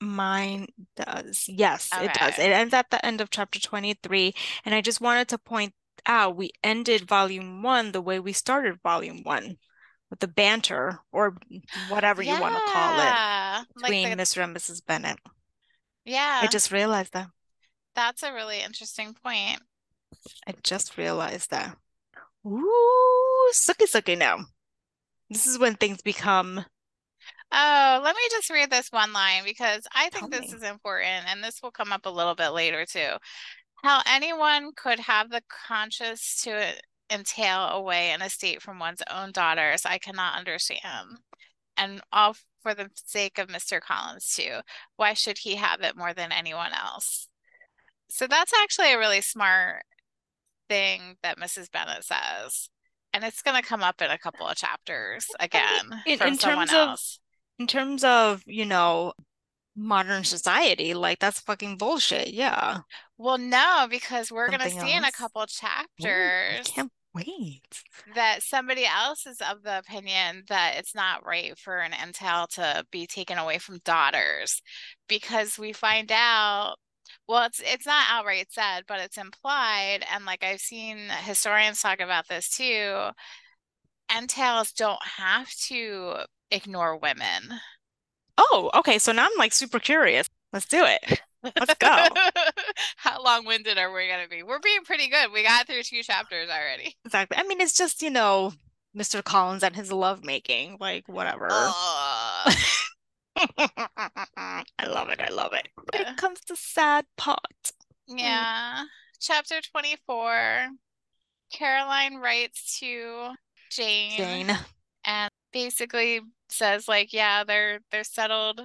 Mine 0.00 0.68
does. 0.94 1.44
Yes, 1.48 1.90
it 1.92 2.14
does. 2.14 2.38
It 2.38 2.52
ends 2.52 2.72
at 2.72 2.88
the 2.90 3.04
end 3.04 3.20
of 3.20 3.30
chapter 3.30 3.58
23. 3.58 4.32
And 4.64 4.76
I 4.76 4.80
just 4.80 5.00
wanted 5.00 5.26
to 5.28 5.38
point 5.38 5.74
out 6.06 6.36
we 6.36 6.52
ended 6.62 7.08
volume 7.08 7.62
one 7.64 7.90
the 7.90 8.00
way 8.00 8.20
we 8.20 8.32
started 8.32 8.78
volume 8.80 9.24
one 9.24 9.58
with 10.08 10.20
the 10.20 10.28
banter 10.28 11.00
or 11.10 11.36
whatever 11.88 12.22
you 12.22 12.40
want 12.40 12.54
to 12.54 12.72
call 12.72 12.94
it 12.94 13.04
Yeah, 13.04 13.64
like 13.74 13.90
between 13.90 14.16
the, 14.16 14.22
Mr. 14.22 14.44
and 14.44 14.56
Mrs. 14.56 14.86
Bennet. 14.86 15.18
Yeah. 16.04 16.40
I 16.42 16.46
just 16.46 16.70
realized 16.70 17.12
that. 17.12 17.26
That's 17.94 18.22
a 18.22 18.32
really 18.32 18.60
interesting 18.60 19.14
point. 19.14 19.60
I 20.46 20.54
just 20.62 20.96
realized 20.96 21.50
that. 21.50 21.76
Ooh, 22.46 23.50
sucky 23.52 23.86
sucky 23.86 24.16
now. 24.16 24.38
This 25.28 25.46
is 25.46 25.58
when 25.58 25.74
things 25.76 26.02
become. 26.02 26.64
Oh, 27.52 28.00
let 28.04 28.14
me 28.14 28.22
just 28.30 28.50
read 28.50 28.70
this 28.70 28.88
one 28.90 29.12
line 29.12 29.42
because 29.44 29.86
I 29.94 30.08
Tell 30.10 30.28
think 30.28 30.32
this 30.32 30.52
me. 30.52 30.58
is 30.58 30.62
important 30.62 31.26
and 31.28 31.42
this 31.42 31.60
will 31.62 31.72
come 31.72 31.92
up 31.92 32.06
a 32.06 32.10
little 32.10 32.34
bit 32.34 32.50
later 32.50 32.86
too. 32.86 33.10
How 33.82 34.02
anyone 34.06 34.72
could 34.76 35.00
have 35.00 35.30
the 35.30 35.42
conscience 35.68 36.42
to 36.44 36.74
entail 37.10 37.68
away 37.70 38.10
an 38.10 38.22
estate 38.22 38.62
from 38.62 38.78
one's 38.78 39.02
own 39.10 39.32
daughters, 39.32 39.84
I 39.86 39.98
cannot 39.98 40.38
understand. 40.38 41.18
And 41.76 42.00
all 42.12 42.36
for 42.62 42.74
the 42.74 42.90
sake 42.94 43.38
of 43.38 43.48
Mr. 43.48 43.80
Collins 43.80 44.34
too. 44.34 44.60
Why 44.96 45.14
should 45.14 45.38
he 45.38 45.56
have 45.56 45.80
it 45.80 45.96
more 45.96 46.14
than 46.14 46.32
anyone 46.32 46.72
else? 46.74 47.29
So 48.10 48.26
that's 48.26 48.52
actually 48.62 48.92
a 48.92 48.98
really 48.98 49.20
smart 49.20 49.84
thing 50.68 51.16
that 51.22 51.38
Mrs. 51.38 51.70
Bennet 51.70 52.04
says. 52.04 52.68
And 53.12 53.24
it's 53.24 53.42
going 53.42 53.60
to 53.60 53.66
come 53.66 53.82
up 53.82 54.00
in 54.00 54.10
a 54.10 54.18
couple 54.18 54.46
of 54.46 54.56
chapters 54.56 55.26
again 55.40 56.02
in, 56.06 56.18
from 56.18 56.28
in 56.28 56.38
someone 56.38 56.68
terms 56.68 56.72
of 56.72 56.98
in 57.58 57.66
terms 57.66 58.04
of, 58.04 58.42
you 58.46 58.64
know, 58.64 59.12
modern 59.76 60.24
society, 60.24 60.94
like 60.94 61.18
that's 61.18 61.40
fucking 61.40 61.76
bullshit. 61.76 62.28
Yeah. 62.28 62.78
Well, 63.18 63.38
no, 63.38 63.86
because 63.90 64.30
we're 64.30 64.48
going 64.48 64.60
to 64.60 64.70
see 64.70 64.92
in 64.92 65.02
a 65.02 65.06
else. 65.06 65.16
couple 65.16 65.42
Ooh, 65.42 65.44
I 65.44 65.46
chapters 65.46 66.68
can't 66.68 66.92
wait. 67.14 67.82
that 68.14 68.42
somebody 68.42 68.86
else 68.86 69.26
is 69.26 69.40
of 69.40 69.62
the 69.62 69.78
opinion 69.78 70.44
that 70.48 70.74
it's 70.76 70.94
not 70.94 71.26
right 71.26 71.58
for 71.58 71.78
an 71.78 71.92
entail 71.92 72.46
to 72.52 72.84
be 72.90 73.06
taken 73.06 73.38
away 73.38 73.58
from 73.58 73.80
daughters 73.84 74.62
because 75.08 75.58
we 75.58 75.72
find 75.72 76.12
out 76.12 76.76
well 77.30 77.46
it's 77.46 77.62
it's 77.64 77.86
not 77.86 78.06
outright 78.10 78.48
said 78.50 78.82
but 78.86 79.00
it's 79.00 79.16
implied 79.16 80.00
and 80.12 80.24
like 80.24 80.44
I've 80.44 80.60
seen 80.60 80.98
historians 81.24 81.80
talk 81.80 82.00
about 82.00 82.28
this 82.28 82.48
too 82.48 83.08
entails 84.14 84.72
don't 84.72 85.02
have 85.16 85.50
to 85.68 86.16
ignore 86.50 86.96
women 86.96 87.60
Oh, 88.40 88.70
okay. 88.74 88.98
So 88.98 89.12
now 89.12 89.24
I'm 89.24 89.38
like 89.38 89.52
super 89.52 89.78
curious. 89.78 90.26
Let's 90.52 90.66
do 90.66 90.84
it. 90.84 91.20
Let's 91.42 91.74
go. 91.74 92.06
how 92.96 93.22
long-winded 93.22 93.78
are 93.78 93.92
we 93.92 94.08
going 94.08 94.22
to 94.22 94.28
be 94.28 94.42
we're 94.42 94.58
being 94.60 94.82
pretty 94.84 95.08
good 95.08 95.32
we 95.32 95.42
got 95.42 95.66
through 95.66 95.82
two 95.82 96.02
chapters 96.02 96.48
already 96.50 96.94
Exactly. 97.04 97.38
I 97.38 97.44
mean, 97.44 97.60
it's 97.60 97.76
just, 97.76 98.02
you 98.02 98.10
know, 98.10 98.52
Mr. 98.96 99.22
Collins 99.22 99.62
and 99.62 99.76
his 99.76 99.92
lovemaking, 99.92 100.76
like 100.80 101.08
whatever. 101.08 101.48
oh 101.50 102.44
I 103.36 104.64
love 104.86 105.08
it. 105.10 105.20
I 105.20 105.30
love 105.30 105.52
it. 105.52 105.68
But 105.76 106.00
it 106.00 106.16
comes 106.16 106.40
to 106.42 106.56
sad 106.56 107.06
part. 107.16 107.38
Mm, 108.08 108.18
Yeah. 108.18 108.84
Chapter 109.20 109.60
24. 109.60 110.68
Caroline 111.52 112.16
writes 112.16 112.78
to 112.80 113.32
Jane 113.70 114.16
Jane. 114.16 114.58
and 115.04 115.30
basically 115.52 116.20
says 116.48 116.86
like, 116.88 117.12
yeah, 117.12 117.44
they're 117.44 117.80
they're 117.90 118.04
settled 118.04 118.60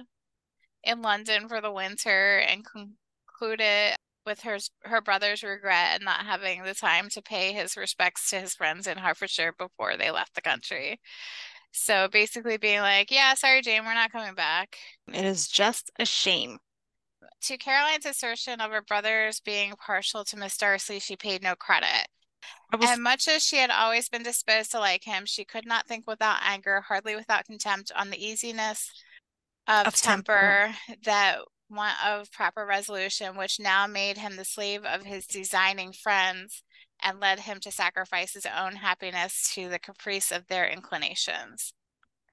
in 0.84 1.02
London 1.02 1.48
for 1.48 1.60
the 1.60 1.72
winter 1.72 2.38
and 2.38 2.64
concluded 2.64 3.96
with 4.24 4.40
her 4.42 4.58
her 4.82 5.00
brother's 5.00 5.42
regret 5.42 5.94
and 5.94 6.04
not 6.04 6.26
having 6.26 6.62
the 6.62 6.74
time 6.74 7.08
to 7.10 7.22
pay 7.22 7.52
his 7.52 7.76
respects 7.76 8.30
to 8.30 8.40
his 8.40 8.54
friends 8.54 8.86
in 8.86 8.98
Hertfordshire 8.98 9.52
before 9.58 9.96
they 9.96 10.10
left 10.10 10.34
the 10.34 10.42
country. 10.42 11.00
So 11.72 12.08
basically 12.08 12.56
being 12.56 12.80
like, 12.80 13.10
yeah, 13.10 13.34
sorry, 13.34 13.62
Jane, 13.62 13.84
we're 13.84 13.94
not 13.94 14.12
coming 14.12 14.34
back. 14.34 14.76
It 15.12 15.24
is 15.24 15.48
just 15.48 15.90
a 15.98 16.06
shame. 16.06 16.58
To 17.42 17.58
Caroline's 17.58 18.06
assertion 18.06 18.60
of 18.60 18.70
her 18.70 18.82
brother's 18.82 19.40
being 19.40 19.74
partial 19.74 20.24
to 20.24 20.36
Miss 20.36 20.56
Darcy, 20.56 20.98
she 20.98 21.16
paid 21.16 21.42
no 21.42 21.54
credit. 21.54 22.08
Was 22.78 22.90
And 22.90 23.02
much 23.02 23.28
as 23.28 23.42
she 23.42 23.56
had 23.56 23.70
always 23.70 24.08
been 24.08 24.22
disposed 24.22 24.70
to 24.72 24.78
like 24.78 25.04
him, 25.04 25.26
she 25.26 25.44
could 25.44 25.66
not 25.66 25.86
think 25.86 26.06
without 26.06 26.38
anger, 26.42 26.80
hardly 26.80 27.14
without 27.14 27.44
contempt, 27.44 27.92
on 27.94 28.10
the 28.10 28.24
easiness 28.24 28.90
of 29.68 29.86
of 29.86 29.94
temper. 29.96 30.32
temper 30.32 30.76
that 31.04 31.38
want 31.68 31.96
of 32.04 32.30
proper 32.32 32.64
resolution, 32.64 33.36
which 33.36 33.58
now 33.60 33.86
made 33.86 34.18
him 34.18 34.36
the 34.36 34.44
slave 34.44 34.84
of 34.84 35.02
his 35.02 35.26
designing 35.26 35.92
friends 35.92 36.62
and 37.02 37.20
led 37.20 37.40
him 37.40 37.60
to 37.60 37.70
sacrifice 37.70 38.34
his 38.34 38.46
own 38.46 38.76
happiness 38.76 39.50
to 39.54 39.68
the 39.68 39.78
caprice 39.78 40.30
of 40.30 40.46
their 40.46 40.68
inclinations. 40.68 41.72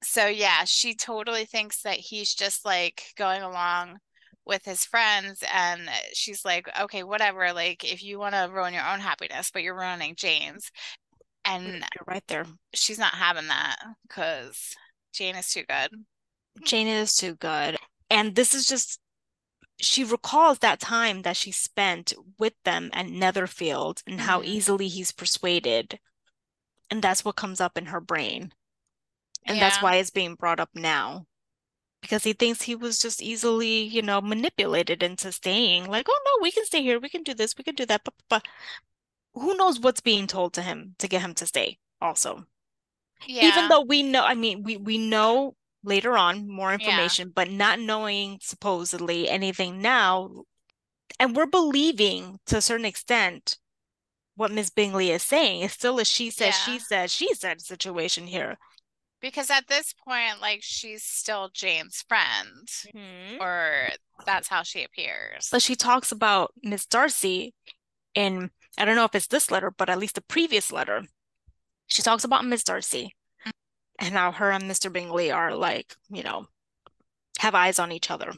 So 0.02 0.26
yeah, 0.26 0.64
she 0.64 0.94
totally 0.94 1.44
thinks 1.44 1.82
that 1.82 1.96
he's 1.96 2.34
just 2.34 2.64
like 2.64 3.04
going 3.16 3.42
along 3.42 3.98
with 4.46 4.64
his 4.64 4.84
friends 4.84 5.42
and 5.52 5.88
she's 6.12 6.44
like, 6.44 6.68
okay, 6.78 7.02
whatever, 7.02 7.52
like 7.52 7.90
if 7.90 8.02
you 8.02 8.18
want 8.18 8.34
to 8.34 8.50
ruin 8.52 8.74
your 8.74 8.86
own 8.86 9.00
happiness, 9.00 9.50
but 9.52 9.62
you're 9.62 9.78
ruining 9.78 10.14
Jane's. 10.14 10.70
And 11.46 11.66
you're 11.66 12.04
right 12.06 12.24
there. 12.26 12.46
she's 12.72 12.98
not 12.98 13.14
having 13.14 13.48
that 13.48 13.76
because 14.08 14.74
Jane 15.12 15.36
is 15.36 15.52
too 15.52 15.64
good. 15.68 15.90
Jane 16.64 16.86
is 16.86 17.14
too 17.14 17.34
good. 17.34 17.76
And 18.10 18.34
this 18.34 18.54
is 18.54 18.66
just, 18.66 18.98
she 19.84 20.04
recalls 20.04 20.58
that 20.60 20.80
time 20.80 21.22
that 21.22 21.36
she 21.36 21.52
spent 21.52 22.12
with 22.38 22.54
them 22.64 22.90
at 22.92 23.06
Netherfield 23.06 24.02
and 24.06 24.20
how 24.22 24.40
Mm-hmm. 24.40 24.48
easily 24.48 24.88
he's 24.88 25.12
persuaded. 25.12 25.98
And 26.90 27.02
that's 27.02 27.24
what 27.24 27.36
comes 27.36 27.60
up 27.60 27.76
in 27.78 27.86
her 27.86 28.00
brain. 28.00 28.52
And 29.46 29.60
that's 29.60 29.80
why 29.82 29.96
it's 29.96 30.10
being 30.10 30.34
brought 30.36 30.60
up 30.60 30.70
now. 30.74 31.26
Because 32.02 32.24
he 32.24 32.34
thinks 32.34 32.62
he 32.62 32.74
was 32.74 32.98
just 32.98 33.22
easily, 33.22 33.82
you 33.82 34.02
know, 34.02 34.20
manipulated 34.20 35.02
into 35.02 35.32
staying. 35.32 35.86
Like, 35.86 36.06
oh 36.08 36.20
no, 36.26 36.42
we 36.42 36.50
can 36.52 36.64
stay 36.66 36.82
here. 36.82 37.00
We 37.00 37.08
can 37.08 37.22
do 37.22 37.34
this. 37.34 37.56
We 37.56 37.64
can 37.64 37.74
do 37.74 37.86
that. 37.86 38.02
But, 38.04 38.14
but 38.28 38.46
who 39.34 39.56
knows 39.56 39.80
what's 39.80 40.00
being 40.00 40.26
told 40.26 40.52
to 40.54 40.62
him 40.62 40.94
to 40.98 41.08
get 41.08 41.22
him 41.22 41.34
to 41.34 41.46
stay 41.46 41.78
also. 42.00 42.46
Yeah. 43.26 43.48
Even 43.48 43.68
though 43.68 43.82
we 43.82 44.02
know, 44.02 44.24
I 44.24 44.34
mean, 44.34 44.62
we, 44.62 44.76
we 44.76 44.98
know 44.98 45.56
later 45.84 46.16
on 46.16 46.48
more 46.48 46.70
Yeah. 46.70 46.74
information, 46.74 47.30
but 47.30 47.50
not 47.50 47.78
knowing 47.78 48.38
supposedly 48.42 49.28
anything 49.28 49.80
now, 49.80 50.44
and 51.20 51.36
we're 51.36 51.46
believing 51.46 52.40
to 52.46 52.56
a 52.56 52.62
certain 52.62 52.86
extent 52.86 53.58
what 54.34 54.50
Miss 54.50 54.70
Bingley 54.70 55.10
is 55.10 55.22
saying. 55.22 55.62
It's 55.62 55.74
still 55.74 55.98
a 56.00 56.04
she 56.04 56.30
said, 56.30 56.52
she 56.52 56.72
Yeah. 56.74 56.78
said, 56.78 57.10
she 57.10 57.34
said 57.34 57.60
situation 57.60 58.26
here. 58.26 58.58
Because 59.20 59.48
at 59.48 59.68
this 59.68 59.94
point, 59.94 60.40
like 60.40 60.60
she's 60.62 61.04
still 61.04 61.48
Jane's 61.50 62.02
friend, 62.02 62.68
Mhm. 62.94 63.40
or 63.40 63.90
that's 64.26 64.48
how 64.48 64.62
she 64.62 64.82
appears. 64.82 65.48
But 65.50 65.62
she 65.62 65.76
talks 65.76 66.10
about 66.12 66.52
Miss 66.62 66.84
Darcy 66.84 67.54
in, 68.14 68.50
I 68.76 68.84
don't 68.84 68.96
know 68.96 69.04
if 69.04 69.14
it's 69.14 69.28
this 69.28 69.50
letter, 69.50 69.70
but 69.70 69.88
at 69.88 69.98
least 69.98 70.16
the 70.16 70.20
previous 70.22 70.72
letter. 70.72 71.06
She 71.86 72.02
talks 72.02 72.24
about 72.24 72.44
Miss 72.44 72.64
Darcy 72.64 73.14
and 73.98 74.14
how 74.14 74.32
her 74.32 74.50
and 74.52 74.64
Mr. 74.68 74.88
Bingley 74.90 75.30
are 75.30 75.54
like, 75.54 75.96
you 76.10 76.22
know, 76.22 76.46
have 77.40 77.54
eyes 77.54 77.78
on 77.78 77.92
each 77.92 78.10
other. 78.10 78.32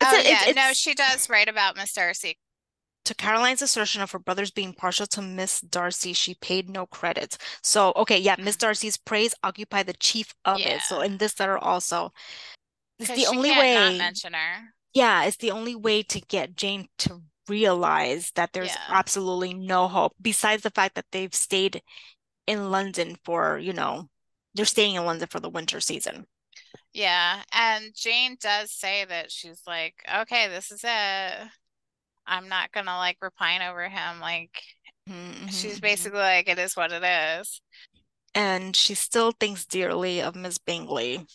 It's 0.00 0.10
Oh 0.10 0.14
a, 0.14 0.20
it's 0.26 0.46
yeah, 0.46 0.52
no, 0.54 0.72
she 0.72 0.94
does 0.94 1.28
write 1.28 1.48
about 1.48 1.76
Miss 1.76 1.92
Darcy. 1.92 2.38
to 3.04 3.14
Caroline's 3.14 3.62
assertion 3.62 4.02
of 4.02 4.10
her 4.10 4.18
brothers 4.18 4.50
being 4.50 4.72
partial 4.74 5.06
to 5.06 5.22
Miss 5.22 5.60
Darcy, 5.60 6.12
she 6.12 6.34
paid 6.34 6.68
no 6.68 6.86
credit. 6.86 7.38
So, 7.62 7.92
okay, 7.96 8.18
yeah, 8.18 8.36
Miss 8.38 8.56
mm-hmm. 8.56 8.66
Darcy's 8.66 8.96
praise 8.96 9.34
occupied 9.44 9.86
the 9.86 9.92
chief 9.94 10.34
of 10.44 10.66
it. 10.66 10.82
So 10.82 11.00
in 11.00 11.18
this 11.18 11.38
letter 11.38 11.56
also, 11.56 12.12
it's 12.98 13.12
the 13.12 13.26
only 13.26 13.52
way, 13.52 13.98
mention 13.98 14.32
her. 14.34 14.74
yeah, 14.94 15.24
it's 15.24 15.36
the 15.38 15.50
only 15.52 15.74
way 15.76 16.02
to 16.04 16.20
get 16.20 16.56
Jane 16.56 16.88
to 16.98 17.22
realize 17.48 18.32
that 18.36 18.52
there's 18.52 18.78
Yeah, 18.78 18.90
absolutely 18.90 19.54
no 19.54 19.88
hope, 19.88 20.14
besides 20.20 20.62
the 20.62 20.70
fact 20.70 20.94
that 20.96 21.06
they've 21.12 21.34
stayed 21.34 21.82
in 22.46 22.70
London 22.70 23.16
for, 23.24 23.58
you 23.58 23.72
know, 23.72 24.08
they're 24.56 24.66
staying 24.66 24.96
in 24.96 25.06
London 25.06 25.28
for 25.28 25.40
the 25.40 25.50
winter 25.50 25.80
season. 25.80 26.26
yeah, 26.92 27.42
and 27.52 27.92
Jane 27.94 28.36
does 28.40 28.72
say 28.72 29.04
that 29.04 29.30
she's 29.30 29.62
like, 29.66 29.94
okay, 30.22 30.48
this 30.48 30.70
is 30.70 30.80
it. 30.84 31.48
I'm 32.26 32.48
not 32.48 32.72
gonna 32.72 32.96
like 32.98 33.18
repine 33.22 33.62
over 33.68 33.88
him. 33.88 34.20
Like 34.20 34.62
Mhm, 35.08 35.48
she's 35.48 35.80
mhm, 35.80 35.82
mhm. 35.82 36.10
basically 36.10 36.20
like, 36.20 36.48
it 36.48 36.58
is 36.58 36.76
what 36.76 36.92
it 36.92 37.02
is. 37.04 37.60
And 38.36 38.76
she 38.76 38.94
still 38.94 39.32
thinks 39.32 39.64
dearly 39.64 40.20
of 40.22 40.36
Miss 40.36 40.58
Bingley. 40.58 41.26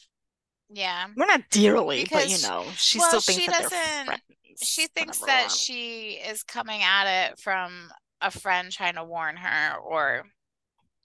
Yeah, 0.69 1.07
we're 1.15 1.25
not 1.25 1.49
dearly, 1.49 2.05
but 2.05 2.27
you 2.27 2.37
know, 2.37 2.73
she 2.75 2.99
well, 2.99 2.99
still 2.99 3.21
thinks 3.21 3.45
she 3.45 3.47
that 3.47 3.57
they're 3.57 3.71
doesn't. 3.71 4.21
She 4.61 4.87
thinks 4.87 5.23
that 5.23 5.51
she 5.51 6.11
is 6.25 6.43
coming 6.43 6.81
at 6.83 7.29
it 7.31 7.39
from 7.39 7.91
a 8.21 8.31
friend 8.31 8.71
trying 8.71 8.95
to 8.95 9.03
warn 9.03 9.37
her, 9.37 9.75
or 9.77 10.25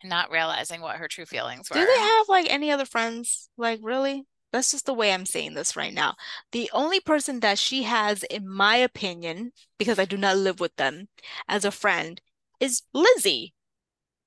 not 0.08 0.30
realizing 0.30 0.80
what 0.80 0.96
her 0.96 1.08
true 1.08 1.26
feelings 1.26 1.68
were. 1.70 1.76
Do 1.76 1.86
they 1.86 1.98
have 2.00 2.28
like 2.28 2.46
any 2.50 2.70
other 2.70 2.84
friends? 2.86 3.48
Like, 3.56 3.80
really? 3.82 4.24
That's 4.52 4.70
just 4.70 4.86
the 4.86 4.94
way 4.94 5.12
I'm 5.12 5.26
saying 5.26 5.54
this 5.54 5.76
right 5.76 5.92
now. 5.92 6.14
The 6.52 6.70
only 6.72 7.00
person 7.00 7.40
that 7.40 7.58
she 7.58 7.82
has, 7.82 8.22
in 8.24 8.48
my 8.48 8.76
opinion, 8.76 9.52
because 9.78 9.98
I 9.98 10.04
do 10.04 10.16
not 10.16 10.36
live 10.38 10.60
with 10.60 10.74
them, 10.76 11.08
as 11.48 11.64
a 11.64 11.70
friend, 11.70 12.20
is 12.60 12.82
Lizzie. 12.94 13.52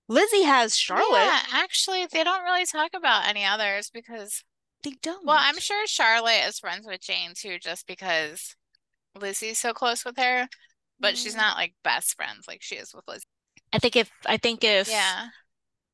Lizzie 0.07 0.43
has 0.43 0.75
Charlotte. 0.75 1.19
Yeah, 1.23 1.39
actually, 1.53 2.05
they 2.11 2.23
don't 2.23 2.43
really 2.43 2.65
talk 2.65 2.91
about 2.95 3.27
any 3.27 3.45
others 3.45 3.89
because, 3.93 4.43
They 4.83 4.91
don't. 5.01 5.25
well, 5.25 5.37
I'm 5.39 5.59
sure 5.59 5.85
Charlotte 5.87 6.45
is 6.47 6.59
friends 6.59 6.85
with 6.85 7.01
Jane 7.01 7.33
too, 7.35 7.57
just 7.59 7.87
because 7.87 8.55
Lizzie's 9.19 9.59
so 9.59 9.73
close 9.73 10.03
with 10.05 10.17
her. 10.17 10.47
but 11.01 11.17
she's 11.17 11.33
Mm. 11.33 11.37
not 11.37 11.55
like 11.55 11.73
best 11.81 12.13
friends 12.17 12.45
like 12.45 12.61
she 12.61 12.75
is 12.75 12.93
with 12.93 13.05
Lizzie. 13.07 13.23
I 13.71 13.79
think 13.79 13.95
if 13.95 14.11
I 14.25 14.35
think 14.35 14.65
if 14.65 14.89
Yeah. 14.89 15.27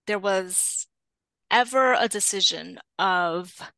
There 0.08 0.20
was 0.20 0.88
ever 1.52 1.94
a 1.94 2.08
decision 2.08 2.80
of, 3.00 3.72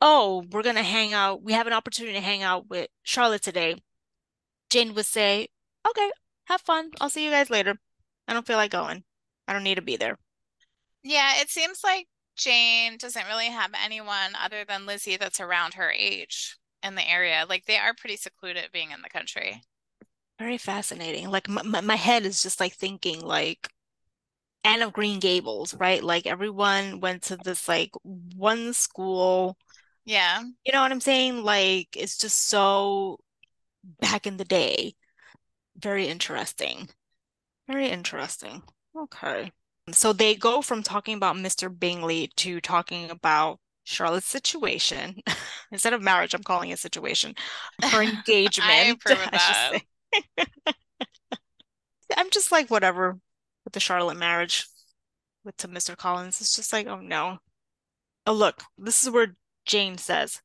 oh, 0.00 0.44
we're 0.50 0.62
gonna 0.62 0.82
hang 0.82 1.12
out, 1.12 1.42
we 1.42 1.52
have 1.52 1.66
an 1.66 1.72
opportunity 1.72 2.14
to 2.14 2.20
hang 2.20 2.42
out 2.42 2.68
with 2.68 2.88
Charlotte 3.02 3.42
today, 3.42 3.76
Jane 4.70 4.94
would 4.94 5.06
say, 5.06 5.48
okay, 5.88 6.10
have 6.44 6.60
fun. 6.60 6.90
I'll 7.00 7.10
see 7.10 7.24
you 7.24 7.30
guys 7.30 7.50
later. 7.50 7.74
I 8.26 8.32
don't 8.32 8.46
feel 8.46 8.56
like 8.56 8.70
going. 8.70 9.04
I 9.46 9.52
don't 9.52 9.64
need 9.64 9.76
to 9.76 9.82
be 9.82 9.96
there. 9.96 10.18
Yeah, 11.02 11.40
it 11.40 11.48
seems 11.48 11.80
like 11.82 12.06
Jane 12.36 12.98
doesn't 12.98 13.26
really 13.26 13.46
have 13.46 13.70
anyone 13.82 14.34
other 14.42 14.64
than 14.66 14.86
Lizzie 14.86 15.16
that's 15.16 15.40
around 15.40 15.74
her 15.74 15.90
age 15.90 16.56
in 16.82 16.94
the 16.94 17.08
area. 17.08 17.46
Like 17.48 17.64
they 17.64 17.76
are 17.76 17.94
pretty 17.94 18.16
secluded 18.16 18.68
being 18.72 18.90
in 18.90 19.02
the 19.02 19.08
country. 19.08 19.62
Very 20.38 20.58
fascinating. 20.58 21.30
Like 21.30 21.48
my, 21.48 21.62
my, 21.62 21.80
my 21.80 21.96
head 21.96 22.24
is 22.24 22.42
just 22.42 22.60
like 22.60 22.74
thinking 22.74 23.20
like 23.20 23.68
Anne 24.68 24.82
of 24.82 24.92
Green 24.92 25.18
Gables, 25.18 25.72
right? 25.74 26.04
Like 26.04 26.26
everyone 26.26 27.00
went 27.00 27.22
to 27.24 27.36
this 27.36 27.68
like 27.68 27.90
one 28.02 28.74
school. 28.74 29.56
Yeah. 30.04 30.42
You 30.42 30.72
know 30.72 30.82
what 30.82 30.92
I'm 30.92 31.00
saying? 31.00 31.42
Like 31.42 31.88
it's 31.96 32.18
just 32.18 32.48
so 32.48 33.18
back 34.00 34.26
in 34.26 34.36
the 34.36 34.44
day. 34.44 34.94
Very 35.78 36.06
interesting. 36.06 36.90
Very 37.66 37.88
interesting. 37.88 38.62
Okay. 38.94 39.52
So 39.92 40.12
they 40.12 40.34
go 40.34 40.60
from 40.60 40.82
talking 40.82 41.16
about 41.16 41.36
Mr. 41.36 41.70
Bingley 41.70 42.30
to 42.36 42.60
talking 42.60 43.10
about 43.10 43.60
Charlotte's 43.84 44.26
situation. 44.26 45.22
Instead 45.72 45.94
of 45.94 46.02
marriage, 46.02 46.34
I'm 46.34 46.42
calling 46.42 46.70
it 46.70 46.78
situation. 46.78 47.34
Her 47.82 48.02
I 48.02 48.04
engagement, 48.04 48.98
approve 49.02 49.18
of 49.18 49.30
that. 49.30 49.78
I'm 52.16 52.30
just 52.30 52.52
like, 52.52 52.70
whatever 52.70 53.18
with 53.68 53.74
the 53.74 53.80
Charlotte 53.80 54.16
marriage 54.16 54.66
with 55.44 55.54
to 55.58 55.68
Mr. 55.68 55.94
Collins. 55.94 56.40
It's 56.40 56.56
just 56.56 56.72
like, 56.72 56.86
oh 56.86 57.00
no. 57.00 57.36
Oh, 58.26 58.32
look, 58.32 58.62
this 58.78 59.04
is 59.04 59.10
where 59.10 59.36
Jane 59.66 59.98
says, 59.98 60.40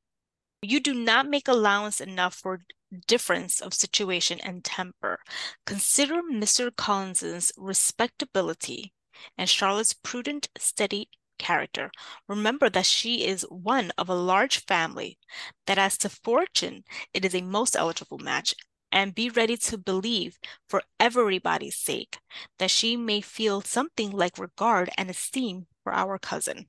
You 0.62 0.82
do 0.82 0.94
not 0.94 1.30
make 1.30 1.48
allowance 1.48 2.02
enough 2.02 2.36
for 2.36 2.66
difference 3.08 3.62
of 3.62 3.74
situation 3.74 4.42
and 4.44 4.62
temper. 4.62 5.20
Consider 5.66 6.16
Mr. 6.16 6.70
Collins's 6.76 7.54
respectability 7.56 8.92
and 9.38 9.50
Charlotte's 9.50 9.94
prudent, 9.94 10.50
steady 10.58 11.08
character. 11.40 11.92
Remember 12.28 12.70
that 12.70 12.86
she 12.86 13.26
is 13.26 13.46
one 13.50 13.94
of 13.98 14.10
a 14.10 14.16
large 14.16 14.66
family, 14.66 15.18
that 15.66 15.78
as 15.78 15.98
to 16.00 16.10
fortune, 16.10 16.84
it 17.14 17.24
is 17.24 17.34
a 17.34 17.42
most 17.42 17.78
eligible 17.78 18.18
match, 18.18 18.54
and 18.94 19.16
be 19.16 19.30
ready 19.30 19.58
to 19.58 19.78
believe, 19.78 20.40
for 20.70 20.84
everybody's 21.00 21.76
sake, 21.76 22.20
that 22.60 22.72
she 22.72 22.96
may 22.96 23.20
feel 23.20 23.60
something 23.60 24.12
like 24.12 24.38
regard 24.38 24.90
and 24.98 25.10
esteem 25.10 25.66
for 25.84 25.92
our 25.94 26.20
cousin. 26.20 26.68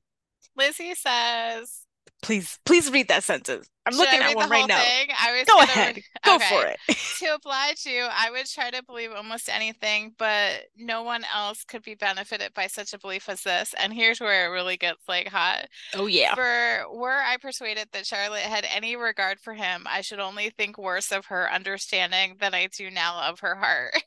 Lizzie 0.57 0.95
says, 0.95 1.84
Please, 2.25 2.59
please 2.65 2.91
read 2.91 3.09
that 3.09 3.23
sentence. 3.23 3.69
I'm 3.85 3.93
should 3.93 4.01
looking 4.01 4.21
at 4.21 4.35
one 4.35 4.49
right 4.49 4.67
now. 4.67 4.81
thing? 4.81 5.09
I 5.21 5.37
was 5.37 5.45
Go 5.47 5.59
ahead. 5.61 6.01
Go 6.25 6.37
okay. 6.37 6.49
for 6.49 6.67
it. 6.67 6.79
To 7.19 7.35
oblige 7.35 7.87
you, 7.87 8.07
I 8.11 8.31
would 8.31 8.47
try 8.47 8.71
to 8.71 8.83
believe 8.83 9.13
almost 9.13 9.49
anything, 9.49 10.15
but 10.19 10.63
no 10.77 11.03
one 11.05 11.25
else 11.33 11.65
could 11.65 11.83
be 11.83 11.95
benefited 11.95 12.53
by 12.55 12.67
such 12.67 12.93
a 12.93 12.99
belief 12.99 13.29
as 13.29 13.43
this. 13.43 13.75
And 13.79 13.93
here's 13.93 14.21
where 14.21 14.47
it 14.47 14.49
really 14.49 14.77
gets 14.77 15.07
like 15.07 15.29
hot. 15.29 15.69
Oh 15.95 16.07
yeah. 16.07 16.35
For 16.35 16.85
were 16.93 17.23
I 17.23 17.37
persuaded 17.37 17.89
that 17.93 18.07
Charlotte 18.07 18.41
had 18.41 18.67
any 18.75 18.97
regard 18.97 19.39
for 19.39 19.55
him, 19.55 19.85
I 19.87 20.01
should 20.01 20.19
only 20.19 20.51
think 20.51 20.77
worse 20.77 21.13
of 21.13 21.27
her 21.27 21.51
understanding 21.51 22.37
than 22.41 22.53
I 22.53 22.67
do 22.67 22.91
now 22.91 23.31
of 23.31 23.41
her 23.41 23.55
heart. 23.55 23.93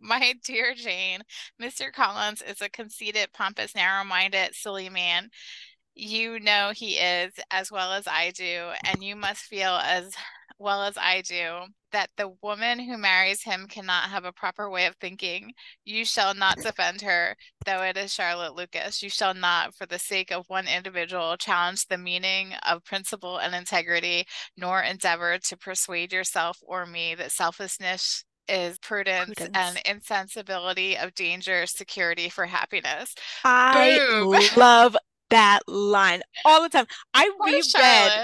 My 0.00 0.34
dear 0.44 0.74
Jane, 0.74 1.20
Mr. 1.60 1.92
Collins 1.92 2.42
is 2.42 2.60
a 2.60 2.68
conceited, 2.68 3.32
pompous, 3.32 3.74
narrow-minded, 3.74 4.54
silly 4.54 4.88
man. 4.88 5.30
You 5.94 6.40
know 6.40 6.72
he 6.74 6.96
is 6.96 7.32
as 7.50 7.70
well 7.70 7.92
as 7.92 8.06
I 8.06 8.30
do, 8.30 8.72
and 8.84 9.02
you 9.04 9.14
must 9.16 9.42
feel 9.42 9.72
as 9.82 10.14
well 10.58 10.82
as 10.82 10.96
I 10.96 11.22
do 11.22 11.66
that 11.90 12.08
the 12.16 12.30
woman 12.42 12.78
who 12.78 12.96
marries 12.96 13.42
him 13.42 13.66
cannot 13.68 14.08
have 14.08 14.24
a 14.24 14.32
proper 14.32 14.70
way 14.70 14.86
of 14.86 14.96
thinking. 14.96 15.52
You 15.84 16.04
shall 16.04 16.34
not 16.34 16.56
defend 16.58 17.02
her, 17.02 17.36
though 17.66 17.82
it 17.82 17.96
is 17.96 18.12
Charlotte 18.14 18.54
Lucas. 18.54 19.02
You 19.02 19.10
shall 19.10 19.34
not, 19.34 19.74
for 19.74 19.84
the 19.86 19.98
sake 19.98 20.30
of 20.30 20.44
one 20.48 20.66
individual, 20.66 21.36
challenge 21.36 21.86
the 21.86 21.98
meaning 21.98 22.54
of 22.66 22.84
principle 22.84 23.38
and 23.38 23.54
integrity, 23.54 24.24
nor 24.56 24.80
endeavor 24.80 25.38
to 25.38 25.56
persuade 25.56 26.12
yourself 26.12 26.58
or 26.62 26.86
me 26.86 27.14
that 27.16 27.32
selfishness 27.32 28.24
is 28.48 28.78
prudence, 28.78 29.34
Prudence. 29.36 29.56
and 29.56 29.80
insensibility 29.84 30.96
of 30.96 31.14
danger, 31.14 31.66
security 31.66 32.28
for 32.28 32.46
happiness. 32.46 33.14
I 33.44 33.98
Boom. 34.08 34.34
love 34.56 34.96
that 35.32 35.60
line 35.68 36.22
all 36.44 36.62
the 36.62 36.70
time. 36.70 36.86
I 37.14 37.30
reread. 37.44 38.14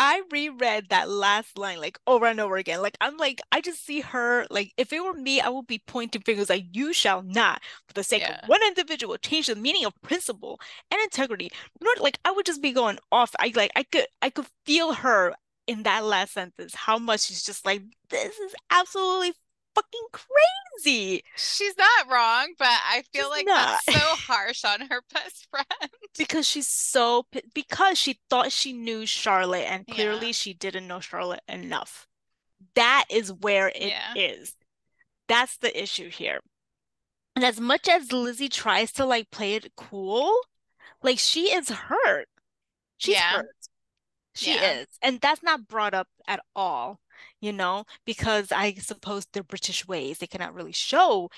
I 0.00 0.22
reread 0.30 0.90
that 0.90 1.10
last 1.10 1.58
line 1.58 1.80
like 1.80 1.98
over 2.06 2.26
and 2.26 2.38
over 2.40 2.56
again. 2.56 2.82
Like 2.82 2.96
I'm 3.00 3.16
like 3.16 3.40
I 3.52 3.60
just 3.60 3.84
see 3.84 4.00
her 4.00 4.46
like 4.50 4.72
if 4.76 4.92
it 4.92 5.02
were 5.02 5.14
me, 5.14 5.40
I 5.40 5.48
would 5.48 5.66
be 5.66 5.82
pointing 5.86 6.22
fingers 6.22 6.48
like 6.50 6.66
you 6.72 6.92
shall 6.92 7.22
not, 7.22 7.62
for 7.88 7.94
the 7.94 8.04
sake 8.04 8.28
Yeah. 8.28 8.30
of 8.30 8.36
one 8.46 8.60
individual, 8.68 9.16
change 9.18 9.48
the 9.48 9.56
meaning 9.56 9.84
of 9.84 10.00
principle 10.02 10.60
and 10.92 11.00
integrity. 11.02 11.50
Nor 11.82 11.94
like 12.00 12.18
I 12.24 12.30
would 12.32 12.46
just 12.46 12.62
be 12.62 12.72
going 12.72 12.98
off. 13.12 13.34
I 13.40 13.52
like 13.56 13.72
I 13.76 13.82
could 13.84 14.06
I 14.22 14.30
could 14.30 14.46
feel 14.66 14.94
her 14.94 15.34
in 15.66 15.82
that 15.82 16.04
last 16.04 16.32
sentence, 16.34 16.74
how 16.74 16.98
much 16.98 17.22
she's 17.22 17.42
just 17.44 17.66
like, 17.66 17.82
this 18.10 18.38
is 18.38 18.54
absolutely 18.70 19.32
fucking 19.78 20.08
crazy. 20.12 21.22
She's 21.36 21.76
not 21.76 22.10
wrong, 22.10 22.52
but 22.58 22.68
I 22.68 23.02
feel 23.12 23.24
She's 23.24 23.30
like 23.30 23.46
not. 23.46 23.80
that's 23.86 23.98
so 24.00 24.16
harsh 24.32 24.64
on 24.64 24.80
her 24.88 25.02
best 25.12 25.46
friend. 25.50 25.90
Because 26.16 26.46
she's 26.46 26.66
so 26.68 27.26
because 27.54 27.98
she 27.98 28.18
thought 28.28 28.52
she 28.52 28.72
knew 28.72 29.06
Charlotte 29.06 29.66
and 29.68 29.84
Yeah. 29.86 29.94
clearly 29.94 30.32
she 30.32 30.54
didn't 30.54 30.86
know 30.86 31.00
Charlotte 31.00 31.42
enough. 31.48 32.06
That 32.74 33.04
is 33.10 33.32
where 33.32 33.68
it 33.68 33.76
Yeah. 33.82 34.14
is. 34.16 34.54
That's 35.28 35.56
the 35.58 35.80
issue 35.80 36.08
here. 36.10 36.40
And 37.36 37.44
as 37.44 37.60
much 37.60 37.86
as 37.88 38.10
Lizzie 38.12 38.48
tries 38.48 38.90
to 38.92 39.04
like 39.04 39.30
play 39.30 39.54
it 39.54 39.72
cool, 39.76 40.34
like 41.02 41.18
she 41.18 41.52
is 41.54 41.68
hurt. 41.68 42.28
She's 42.96 43.14
Yeah. 43.14 43.30
hurt. 43.36 43.46
She 44.34 44.54
Yeah. 44.54 44.80
is. 44.80 44.86
And 45.02 45.20
that's 45.20 45.42
not 45.42 45.68
brought 45.68 45.94
up 45.94 46.08
at 46.26 46.40
all, 46.56 47.00
you 47.40 47.52
know, 47.52 47.84
because 48.04 48.52
I 48.52 48.74
suppose 48.74 49.26
they're 49.26 49.42
British 49.42 49.86
ways. 49.86 50.18
They 50.18 50.26
cannot 50.26 50.54
really 50.54 50.72
show 50.72 51.30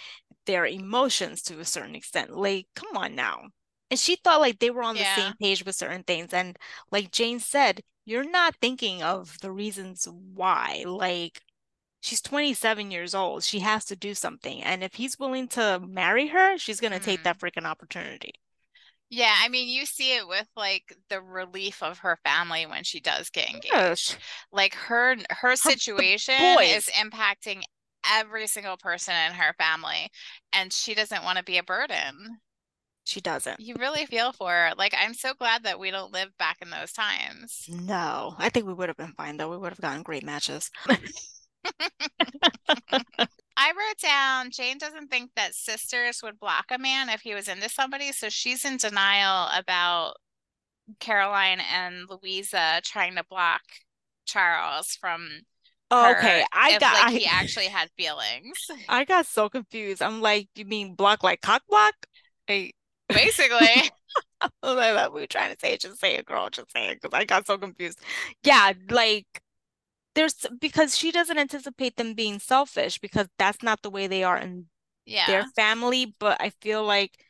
their 0.46 0.66
emotions 0.66 1.42
to 1.42 1.60
a 1.60 1.64
certain 1.64 1.94
extent. 1.94 2.30
Like, 2.36 2.66
come 2.74 2.96
on 2.96 3.14
now. 3.14 3.48
And 3.90 3.98
she 3.98 4.16
thought 4.16 4.40
like 4.40 4.58
they 4.58 4.70
were 4.70 4.82
on 4.82 4.94
the 4.96 5.04
same 5.04 5.34
page 5.40 5.64
with 5.64 5.74
certain 5.76 6.04
things. 6.04 6.32
And 6.32 6.56
like 6.92 7.10
Jane 7.10 7.40
said, 7.40 7.82
you're 8.04 8.28
not 8.28 8.56
thinking 8.60 9.02
of 9.02 9.38
the 9.40 9.50
reasons 9.52 10.06
why. 10.34 10.84
Like, 10.86 11.42
she's 12.00 12.22
27 12.22 12.90
years 12.90 13.14
old. 13.14 13.44
She 13.44 13.60
has 13.60 13.84
to 13.86 13.96
do 13.96 14.14
something. 14.14 14.62
And 14.62 14.82
if 14.84 14.94
he's 14.94 15.18
willing 15.18 15.48
to 15.48 15.80
marry 15.80 16.28
her, 16.28 16.56
she's 16.58 16.80
going 16.80 16.92
to 16.92 17.00
take 17.00 17.20
Mhm. 17.20 17.24
that 17.24 17.38
freaking 17.38 17.64
opportunity. 17.66 18.32
Yeah, 19.10 19.34
I 19.42 19.48
mean, 19.48 19.68
you 19.68 19.86
see 19.86 20.16
it 20.16 20.26
with 20.26 20.46
like 20.56 20.94
the 21.08 21.20
relief 21.20 21.82
of 21.82 21.98
her 21.98 22.18
family 22.24 22.64
when 22.64 22.84
she 22.84 23.00
does 23.00 23.28
get 23.28 23.48
engaged. 23.48 23.72
Yes. 23.72 24.16
Like 24.52 24.74
her 24.74 25.16
her 25.30 25.56
situation 25.56 26.56
boys. 26.56 26.76
is 26.76 26.88
impacting 26.90 27.62
every 28.08 28.46
single 28.46 28.76
person 28.76 29.14
in 29.26 29.32
her 29.32 29.52
family, 29.58 30.10
and 30.52 30.72
she 30.72 30.94
doesn't 30.94 31.24
want 31.24 31.38
to 31.38 31.44
be 31.44 31.58
a 31.58 31.62
burden. 31.64 32.38
She 33.04 33.20
doesn't. 33.20 33.58
You 33.58 33.74
really 33.80 34.06
feel 34.06 34.32
for 34.32 34.50
her. 34.50 34.70
Like, 34.78 34.94
I'm 34.96 35.14
so 35.14 35.34
glad 35.34 35.64
that 35.64 35.80
we 35.80 35.90
don't 35.90 36.12
live 36.12 36.28
back 36.38 36.58
in 36.62 36.70
those 36.70 36.92
times. 36.92 37.64
No, 37.68 38.36
I 38.38 38.48
think 38.50 38.66
we 38.66 38.74
would 38.74 38.88
have 38.88 38.96
been 38.96 39.14
fine 39.16 39.36
though. 39.36 39.50
We 39.50 39.56
would 39.56 39.72
have 39.72 39.80
gotten 39.80 40.02
great 40.02 40.24
matches. 40.24 40.70
I 43.60 43.72
wrote 43.72 43.98
down 44.00 44.50
Jane 44.50 44.78
doesn't 44.78 45.08
think 45.08 45.32
that 45.36 45.54
sisters 45.54 46.22
would 46.22 46.40
block 46.40 46.66
a 46.70 46.78
man 46.78 47.10
if 47.10 47.20
he 47.20 47.34
was 47.34 47.46
into 47.46 47.68
somebody, 47.68 48.10
so 48.12 48.30
she's 48.30 48.64
in 48.64 48.78
denial 48.78 49.48
about 49.54 50.14
Caroline 50.98 51.60
and 51.60 52.08
Louisa 52.08 52.80
trying 52.82 53.16
to 53.16 53.24
block 53.28 53.60
Charles 54.24 54.96
from 54.98 55.28
her 55.90 56.16
Okay, 56.16 56.42
I 56.54 56.72
if 56.72 56.80
got 56.80 56.94
like 56.94 57.14
I, 57.14 57.18
he 57.18 57.26
actually 57.26 57.66
had 57.66 57.90
feelings. 57.98 58.56
I 58.88 59.04
got 59.04 59.26
so 59.26 59.50
confused. 59.50 60.00
I'm 60.00 60.22
like, 60.22 60.48
you 60.54 60.64
mean 60.64 60.94
block 60.94 61.22
like 61.22 61.42
cock 61.42 61.62
block? 61.68 61.94
Hey, 62.46 62.72
Basically. 63.08 63.58
I 64.40 64.48
was 64.62 64.76
like, 64.76 64.94
what 64.94 65.12
were 65.12 65.26
trying 65.26 65.52
to 65.52 65.60
say? 65.60 65.76
Just 65.76 66.00
say 66.00 66.14
it, 66.14 66.24
girl. 66.24 66.48
Just 66.48 66.72
say 66.72 66.88
it, 66.88 67.00
because 67.02 67.14
I 67.16 67.26
got 67.26 67.46
so 67.46 67.58
confused. 67.58 68.00
Yeah, 68.42 68.72
like 68.88 69.26
there's 70.14 70.34
because 70.60 70.96
she 70.96 71.10
doesn't 71.12 71.38
anticipate 71.38 71.96
them 71.96 72.14
being 72.14 72.38
selfish 72.38 72.98
because 72.98 73.28
that's 73.38 73.62
not 73.62 73.82
the 73.82 73.90
way 73.90 74.06
they 74.06 74.24
are 74.24 74.36
in 74.38 74.66
Yeah. 75.04 75.26
their 75.26 75.44
family. 75.44 76.14
But 76.18 76.40
I 76.40 76.50
feel 76.50 76.84
like 76.84 77.24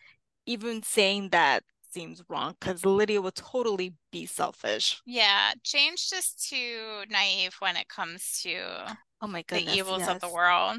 even 0.46 0.82
saying 0.82 1.30
that 1.30 1.64
seems 1.90 2.22
wrong 2.28 2.56
because 2.58 2.84
Lydia 2.84 3.20
would 3.20 3.34
totally 3.34 3.94
be 4.12 4.26
selfish. 4.26 5.02
Yeah. 5.04 5.52
Jane's 5.62 6.08
just 6.08 6.48
too 6.48 7.04
naive 7.10 7.54
when 7.60 7.76
it 7.76 7.88
comes 7.88 8.40
to 8.42 8.96
Oh 9.22 9.26
my 9.26 9.42
the 9.48 9.56
goodness, 9.56 9.78
evils 9.78 10.08
of 10.08 10.20
the 10.20 10.28
world. 10.28 10.78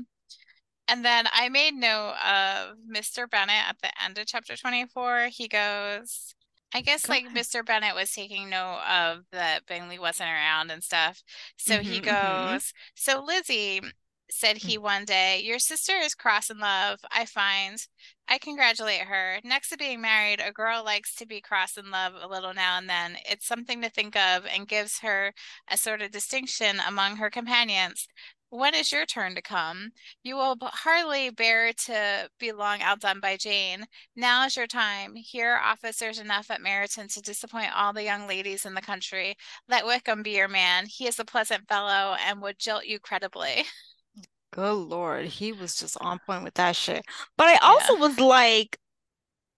And 0.88 1.06
then 1.06 1.28
I 1.32 1.50
made 1.50 1.74
note 1.76 2.16
of 2.26 2.78
Mr. 2.86 3.28
Bennet 3.28 3.68
at 3.70 3.80
the 3.82 3.92
end 4.04 4.18
of 4.18 4.26
chapter 4.28 4.58
24. 4.58 5.30
He 5.32 5.48
goes, 5.48 6.36
I 6.74 6.82
guess 6.82 7.08
Go 7.08 7.10
like 7.10 7.28
ahead. 7.28 7.32
Mr. 7.34 7.64
Bennet 7.64 7.96
was 7.96 8.12
taking 8.12 8.50
note 8.50 8.82
of 8.88 9.26
that 9.32 9.66
Bingley 9.66 10.00
wasn't 10.00 10.30
around 10.30 10.72
and 10.72 10.84
stuff. 10.84 11.24
So 11.58 11.82
he 11.82 12.00
hmm 12.00 12.16
hmm 12.20 12.58
goes, 12.58 12.74
So 12.96 13.22
Lizzie, 13.24 13.82
said 14.30 14.58
he 14.58 14.78
one 14.78 15.04
day, 15.06 15.40
Your 15.42 15.60
sister 15.60 15.94
is 15.98 16.16
cross 16.16 16.50
in 16.50 16.60
love, 16.60 17.00
I 17.12 17.26
find. 17.26 17.86
I 18.28 18.38
congratulate 18.38 19.02
her. 19.02 19.40
Next 19.44 19.70
to 19.70 19.78
being 19.78 20.00
married, 20.02 20.40
a 20.40 20.54
girl 20.54 20.84
likes 20.86 21.14
to 21.16 21.26
be 21.26 21.42
cross 21.42 21.78
in 21.78 21.92
love 21.92 22.14
a 22.20 22.28
little 22.28 22.54
now 22.54 22.78
and 22.78 22.90
then. 22.90 23.18
It's 23.30 23.46
something 23.46 23.82
to 23.82 23.90
think 23.90 24.16
of 24.16 24.46
and 24.46 24.68
gives 24.68 25.00
her 25.00 25.34
a 25.70 25.76
sort 25.78 26.02
of 26.02 26.12
distinction 26.12 26.80
among 26.86 27.18
her 27.18 27.30
companions. 27.30 28.08
When 28.52 28.76
is 28.76 28.92
your 28.92 29.06
turn 29.06 29.34
to 29.36 29.42
come? 29.42 29.92
You 30.24 30.36
will 30.36 30.58
hardly 30.62 31.30
bear 31.30 31.72
to 31.72 32.30
be 32.38 32.52
long 32.52 32.82
outdone 32.82 33.22
by 33.22 33.38
Jane. 33.38 33.86
Now 34.16 34.46
is 34.46 34.58
your 34.58 34.68
time. 34.68 35.16
Here 35.16 35.54
are 35.54 35.62
officers 35.62 36.20
enough 36.20 36.52
at 36.52 36.60
Meryton 36.62 37.12
to 37.14 37.22
disappoint 37.22 37.72
all 37.74 37.94
the 37.94 38.04
young 38.04 38.28
ladies 38.28 38.66
in 38.66 38.74
the 38.74 38.82
country. 38.82 39.36
Let 39.70 39.86
Wickham 39.86 40.22
be 40.22 40.32
your 40.32 40.50
man. 40.50 40.86
He 40.88 41.08
is 41.08 41.18
a 41.18 41.26
pleasant 41.26 41.68
fellow 41.70 42.16
and 42.28 42.42
would 42.42 42.60
jilt 42.60 42.86
you 42.86 43.00
credibly. 43.00 43.64
Good 44.52 44.74
Lord, 44.74 45.28
he 45.28 45.54
was 45.54 45.76
just 45.76 45.98
on 46.02 46.20
point 46.20 46.44
with 46.44 46.56
that 46.56 46.76
shit. 46.76 47.06
But 47.38 47.48
I 47.48 47.54
Yeah. 47.54 47.60
also 47.62 47.96
was 47.96 48.20
like, 48.20 48.78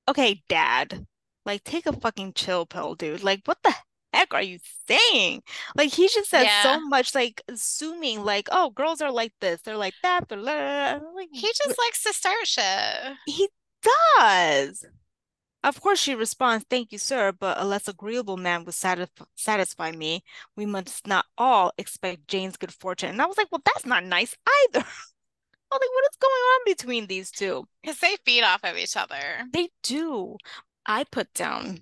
okay, 0.07 0.43
Dad, 0.49 1.05
like 1.45 1.63
take 1.63 1.85
a 1.85 1.93
fucking 1.93 2.33
chill 2.33 2.65
pill, 2.65 2.95
dude. 2.95 3.23
Like, 3.23 3.41
what 3.45 3.59
the 3.63 3.73
heck 4.13 4.33
are 4.33 4.41
you 4.41 4.59
saying? 4.87 5.41
Like, 5.75 5.91
he 5.91 6.07
just 6.07 6.29
says 6.29 6.47
so 6.61 6.79
much, 6.87 7.15
like 7.15 7.41
assuming, 7.47 8.23
like, 8.23 8.47
oh, 8.51 8.69
girls 8.71 9.01
are 9.01 9.11
like 9.11 9.33
this, 9.41 9.61
they're 9.61 9.77
like 9.77 9.95
that, 10.03 10.27
but 10.27 10.39
like, 10.39 11.01
He 11.31 11.47
just 11.47 11.77
likes 11.79 12.03
to 12.03 12.13
start 12.13 12.45
shit. 12.47 13.17
he 13.25 13.49
does. 14.19 14.85
Of 15.63 15.79
course, 15.79 15.99
she 15.99 16.13
responds, 16.13 16.65
Thank 16.69 16.91
you, 16.91 16.97
sir, 16.97 17.31
but 17.31 17.57
a 17.59 17.63
less 17.65 17.87
agreeable 17.87 18.35
man 18.37 18.65
would 18.65 18.73
satisf 18.75 19.07
satisfy 19.35 19.91
me. 19.91 20.23
We 20.57 20.65
must 20.65 21.07
not 21.07 21.25
all 21.37 21.71
expect 21.77 22.27
Jane's 22.27 22.57
good 22.57 22.73
fortune. 22.73 23.09
And 23.11 23.21
I 23.21 23.25
was 23.25 23.37
like, 23.37 23.47
Well, 23.51 23.61
that's 23.65 23.85
not 23.85 24.03
nice 24.03 24.35
either. 24.65 24.79
I 25.71 25.75
was 25.75 25.79
like, 25.81 25.95
What 25.95 26.11
is 26.11 26.17
going 26.19 26.31
on 26.33 26.59
between 26.65 27.07
these 27.07 27.31
two? 27.31 27.65
Because 27.81 27.99
they 27.99 28.17
feed 28.25 28.43
off 28.43 28.63
of 28.65 28.77
each 28.77 28.97
other. 28.97 29.45
They 29.53 29.69
do. 29.83 30.35
I 30.85 31.05
put 31.05 31.33
down 31.33 31.79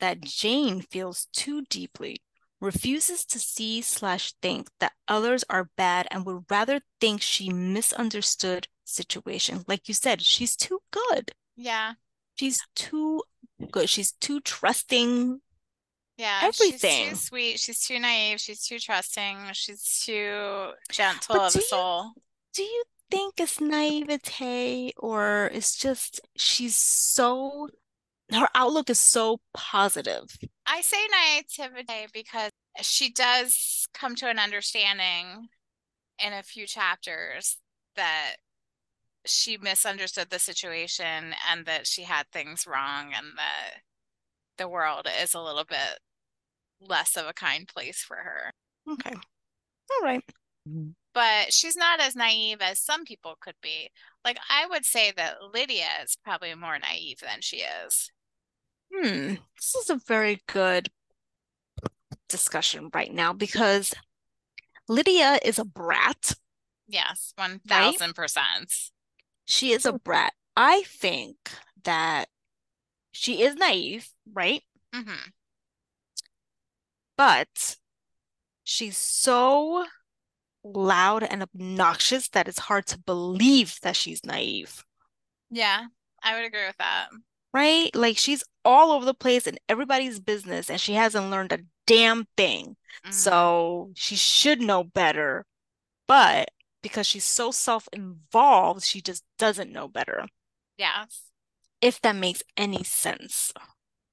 that 0.00 0.20
Jane 0.22 0.80
feels 0.80 1.26
too 1.32 1.62
deeply, 1.70 2.22
refuses 2.60 3.24
to 3.26 3.38
see 3.38 3.82
slash 3.82 4.32
think 4.42 4.68
that 4.80 4.92
others 5.08 5.44
are 5.48 5.70
bad, 5.76 6.06
and 6.10 6.24
would 6.26 6.44
rather 6.50 6.80
think 7.00 7.22
she 7.22 7.52
misunderstood 7.52 8.68
situation. 8.84 9.64
Like 9.66 9.88
you 9.88 9.94
said, 9.94 10.22
she's 10.22 10.56
too 10.56 10.80
good. 10.90 11.32
Yeah. 11.56 11.94
She's 12.36 12.60
too 12.74 13.22
good. 13.70 13.88
She's 13.88 14.12
too 14.12 14.40
trusting. 14.40 15.40
Yeah. 16.16 16.40
Everything. 16.42 17.10
She's 17.10 17.20
too 17.20 17.26
sweet. 17.26 17.58
She's 17.60 17.84
too 17.86 17.98
naive. 17.98 18.40
She's 18.40 18.66
too 18.66 18.78
trusting. 18.78 19.38
She's 19.52 20.02
too 20.04 20.70
gentle 20.90 21.36
But 21.36 21.46
of 21.48 21.56
a 21.56 21.58
you 21.58 21.64
soul. 21.64 22.12
do 22.54 22.62
you 22.62 22.84
think 23.10 23.34
it's 23.38 23.60
naivete 23.60 24.92
or 24.96 25.50
it's 25.52 25.76
just 25.76 26.20
she's 26.36 26.74
so 26.76 27.68
her 28.36 28.48
outlook 28.54 28.90
is 28.90 28.98
so 28.98 29.40
positive? 29.52 30.36
I 30.66 30.80
say 30.80 30.96
naivete 31.58 32.08
because 32.12 32.50
she 32.80 33.12
does 33.12 33.86
come 33.94 34.14
to 34.16 34.28
an 34.28 34.38
understanding 34.38 35.48
in 36.24 36.32
a 36.32 36.42
few 36.42 36.66
chapters 36.66 37.58
that 37.96 38.36
she 39.26 39.56
misunderstood 39.56 40.28
the 40.30 40.38
situation 40.38 41.34
and 41.50 41.66
that 41.66 41.86
she 41.86 42.02
had 42.02 42.26
things 42.32 42.66
wrong 42.66 43.12
and 43.16 43.26
that 43.36 43.80
the 44.58 44.68
world 44.68 45.08
is 45.22 45.34
a 45.34 45.40
little 45.40 45.64
bit 45.64 45.98
less 46.80 47.16
of 47.16 47.26
a 47.26 47.32
kind 47.32 47.66
place 47.66 47.98
for 47.98 48.16
her. 48.16 48.50
Okay. 48.92 49.14
All 49.14 50.02
right. 50.02 50.22
Mm-hmm. 50.68 50.90
But 51.14 51.52
she's 51.52 51.76
not 51.76 52.00
as 52.00 52.16
naive 52.16 52.58
as 52.60 52.80
some 52.80 53.04
people 53.04 53.36
could 53.40 53.54
be. 53.62 53.90
Like, 54.24 54.38
I 54.50 54.66
would 54.66 54.84
say 54.84 55.12
that 55.16 55.36
Lydia 55.52 55.86
is 56.02 56.16
probably 56.24 56.54
more 56.54 56.78
naive 56.78 57.20
than 57.20 57.40
she 57.40 57.58
is. 57.58 58.10
Hmm. 58.92 59.34
This 59.56 59.74
is 59.74 59.90
a 59.90 59.96
very 59.96 60.40
good 60.46 60.90
discussion 62.28 62.90
right 62.94 63.12
now 63.12 63.32
because 63.32 63.94
Lydia 64.88 65.38
is 65.44 65.58
a 65.58 65.64
brat, 65.64 66.34
Yes, 66.86 67.32
1000%. 67.38 68.90
She 69.46 69.72
is 69.72 69.86
a 69.86 69.92
brat. 69.94 70.32
I 70.56 70.82
think 70.86 71.36
that 71.84 72.28
she 73.12 73.42
is 73.42 73.54
naive, 73.56 74.10
right? 74.32 74.62
Mm-hmm. 74.94 75.30
But 77.16 77.76
she's 78.64 78.96
so 78.96 79.86
loud 80.62 81.22
and 81.22 81.42
obnoxious 81.42 82.28
that 82.30 82.48
it's 82.48 82.58
hard 82.58 82.86
to 82.88 82.98
believe 82.98 83.78
that 83.82 83.96
she's 83.96 84.24
naive, 84.24 84.84
Yeah, 85.50 85.86
I 86.22 86.34
would 86.36 86.44
agree 86.44 86.66
with 86.66 86.76
that. 86.78 87.08
right? 87.52 87.94
Like 87.94 88.18
she's 88.18 88.44
all 88.64 88.92
over 88.92 89.04
the 89.04 89.14
place 89.14 89.46
in 89.46 89.58
everybody's 89.68 90.20
business 90.20 90.70
and 90.70 90.80
she 90.80 90.94
hasn't 90.94 91.30
learned 91.30 91.52
a 91.52 91.60
damn 91.86 92.26
thing. 92.36 92.76
Mm-hmm. 93.04 93.12
So 93.12 93.90
she 93.94 94.16
should 94.16 94.60
know 94.60 94.84
better, 94.84 95.44
but 96.08 96.48
because 96.82 97.06
she's 97.06 97.24
so 97.24 97.50
self-involved, 97.50 98.82
she 98.84 99.00
just 99.00 99.24
doesn't 99.38 99.72
know 99.72 99.88
better, 99.88 100.26
Yes, 100.76 101.30
if 101.80 102.00
that 102.02 102.16
makes 102.16 102.42
any 102.56 102.82
sense. 102.84 103.52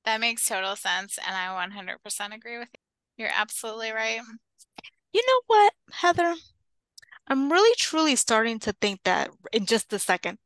that 0.05 0.19
makes 0.21 0.45
total 0.47 0.75
sense. 0.75 1.17
And 1.25 1.35
I 1.35 1.47
100% 1.67 2.33
agree 2.35 2.57
with 2.59 2.69
you. 2.73 3.23
You're 3.25 3.33
absolutely 3.35 3.91
right. 3.91 4.21
You 5.13 5.21
know 5.27 5.41
what, 5.47 5.73
Heather? 5.91 6.35
I'm 7.27 7.51
really 7.51 7.75
truly 7.77 8.15
starting 8.15 8.59
to 8.59 8.73
think 8.73 9.01
that 9.03 9.29
in 9.53 9.65
just 9.65 9.93
a 9.93 9.99
second 9.99 10.37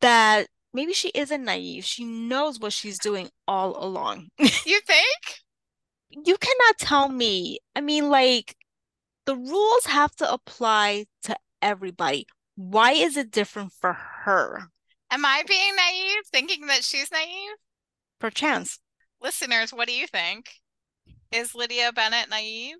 that 0.00 0.48
maybe 0.74 0.92
she 0.92 1.08
isn't 1.14 1.44
naive. 1.44 1.84
She 1.84 2.04
knows 2.04 2.58
what 2.60 2.72
she's 2.72 2.98
doing 2.98 3.30
all 3.48 3.82
along. 3.82 4.28
You 4.66 4.80
think? 4.80 5.40
You 6.10 6.36
cannot 6.36 6.78
tell 6.78 7.08
me. 7.08 7.58
I 7.74 7.80
mean, 7.80 8.08
like, 8.08 8.56
the 9.26 9.36
rules 9.36 9.86
have 9.86 10.14
to 10.16 10.30
apply 10.30 11.06
to 11.24 11.36
everybody. 11.62 12.26
Why 12.56 12.92
is 12.92 13.16
it 13.16 13.30
different 13.30 13.72
for 13.72 13.94
her? 13.94 14.68
Am 15.10 15.24
I 15.24 15.42
being 15.46 15.74
naive, 15.76 16.24
thinking 16.30 16.66
that 16.66 16.84
she's 16.84 17.10
naive? 17.10 17.56
Perchance, 18.20 18.78
Listeners, 19.20 19.72
what 19.72 19.88
do 19.88 19.94
you 19.94 20.06
think? 20.06 20.50
Is 21.32 21.54
Lydia 21.54 21.92
Bennet 21.92 22.28
naive? 22.28 22.76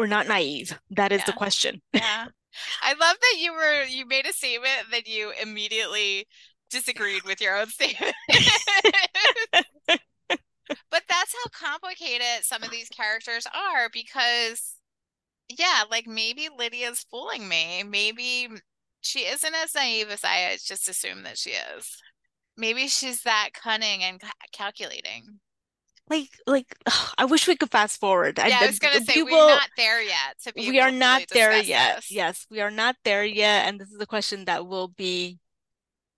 or 0.00 0.06
not 0.06 0.26
naive. 0.26 0.78
That 0.90 1.12
is 1.12 1.22
the 1.24 1.32
question. 1.32 1.82
yeah. 1.92 2.26
I 2.82 2.92
love 2.94 3.16
that 3.20 3.36
you 3.38 3.52
were 3.52 3.84
you 3.84 4.06
made 4.06 4.26
a 4.26 4.32
statement 4.32 4.90
that 4.90 5.06
you 5.06 5.32
immediately 5.40 6.26
disagreed 6.70 7.22
with 7.24 7.40
your 7.40 7.56
own 7.56 7.66
statement. 7.70 8.14
But 10.90 11.02
that's 11.08 11.34
how 11.34 11.68
complicated 11.68 12.44
some 12.44 12.62
of 12.62 12.70
these 12.70 12.88
characters 12.88 13.46
are 13.46 13.88
because 13.92 14.74
yeah, 15.48 15.82
like 15.90 16.06
maybe 16.06 16.48
Lydia's 16.56 17.04
fooling 17.10 17.48
me. 17.48 17.82
Maybe 17.82 18.48
she 19.00 19.20
isn't 19.20 19.54
as 19.54 19.74
naive 19.74 20.10
as 20.10 20.24
I 20.24 20.56
just 20.64 20.88
assume 20.88 21.24
that 21.24 21.38
she 21.38 21.50
is. 21.50 21.96
Maybe 22.56 22.86
she's 22.88 23.22
that 23.22 23.50
cunning 23.54 24.02
and 24.02 24.20
ca- 24.20 24.30
calculating. 24.52 25.40
Like, 26.08 26.28
like, 26.46 26.76
I 27.18 27.24
wish 27.24 27.48
we 27.48 27.56
could 27.56 27.70
fast 27.70 27.98
forward. 27.98 28.38
Yeah, 28.38 28.58
I 28.62 28.66
was 28.66 28.78
gonna 28.78 29.00
say 29.00 29.22
we 29.22 29.32
we're 29.32 29.48
not 29.48 29.70
there 29.76 30.02
yet 30.02 30.36
to 30.44 30.52
be 30.52 30.68
We 30.68 30.80
are 30.80 30.90
not 30.90 31.22
there 31.32 31.56
yet. 31.60 31.96
this. 31.96 32.10
Yes, 32.12 32.46
we 32.50 32.60
are 32.60 32.70
not 32.70 32.96
there 33.04 33.24
yet. 33.24 33.66
And 33.66 33.80
this 33.80 33.90
is 33.90 34.00
a 34.00 34.06
question 34.06 34.44
that 34.44 34.66
will 34.66 34.88
be 34.88 35.38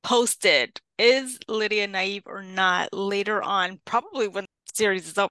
posted. 0.03 0.81
Is 0.99 1.39
Lydia 1.49 1.87
naive 1.87 2.23
or 2.27 2.43
not 2.43 2.93
later 2.93 3.43
on? 3.43 3.81
Probably 3.85 4.29
when 4.29 4.45
the 4.45 4.73
series 4.75 5.09
is 5.09 5.19
over. 5.19 5.31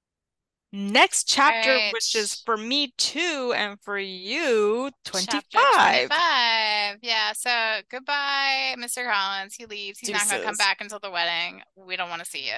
Next 0.73 1.25
chapter, 1.25 1.69
right, 1.69 1.91
which 1.91 2.15
is 2.15 2.35
for 2.45 2.55
me 2.55 2.93
too, 2.97 3.53
and 3.57 3.77
for 3.81 3.99
you, 3.99 4.89
chapter 5.03 5.41
25. 5.51 6.07
25. 6.07 6.99
Yeah, 7.01 7.33
so 7.33 7.81
goodbye, 7.89 8.75
Mr. 8.79 9.05
Collins. 9.11 9.53
He 9.53 9.65
leaves. 9.65 9.99
He's 9.99 10.11
not 10.11 10.29
gonna 10.29 10.43
come 10.43 10.55
back 10.55 10.79
until 10.79 10.99
the 10.99 11.11
wedding. 11.11 11.61
We 11.75 11.97
don't 11.97 12.09
want 12.09 12.23
to 12.23 12.29
see 12.29 12.45
you. 12.45 12.55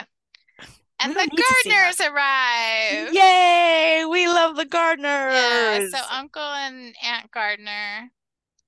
And 0.99 1.13
the 1.13 1.15
don't 1.15 1.33
need 1.33 1.37
to 1.37 1.55
see 1.63 1.69
her. 1.71 1.91
Gardiners 1.91 1.99
arrive. 2.01 3.13
Yay! 3.15 4.05
We 4.07 4.27
love 4.27 4.57
the 4.57 4.65
Gardiners. 4.65 5.01
Yeah, 5.01 5.87
so. 5.89 5.97
Uncle 6.11 6.41
and 6.43 6.95
Aunt 7.03 7.31
Gardiner, 7.31 8.11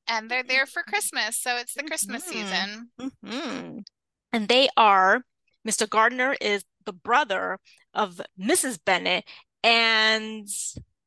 and 0.07 0.29
they're 0.29 0.43
there 0.43 0.65
for 0.65 0.83
Christmas, 0.83 1.39
so 1.39 1.57
it's 1.57 1.73
the 1.73 1.83
Christmas 1.83 2.23
Mhm. 2.25 2.27
season. 2.27 2.91
Mhm. 2.99 3.83
And 4.31 4.47
they 4.47 4.69
are, 4.77 5.23
Mr. 5.67 5.89
Gardiner 5.89 6.35
is 6.41 6.63
the 6.85 6.93
brother 6.93 7.59
of 7.93 8.21
Mrs. 8.39 8.77
Bennet, 8.83 9.25
and 9.63 10.47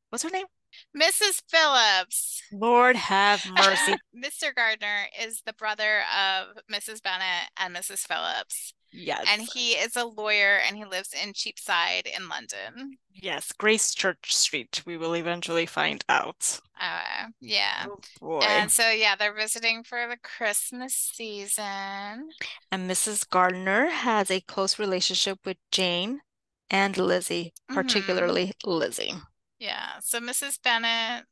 what's 0.09 0.23
her 0.23 0.29
name? 0.29 0.47
Mrs. 0.95 1.41
Phillips. 1.47 2.41
Lord 2.51 2.95
have 2.95 3.45
mercy. 3.45 3.95
Mr. 4.15 4.53
Gardiner 4.55 5.07
is 5.19 5.41
the 5.45 5.53
brother 5.53 6.01
of 6.15 6.57
Mrs. 6.71 7.01
Bennet 7.01 7.49
and 7.57 7.75
Mrs. 7.75 8.05
Phillips. 8.07 8.73
Yes. 8.91 9.25
And 9.29 9.47
he 9.53 9.71
is 9.73 9.95
a 9.95 10.05
lawyer 10.05 10.59
and 10.67 10.75
he 10.75 10.85
lives 10.85 11.13
in 11.13 11.33
Cheapside 11.33 12.07
in 12.07 12.27
London. 12.27 12.97
Yes, 13.13 13.51
Gracechurch 13.51 14.31
Street, 14.31 14.81
we 14.85 14.97
will 14.97 15.15
eventually 15.15 15.65
find 15.65 16.03
out. 16.09 16.59
Uh, 16.79 17.27
yeah. 17.39 17.85
Oh 17.87 17.99
boy. 18.19 18.39
And 18.39 18.71
so, 18.71 18.89
yeah, 18.89 19.15
they're 19.15 19.33
visiting 19.33 19.83
for 19.83 20.07
the 20.07 20.17
Christmas 20.17 20.93
season. 20.95 22.29
And 22.71 22.89
Mrs. 22.89 23.29
Gardiner 23.29 23.87
has 23.87 24.31
a 24.31 24.41
close 24.41 24.79
relationship 24.79 25.39
with 25.45 25.57
Jane 25.71 26.21
and 26.69 26.97
Lizzie, 26.97 27.53
particularly 27.67 28.53
Lizzie. 28.63 29.13
Yeah. 29.59 29.99
So 30.01 30.19
Mrs. 30.19 30.61
Bennet 30.61 31.25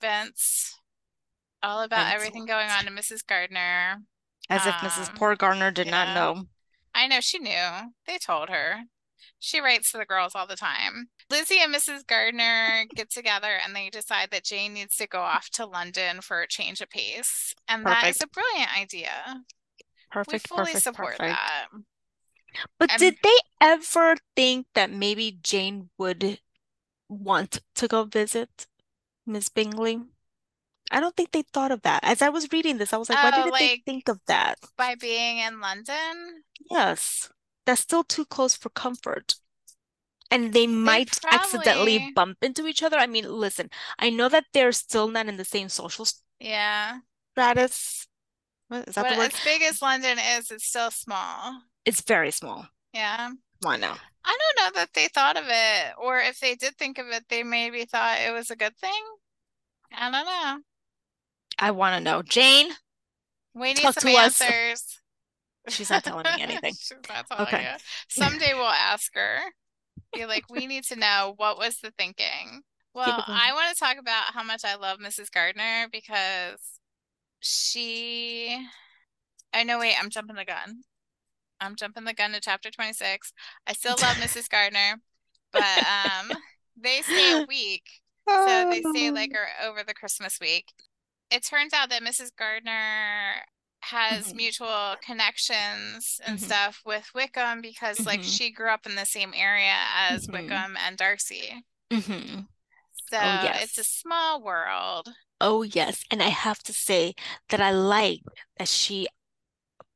vents 0.00 0.78
all 1.62 1.82
about 1.82 2.06
Vents 2.06 2.14
everything 2.14 2.46
going 2.46 2.68
on 2.68 2.84
to 2.84 2.90
Mrs. 2.90 3.26
Gardiner. 3.26 3.98
As 4.50 4.66
if 4.66 4.74
Mrs. 4.74 5.08
Um, 5.08 5.16
Poor 5.16 5.36
Gardiner 5.36 5.70
did 5.70 5.86
not 5.86 6.14
know. 6.14 6.44
I 6.94 7.06
know 7.06 7.20
she 7.20 7.38
knew. 7.38 7.92
They 8.06 8.18
told 8.18 8.48
her. 8.50 8.84
She 9.38 9.60
writes 9.60 9.90
to 9.92 9.98
the 9.98 10.04
girls 10.06 10.32
all 10.34 10.46
the 10.46 10.56
time. 10.56 11.08
Lizzie 11.30 11.60
and 11.60 11.74
Mrs. 11.74 12.06
Gardiner 12.06 12.84
get 12.94 13.10
together 13.10 13.58
and 13.64 13.74
they 13.74 13.90
decide 13.90 14.30
that 14.30 14.44
Jane 14.44 14.74
needs 14.74 14.96
to 14.96 15.06
go 15.06 15.20
off 15.20 15.50
to 15.50 15.66
London 15.66 16.20
for 16.20 16.40
a 16.40 16.48
change 16.48 16.80
of 16.80 16.88
pace. 16.90 17.54
And 17.68 17.84
that 17.84 18.06
is 18.06 18.22
a 18.22 18.26
brilliant 18.28 18.76
idea. 18.78 19.10
Perfect. 20.10 20.32
We 20.32 20.38
fully 20.56 20.66
perfect, 20.66 20.82
support 20.84 21.18
perfect. 21.18 21.36
that. 21.36 21.66
But 22.78 22.90
And- 22.92 23.00
did 23.00 23.16
they 23.22 23.36
ever 23.60 24.16
think 24.36 24.66
that 24.74 24.90
maybe 24.90 25.38
Jane 25.42 25.90
would 25.98 26.38
want 27.08 27.60
to 27.74 27.88
go 27.88 28.04
visit 28.04 28.66
Miss 29.26 29.48
Bingley? 29.48 30.00
I 30.94 31.00
don't 31.00 31.16
think 31.16 31.32
they 31.32 31.42
thought 31.42 31.72
of 31.72 31.82
that. 31.82 32.00
As 32.02 32.22
I 32.22 32.28
was 32.28 32.50
reading 32.52 32.78
this, 32.78 32.92
I 32.92 32.96
was 32.96 33.10
like, 33.10 33.22
why 33.22 33.30
Oh, 33.34 33.44
didn't 33.44 33.58
they 33.58 33.82
think 33.84 34.08
of 34.08 34.20
that? 34.26 34.58
By 34.78 34.94
being 34.94 35.38
in 35.38 35.60
London, 35.60 36.44
Yes, 36.70 37.28
that's 37.66 37.80
still 37.82 38.04
too 38.04 38.24
close 38.24 38.54
for 38.56 38.70
comfort. 38.70 39.34
And 40.30 40.52
they 40.52 40.66
might 40.66 41.18
accidentally 41.30 41.98
probably- 41.98 42.12
bump 42.14 42.38
into 42.42 42.66
each 42.66 42.82
other. 42.82 42.96
I 42.96 43.06
mean, 43.06 43.24
listen, 43.30 43.70
I 43.98 44.10
know 44.10 44.28
that 44.30 44.46
they're 44.52 44.72
still 44.72 45.08
not 45.08 45.26
in 45.26 45.36
the 45.36 45.44
same 45.44 45.68
social 45.68 46.06
yeah. 46.40 46.98
stratus. 47.32 48.06
What 48.68 48.88
is 48.88 48.94
that 48.94 49.02
But 49.02 49.10
the 49.10 49.18
word? 49.18 49.32
as 49.34 49.44
big 49.44 49.62
as 49.62 49.82
London 49.82 50.18
is, 50.18 50.50
it's 50.50 50.64
still 50.64 50.90
small. 50.90 51.60
It's 51.84 52.00
very 52.00 52.30
small. 52.30 52.66
Yeah. 52.92 53.30
Why 53.60 53.76
now? 53.76 53.96
I 54.24 54.38
don't 54.40 54.64
know 54.64 54.80
that 54.80 54.94
they 54.94 55.08
thought 55.08 55.36
of 55.36 55.44
it, 55.46 55.94
or 55.98 56.18
if 56.18 56.40
they 56.40 56.54
did 56.54 56.76
think 56.76 56.98
of 56.98 57.08
it, 57.08 57.24
they 57.28 57.42
maybe 57.42 57.84
thought 57.84 58.20
it 58.20 58.32
was 58.32 58.50
a 58.50 58.56
good 58.56 58.76
thing. 58.76 59.02
I 59.92 60.10
don't 60.10 60.24
know. 60.24 60.58
I 61.58 61.70
want 61.70 61.96
to 61.96 62.00
know. 62.04 62.22
Jane, 62.22 62.70
We 63.54 63.68
need 63.74 63.82
Talk 63.82 63.94
some 64.00 64.10
to 64.12 64.16
us. 64.18 64.40
answers. 64.40 64.98
she's 65.68 65.90
not 65.90 66.04
telling 66.04 66.24
me 66.24 66.42
anything. 66.42 66.74
Telling 67.08 67.46
Okay. 67.48 67.62
you. 67.62 67.78
Someday 68.08 68.52
we'll 68.54 68.64
ask 68.66 69.14
her. 69.14 69.38
Be 70.14 70.26
like, 70.26 70.44
we 70.50 70.66
need 70.66 70.84
to 70.84 70.96
know 70.96 71.34
what 71.36 71.58
was 71.58 71.78
the 71.78 71.92
thinking. 71.96 72.62
Well, 72.94 73.24
I 73.26 73.50
want 73.54 73.74
to 73.76 73.78
talk 73.84 73.96
about 73.98 74.34
how 74.34 74.44
much 74.44 74.64
I 74.64 74.76
love 74.76 74.98
Mrs. 75.00 75.30
Gardiner 75.30 75.88
because 75.90 76.60
she. 77.40 78.56
I 79.52 79.62
know, 79.64 79.78
wait, 79.78 79.94
I'm 80.00 80.10
jumping 80.10 80.36
the 80.36 80.44
gun. 80.44 80.82
I'm 81.60 81.76
jumping 81.76 82.04
the 82.04 82.14
gun 82.14 82.32
to 82.32 82.40
chapter 82.40 82.70
26. 82.70 83.32
I 83.66 83.72
still 83.72 83.96
love 84.00 84.16
Mrs. 84.16 84.48
Gardiner, 84.48 85.00
but 85.52 85.62
um, 85.62 86.36
they 86.80 87.00
stay 87.02 87.40
a 87.42 87.46
week. 87.46 87.84
So 88.28 88.68
they 88.70 88.82
stay 88.82 89.10
like 89.10 89.32
or 89.34 89.68
over 89.68 89.82
the 89.86 89.94
Christmas 89.94 90.38
week. 90.40 90.66
It 91.30 91.44
turns 91.44 91.72
out 91.72 91.90
that 91.90 92.02
Mrs. 92.02 92.30
Gardiner 92.36 93.44
has 93.80 94.32
Mhm. 94.32 94.36
mutual 94.36 94.96
connections 95.02 96.20
and 96.24 96.38
Mhm. 96.38 96.42
stuff 96.44 96.80
with 96.86 97.12
Wickham 97.14 97.60
because 97.60 98.06
like 98.06 98.20
Mhm. 98.20 98.36
she 98.38 98.50
grew 98.50 98.70
up 98.70 98.86
in 98.86 98.94
the 98.94 99.04
same 99.04 99.34
area 99.34 99.76
as 99.94 100.26
Mhm. 100.26 100.32
Wickham 100.32 100.76
and 100.76 100.96
Darcy. 100.96 101.64
hmm 101.90 102.40
So 103.10 103.16
yes. 103.20 103.62
it's 103.64 103.78
a 103.78 103.84
small 103.84 104.42
world. 104.42 105.14
Oh, 105.40 105.62
yes. 105.62 106.04
And 106.10 106.22
I 106.22 106.28
have 106.30 106.62
to 106.64 106.72
say 106.72 107.14
that 107.50 107.60
I 107.60 107.70
like 107.70 108.22
that 108.56 108.68
she 108.68 109.08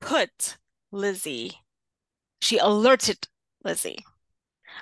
put 0.01 0.59
Lizzie, 0.91 1.63
she 2.43 2.59
alerted 2.59 3.29
Lizzie 3.65 4.05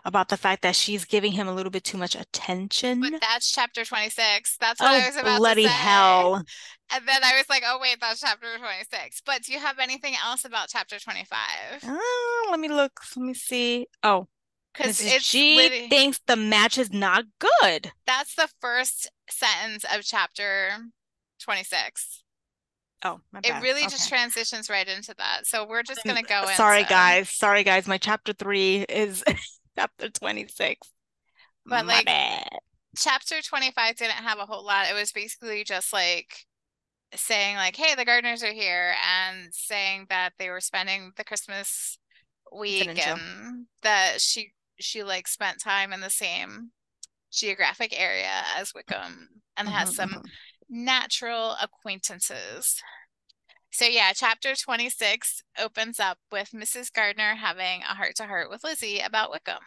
about 0.05 0.29
the 0.29 0.37
fact 0.37 0.63
that 0.63 0.77
she's 0.77 1.05
giving 1.05 1.33
him 1.33 1.49
a 1.49 1.53
little 1.55 1.71
bit 1.71 1.85
too 1.85 1.99
much 1.99 2.15
attention. 2.15 3.01
But 3.01 3.21
that's 3.21 3.51
chapter 3.51 3.85
26. 3.85 4.57
That's 4.59 4.81
what 4.81 4.91
Oh, 4.91 4.95
I 4.95 5.07
was 5.07 5.17
about 5.17 5.39
bloody 5.39 5.63
to 5.65 5.69
say. 5.69 5.75
Bloody 5.75 5.83
hell. 5.83 6.35
And 6.93 7.09
then 7.09 7.25
I 7.25 7.37
was 7.37 7.49
like, 7.49 7.63
oh 7.67 7.79
wait, 7.81 7.99
that's 8.01 8.21
chapter 8.21 8.47
26. 8.59 9.23
But 9.27 9.43
do 9.43 9.53
you 9.53 9.59
have 9.59 9.79
anything 9.79 10.15
else 10.25 10.45
about 10.45 10.69
chapter 10.69 10.99
25? 10.99 11.39
Oh, 11.85 12.45
uh, 12.47 12.51
let 12.51 12.61
me 12.61 12.69
look. 12.69 13.01
Let 13.17 13.25
me 13.25 13.35
see. 13.35 13.87
Oh, 14.03 14.29
Because 14.73 14.99
she 14.99 15.57
lit- 15.57 15.91
thinks 15.91 16.21
the 16.27 16.37
match 16.37 16.79
is 16.79 16.93
not 16.93 17.25
good. 17.39 17.93
that's 18.07 18.35
the 18.37 18.49
first 18.61 19.11
sentence 19.29 19.85
of 19.93 20.03
chapter 20.05 20.71
26. 21.41 22.23
Oh, 23.05 23.21
my 23.33 23.41
It 23.45 23.63
really 23.63 23.83
just 23.83 24.09
transitions 24.09 24.71
right 24.71 24.89
into 24.89 25.15
that. 25.19 25.47
So 25.47 25.67
we're 25.67 25.83
just 25.83 26.03
gonna 26.05 26.23
go 26.23 26.45
Sorry, 26.55 26.79
into 26.81 26.91
guys. 26.91 27.31
Sorry, 27.31 27.63
guys. 27.63 27.87
My 27.87 27.99
chapter 27.99 28.33
three 28.33 28.87
is 28.89 29.23
chapter 29.79 30.09
26. 30.11 30.93
But, 31.69 31.87
My 31.87 31.87
like, 31.87 32.07
bad. 32.07 32.61
chapter 32.97 33.43
25 33.43 33.97
didn't 33.97 34.13
have 34.13 34.39
a 34.39 34.47
whole 34.47 34.65
lot. 34.65 34.89
It 34.91 34.95
was 34.95 35.13
basically 35.13 35.65
just 35.65 35.93
like 35.93 36.47
saying 37.15 37.57
like, 37.57 37.77
hey, 37.77 37.95
the 37.97 38.05
Gardiners 38.07 38.43
are 38.45 38.53
here 38.53 38.95
and 39.07 39.55
saying 39.55 40.07
that 40.11 40.35
they 40.39 40.51
were 40.51 40.61
spending 40.61 41.13
the 41.17 41.25
Christmas 41.25 41.99
week 42.53 42.89
intro. 42.89 43.15
and 43.15 43.67
that 43.83 44.21
she 44.21 44.53
she 44.81 45.03
like 45.05 45.29
spent 45.29 45.61
time 45.63 45.93
in 45.93 46.01
the 46.01 46.11
same 46.11 46.73
geographic 47.33 47.99
area 47.99 48.43
as 48.57 48.73
Wickham 48.75 49.43
and 49.57 49.69
has 49.69 49.91
Mhm, 49.91 49.97
some 49.97 50.11
mhm. 50.13 50.33
natural 50.69 51.57
acquaintances. 51.63 52.83
So 53.77 53.85
yeah, 53.85 54.13
chapter 54.15 54.55
26 54.55 55.43
opens 55.59 56.01
up 56.01 56.17
with 56.33 56.53
Mrs. 56.53 56.91
Gardiner 56.91 57.35
having 57.35 57.83
a 57.83 57.95
heart 57.95 58.15
to 58.17 58.25
heart 58.25 58.49
with 58.49 58.65
Lizzie 58.65 59.01
about 59.01 59.31
Wickham. 59.31 59.59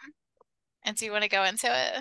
And 0.82 0.96
do 0.96 1.04
you 1.04 1.12
want 1.12 1.22
to 1.22 1.30
go 1.30 1.44
into 1.44 1.68
it? 1.68 2.00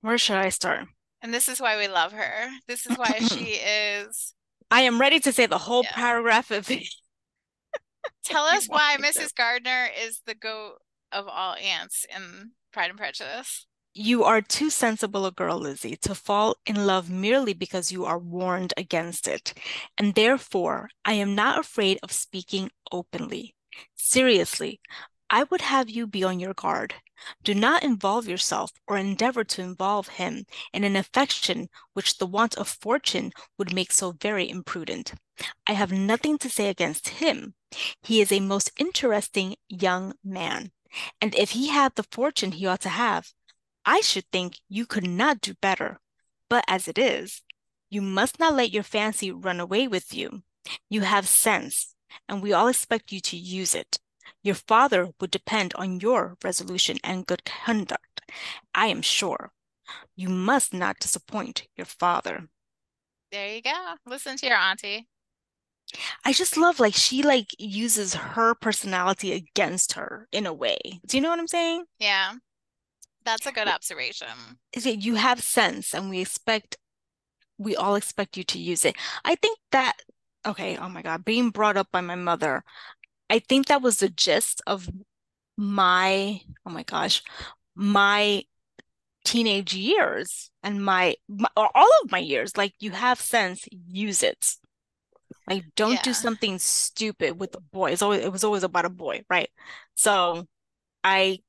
Where 0.00 0.16
should 0.16 0.36
I 0.38 0.48
start? 0.48 0.86
And 1.20 1.34
this 1.34 1.46
is 1.46 1.60
why 1.60 1.76
we 1.76 1.88
love 1.88 2.12
her. 2.12 2.48
This 2.66 2.86
is 2.86 2.96
why 2.96 3.18
she 3.18 3.56
is. 3.60 4.32
I 4.70 4.80
am 4.80 4.98
ready 4.98 5.20
to 5.20 5.30
say 5.30 5.44
the 5.44 5.58
whole 5.58 5.82
Yeah. 5.82 5.92
paragraph 5.92 6.50
of 6.50 6.70
it. 6.70 6.88
Tell 8.24 8.44
us 8.44 8.66
why 8.66 8.92
want 8.92 9.02
me 9.02 9.12
to? 9.12 9.18
Mrs. 9.18 9.34
Gardiner 9.34 9.88
is 10.02 10.22
the 10.24 10.34
goat 10.34 10.76
of 11.12 11.28
all 11.28 11.54
ants 11.56 12.06
in 12.16 12.52
Pride 12.72 12.88
and 12.88 12.98
Prejudice. 12.98 13.66
You 13.92 14.22
are 14.22 14.40
too 14.40 14.70
sensible 14.70 15.26
a 15.26 15.32
girl, 15.32 15.58
Lizzie, 15.58 15.96
to 16.02 16.14
fall 16.14 16.56
in 16.64 16.86
love 16.86 17.10
merely 17.10 17.54
because 17.54 17.90
you 17.90 18.04
are 18.04 18.18
warned 18.18 18.72
against 18.76 19.26
it. 19.26 19.52
And 19.98 20.14
therefore, 20.14 20.90
I 21.04 21.14
am 21.14 21.34
not 21.34 21.58
afraid 21.58 21.98
of 22.02 22.12
speaking 22.12 22.70
openly. 22.92 23.54
Seriously, 23.96 24.80
I 25.28 25.42
would 25.44 25.60
have 25.62 25.90
you 25.90 26.06
be 26.06 26.22
on 26.22 26.38
your 26.38 26.54
guard. 26.54 26.94
Do 27.42 27.52
not 27.52 27.82
involve 27.82 28.28
yourself 28.28 28.70
or 28.86 28.96
endeavor 28.96 29.44
to 29.44 29.62
involve 29.62 30.08
him 30.08 30.44
in 30.72 30.84
an 30.84 30.96
affection 30.96 31.68
which 31.92 32.18
the 32.18 32.26
want 32.26 32.56
of 32.56 32.68
fortune 32.68 33.32
would 33.58 33.74
make 33.74 33.92
so 33.92 34.12
very 34.12 34.48
imprudent. 34.48 35.14
I 35.66 35.72
have 35.72 35.92
nothing 35.92 36.38
to 36.38 36.48
say 36.48 36.68
against 36.68 37.08
him. 37.08 37.54
He 38.02 38.20
is 38.20 38.30
a 38.30 38.40
most 38.40 38.70
interesting 38.78 39.56
young 39.68 40.14
man. 40.24 40.70
And 41.20 41.34
if 41.34 41.50
he 41.50 41.68
had 41.68 41.94
the 41.94 42.06
fortune 42.10 42.52
he 42.52 42.66
ought 42.66 42.80
to 42.80 42.88
have, 42.88 43.32
I 43.84 44.00
should 44.00 44.24
think 44.30 44.58
you 44.68 44.86
could 44.86 45.06
not 45.06 45.40
do 45.40 45.54
better. 45.54 46.00
But 46.48 46.64
as 46.68 46.88
it 46.88 46.98
is, 46.98 47.42
you 47.90 48.02
must 48.02 48.38
not 48.38 48.54
let 48.54 48.72
your 48.72 48.82
fancy 48.82 49.30
run 49.30 49.60
away 49.60 49.88
with 49.88 50.14
you. 50.14 50.42
You 50.88 51.02
have 51.02 51.28
sense, 51.28 51.94
and 52.28 52.42
we 52.42 52.52
all 52.52 52.68
expect 52.68 53.12
you 53.12 53.20
to 53.20 53.36
use 53.36 53.74
it. 53.74 53.98
Your 54.42 54.54
father 54.54 55.10
would 55.20 55.30
depend 55.30 55.74
on 55.74 56.00
your 56.00 56.36
resolution 56.42 56.98
and 57.02 57.26
good 57.26 57.44
conduct, 57.44 58.20
I 58.74 58.86
am 58.86 59.02
sure. 59.02 59.52
You 60.16 60.28
must 60.28 60.72
not 60.72 60.98
disappoint 61.00 61.66
your 61.76 61.86
father. 61.86 62.48
There 63.32 63.54
you 63.54 63.62
go. 63.62 63.94
Listen 64.06 64.36
to 64.36 64.46
your 64.46 64.56
auntie. 64.56 65.08
I 66.24 66.32
just 66.32 66.56
love 66.56 66.78
like 66.78 66.94
she 66.94 67.22
like 67.22 67.48
uses 67.58 68.14
her 68.14 68.54
personality 68.54 69.32
against 69.32 69.94
her 69.94 70.28
in 70.30 70.46
a 70.46 70.52
way. 70.52 70.78
Do 71.06 71.16
you 71.16 71.20
know 71.20 71.30
what 71.30 71.40
I'm 71.40 71.48
saying? 71.48 71.84
Yeah. 71.98 72.34
That's 73.24 73.46
a 73.46 73.52
good 73.52 73.68
observation. 73.68 74.28
is 74.72 74.84
that 74.84 74.96
you 74.96 75.14
have 75.16 75.42
sense 75.42 75.94
and 75.94 76.10
we 76.10 76.20
expect 76.20 76.76
we 77.58 77.76
all 77.76 77.94
expect 77.94 78.38
you 78.38 78.44
to 78.44 78.58
use 78.58 78.84
it. 78.86 78.96
I 79.24 79.34
think 79.34 79.58
that 79.72 79.94
okay, 80.46 80.76
oh 80.76 80.88
my 80.88 81.02
God, 81.02 81.24
being 81.24 81.50
brought 81.50 81.76
up 81.76 81.88
by 81.92 82.00
my 82.00 82.14
mother, 82.14 82.64
I 83.28 83.38
think 83.38 83.66
that 83.66 83.82
was 83.82 83.98
the 83.98 84.08
gist 84.08 84.62
of 84.66 84.88
my, 85.56 86.40
oh 86.66 86.70
my 86.70 86.82
gosh, 86.82 87.22
my 87.74 88.44
teenage 89.24 89.74
years 89.74 90.50
and 90.62 90.84
my, 90.84 91.14
my 91.28 91.48
all 91.56 91.90
of 92.02 92.10
my 92.10 92.18
years. 92.18 92.56
Like 92.56 92.74
you 92.80 92.90
have 92.92 93.20
sense, 93.20 93.66
use 93.70 94.22
it. 94.22 94.56
Like 95.46 95.64
don't 95.76 96.02
do 96.02 96.12
something 96.12 96.58
stupid 96.58 97.38
with 97.38 97.54
a 97.54 97.60
boy. 97.60 97.92
It's 97.92 98.02
always 98.02 98.24
it 98.24 98.32
was 98.32 98.44
always 98.44 98.62
about 98.62 98.84
a 98.84 98.90
boy, 98.90 99.22
right? 99.28 99.50
So 99.94 100.46
I 101.04 101.40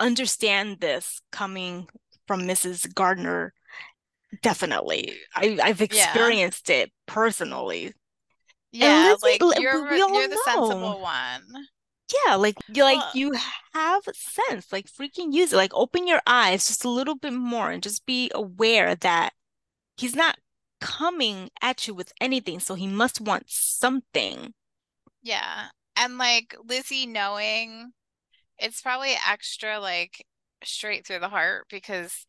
understand 0.00 0.80
this 0.80 1.20
coming 1.32 1.88
from 2.26 2.42
Mrs. 2.42 2.92
Gardiner. 2.94 3.52
Definitely. 4.42 5.18
I, 5.34 5.58
I've 5.62 5.80
Yeah. 5.80 5.84
experienced 5.84 6.70
it 6.70 6.92
personally. 7.06 7.92
Yeah, 8.72 9.14
like 9.22 9.40
you're 9.58 9.88
we 9.90 10.00
all 10.00 10.10
you're 10.14 10.28
the 10.28 10.36
know. 10.36 10.42
sensible 10.44 11.00
one. 11.00 11.42
Yeah, 12.26 12.36
like 12.36 12.56
you 12.68 12.82
like 12.84 13.14
you 13.14 13.32
have 13.74 14.02
sense, 14.14 14.72
like 14.72 14.86
freaking 14.86 15.32
use 15.32 15.52
it. 15.52 15.56
Like 15.56 15.74
open 15.74 16.06
your 16.06 16.20
eyes 16.26 16.66
just 16.66 16.84
a 16.84 16.90
little 16.90 17.14
bit 17.16 17.32
more 17.34 17.70
and 17.70 17.82
just 17.82 18.06
be 18.06 18.30
aware 18.34 18.94
that 18.96 19.32
he's 19.96 20.16
not 20.16 20.38
coming 20.80 21.50
at 21.62 21.86
you 21.88 21.94
with 21.94 22.12
anything, 22.20 22.60
so 22.60 22.74
he 22.74 22.86
must 22.86 23.20
want 23.20 23.44
something. 23.48 24.54
yeah. 25.22 25.68
And 25.96 26.18
like 26.18 26.56
Lizzie 26.66 27.06
knowing 27.06 27.92
it's 28.62 28.80
probably 28.80 29.14
extra 29.28 29.78
like 29.80 30.24
straight 30.64 31.06
through 31.06 31.18
the 31.20 31.28
heart 31.28 31.66
because 31.70 32.26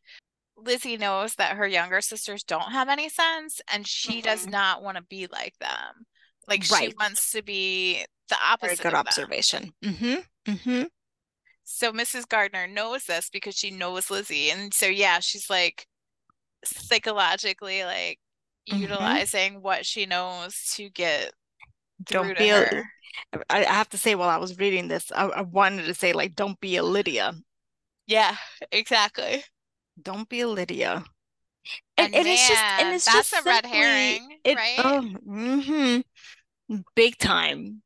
Lizzie 0.57 0.97
knows 0.97 1.35
that 1.35 1.55
her 1.57 1.67
younger 1.67 2.01
sisters 2.01 2.43
don't 2.43 2.71
have 2.71 2.89
any 2.89 3.09
sense 3.09 3.61
and 3.71 3.87
she 3.87 4.21
does 4.21 4.45
Mhm. 4.45 4.51
not 4.51 4.83
want 4.83 4.97
to 4.97 5.03
be 5.03 5.27
like 5.27 5.57
them. 5.59 6.05
Like 6.47 6.63
she 6.63 6.93
wants 6.99 7.31
to 7.31 7.41
be 7.41 8.05
the 8.29 8.35
Very 8.35 8.51
opposite 8.51 8.83
good 8.83 8.87
of 8.87 8.91
them. 8.93 9.07
observation. 9.07 9.73
Mm-hmm. 9.83 10.51
Mm-hmm. 10.51 10.83
So 11.63 11.91
Mrs. 11.93 12.27
Gardiner 12.27 12.67
knows 12.67 13.05
this 13.05 13.29
because 13.29 13.55
she 13.55 13.71
knows 13.71 14.09
Lizzie. 14.11 14.51
And 14.51 14.73
so 14.73 14.85
yeah, 14.87 15.19
she's 15.19 15.49
like 15.49 15.87
psychologically 16.65 17.83
like 17.83 18.19
Mm-hmm. 18.71 18.81
utilizing 18.81 19.61
what 19.61 19.85
she 19.85 20.05
knows 20.05 20.71
to 20.75 20.89
get 20.89 21.33
Don't 22.03 22.35
be 22.35 22.49
a. 22.49 22.65
I 23.49 23.63
have 23.63 23.89
to 23.89 23.97
say 23.97 24.15
while 24.15 24.29
I 24.29 24.37
was 24.37 24.57
reading 24.59 24.87
this, 24.87 25.11
I, 25.11 25.25
I 25.27 25.41
wanted 25.41 25.85
to 25.85 25.93
say 25.93 26.13
like 26.13 26.35
don't 26.35 26.59
be 26.59 26.77
a 26.77 26.83
Lydia. 26.83 27.33
Yeah, 28.07 28.37
exactly. 28.71 29.43
Don't 30.01 30.27
be 30.29 30.41
a 30.41 30.47
Lydia. 30.47 31.03
And 31.97 32.09
And 32.09 32.15
and 32.15 32.27
it's 32.27 32.45
just 32.47 32.65
and 32.77 32.93
it's 32.93 33.05
that's 33.05 33.09
just 33.11 33.33
a 33.33 33.41
red 33.41 33.65
herring, 33.65 34.39
it 34.43 34.59
right? 34.59 34.85
oh 34.85 35.01
hmm 35.01 36.01
big 36.95 37.17
time. 37.17 37.81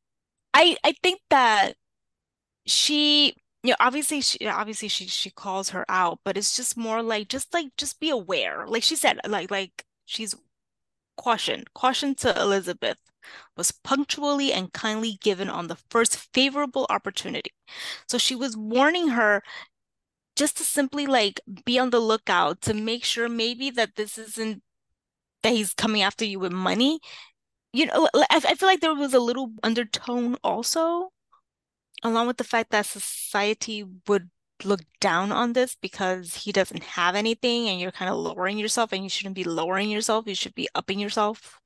I 0.53 0.77
I 0.83 0.93
think 1.03 1.21
that 1.29 1.75
she 2.67 3.35
you 3.63 3.71
know 3.71 3.77
obviously 3.79 4.21
she 4.21 4.47
obviously 4.47 4.87
she 4.89 5.07
she 5.07 5.31
calls 5.31 5.69
her 5.71 5.85
out, 5.89 6.19
but 6.25 6.37
it's 6.37 6.55
just 6.57 6.77
more 6.77 7.03
like 7.03 7.29
just 7.29 7.53
like 7.53 7.75
just 7.77 7.99
be 7.99 8.09
aware. 8.11 8.67
Like 8.67 8.83
she 8.83 8.95
said, 8.95 9.19
like 9.27 9.51
like 9.51 9.85
she's 10.05 10.35
caution. 11.17 11.65
Caution 11.75 12.15
to 12.17 12.39
Elizabeth 12.41 12.97
was 13.55 13.71
punctually 13.71 14.53
and 14.53 14.73
kindly 14.73 15.17
given 15.21 15.49
on 15.49 15.67
the 15.67 15.77
first 15.89 16.17
favorable 16.33 16.85
opportunity. 16.89 17.51
So 18.07 18.17
she 18.17 18.35
was 18.35 18.57
warning 18.57 19.09
her 19.09 19.41
just 20.35 20.57
to 20.57 20.63
simply 20.63 21.07
like 21.07 21.41
be 21.65 21.79
on 21.79 21.89
the 21.89 21.99
lookout 21.99 22.61
to 22.61 22.73
make 22.73 23.03
sure 23.03 23.27
maybe 23.27 23.69
that 23.71 23.95
this 23.95 24.17
isn't 24.17 24.61
that 25.43 25.53
he's 25.53 25.73
coming 25.73 26.01
after 26.01 26.25
you 26.25 26.39
with 26.39 26.51
money. 26.51 26.99
You 27.73 27.87
know, 27.87 28.07
I, 28.29 28.39
feel 28.39 28.67
like 28.67 28.81
there 28.81 28.95
was 28.95 29.13
a 29.13 29.19
little 29.19 29.53
undertone 29.61 30.37
also, 30.43 31.09
along 32.03 32.27
with 32.27 32.37
the 32.37 32.43
fact 32.43 32.71
that 32.71 32.85
society 32.85 33.85
would 34.07 34.29
look 34.63 34.81
down 34.99 35.31
on 35.31 35.53
this 35.53 35.75
because 35.79 36.35
he 36.35 36.51
doesn't 36.51 36.83
have 36.83 37.15
anything 37.15 37.67
and 37.67 37.79
you're 37.79 37.91
kind 37.91 38.09
of 38.09 38.17
lowering 38.17 38.57
yourself 38.57 38.91
and 38.91 39.03
you 39.03 39.09
shouldn't 39.09 39.35
be 39.35 39.43
lowering 39.43 39.89
yourself. 39.89 40.27
You 40.27 40.35
should 40.35 40.55
be 40.55 40.69
upping 40.73 40.99
yourself. 40.99 41.59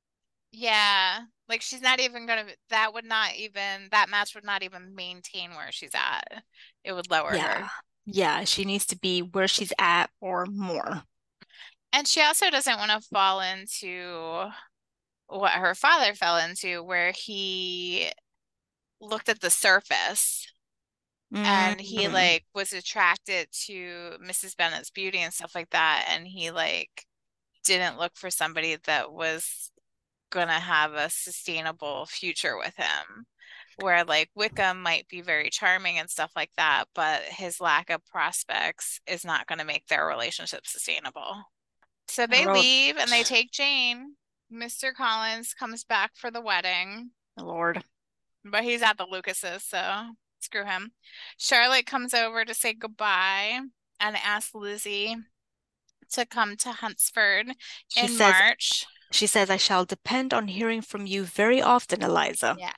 Yeah. 0.52 1.22
Like 1.52 1.64
she's 1.64 1.82
not 1.84 2.02
even 2.02 2.28
gonna, 2.28 2.48
that 2.72 2.94
would 2.96 3.06
not 3.06 3.36
even, 3.36 3.90
that 3.92 4.10
match 4.10 4.36
would 4.36 4.46
not 4.46 4.64
even 4.64 4.96
maintain 4.96 5.52
where 5.52 5.72
she's 5.74 5.96
at. 5.96 6.44
It 6.86 6.94
would 6.94 7.12
lower 7.12 7.38
her. 7.38 7.64
Yeah. 7.64 7.70
Yeah, 8.06 8.44
she 8.46 8.66
needs 8.66 8.86
to 8.88 8.98
be 8.98 9.22
where 9.22 9.48
she's 9.48 9.74
at 9.80 10.10
or 10.20 10.46
more. 10.48 11.04
And 11.94 12.08
she 12.08 12.22
also 12.22 12.50
doesn't 12.50 12.78
want 12.78 12.92
to 12.92 13.02
fall 13.10 13.42
into 13.42 14.50
what 15.28 15.54
her 15.54 15.76
father 15.76 16.16
fell 16.16 16.38
into, 16.38 16.84
where 16.84 17.12
he 17.14 18.12
looked 19.02 19.30
at 19.30 19.42
the 19.42 19.50
surface 19.52 20.48
and 21.44 21.82
he 21.82 22.08
Mm, 22.08 22.10
like 22.10 22.46
was 22.56 22.74
attracted 22.74 23.48
to 23.68 24.18
Mrs. 24.22 24.56
Bennet's 24.56 24.92
beauty 24.92 25.20
and 25.20 25.34
stuff 25.34 25.56
like 25.56 25.70
that. 25.72 26.08
And 26.10 26.28
he 26.28 26.52
like 26.52 27.06
didn't 27.66 28.00
look 28.00 28.14
for 28.16 28.32
somebody 28.32 28.78
that 28.86 29.14
was 29.14 29.71
gonna 30.32 30.60
have 30.60 30.94
a 30.94 31.10
sustainable 31.10 32.06
future 32.08 32.58
with 32.58 32.76
him. 32.76 33.26
Where 33.80 34.04
like 34.04 34.30
Wickham 34.36 34.82
might 34.82 35.08
be 35.08 35.22
very 35.22 35.50
charming 35.50 35.98
and 35.98 36.10
stuff 36.10 36.32
like 36.36 36.52
that, 36.58 36.86
but 36.94 37.22
his 37.24 37.60
lack 37.62 37.90
of 37.90 38.06
prospects 38.06 39.00
is 39.08 39.24
not 39.26 39.48
going 39.48 39.60
to 39.60 39.66
make 39.66 39.88
their 39.88 40.06
relationship 40.06 40.68
sustainable. 40.68 41.44
So 42.08 42.28
they 42.28 42.46
leave 42.46 42.98
and 42.98 43.10
they 43.10 43.24
take 43.24 43.52
Jane. 43.52 44.16
Mr. 44.54 44.94
Collins 44.94 45.54
comes 45.54 45.84
back 45.86 46.12
for 46.16 46.30
the 46.30 46.42
wedding, 46.42 47.12
Lord. 47.40 47.84
but 48.44 48.64
he's 48.64 48.82
at 48.82 48.98
the 48.98 49.06
Lucases, 49.10 49.64
so 49.64 50.12
screw 50.40 50.66
him. 50.66 50.92
Charlotte 51.38 51.86
comes 51.86 52.14
over 52.14 52.44
to 52.44 52.54
say 52.54 52.74
goodbye 52.74 53.62
and 54.00 54.18
asks 54.18 54.54
Lizzie 54.54 55.16
to 56.12 56.26
come 56.26 56.58
to 56.58 56.72
Hunsford 56.74 57.54
She 57.88 58.02
in 58.02 58.08
says, 58.10 58.34
March. 58.34 58.86
She 59.12 59.28
says, 59.28 59.50
I 59.50 59.58
shall 59.58 59.86
depend 59.86 60.34
on 60.34 60.48
hearing 60.48 60.82
from 60.82 61.06
you 61.06 61.24
very 61.24 61.62
often, 61.62 62.02
Eliza. 62.02 62.56
Yeah, 62.60 62.72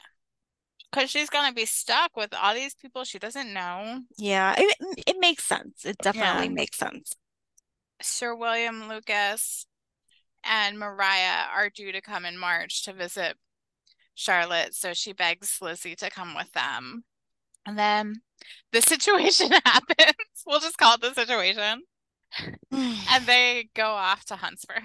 because 0.92 1.10
she's 1.10 1.30
gonna 1.30 1.54
be 1.54 1.66
stuck 1.66 2.16
with 2.16 2.34
all 2.34 2.54
these 2.54 2.76
people 2.76 3.04
she 3.04 3.20
doesn't 3.20 3.54
know. 3.54 4.02
Yeah, 4.18 4.56
it, 4.58 4.78
it 5.08 5.16
makes 5.20 5.44
sense. 5.44 5.86
It 5.86 5.98
definitely 6.00 6.46
Yeah. 6.48 6.54
makes 6.54 6.78
sense. 6.78 7.14
Sir 8.02 8.36
William 8.36 8.90
Lucas 8.90 9.66
and 10.44 10.78
Maria 10.78 11.48
are 11.56 11.70
due 11.70 11.92
to 11.92 12.02
come 12.02 12.26
in 12.26 12.38
March 12.38 12.84
to 12.86 12.94
visit 12.94 13.38
Charlotte, 14.16 14.76
so 14.76 14.94
she 14.94 15.14
begs 15.14 15.60
Lizzie 15.62 15.96
to 15.98 16.10
come 16.10 16.36
with 16.36 16.52
them. 16.54 17.06
And 17.66 17.78
then 17.80 18.22
the 18.72 18.82
situation 18.94 19.52
happens. 19.66 20.16
We'll 20.46 20.60
just 20.60 20.78
call 20.78 20.96
it 20.96 21.02
the 21.02 21.14
situation. 21.14 21.84
And 22.72 23.26
they 23.26 23.70
go 23.76 23.86
off 23.92 24.26
to 24.26 24.36
Hunsford. 24.36 24.82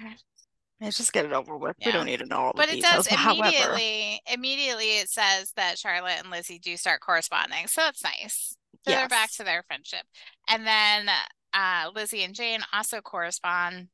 Let's 0.81 0.97
just 0.97 1.11
get 1.11 1.25
it 1.25 1.33
over 1.33 1.57
with. 1.57 1.75
We 1.85 1.91
don't 1.91 2.05
need 2.05 2.19
to 2.19 2.25
know 2.25 2.37
all 2.37 2.53
the 2.53 2.57
But 2.57 2.69
it 2.69 2.81
does 2.81 3.05
details. 3.05 3.07
However, 3.09 3.41
immediately, 3.41 4.21
immediately 4.31 4.97
it 4.99 5.09
says 5.09 5.51
that 5.57 5.77
Charlotte 5.77 6.19
and 6.19 6.31
Lizzie 6.31 6.59
do 6.59 6.77
start 6.77 7.01
corresponding. 7.01 7.67
So 7.67 7.81
that's 7.81 8.03
nice. 8.03 8.55
So 8.85 8.91
they're 8.91 9.09
back 9.09 9.31
to 9.33 9.43
their 9.43 9.63
friendship. 9.63 10.03
And 10.47 10.65
then 10.65 11.09
uh, 11.53 11.89
Lizzie 11.93 12.23
and 12.23 12.33
Jane 12.33 12.61
also 12.73 13.01
correspond. 13.01 13.89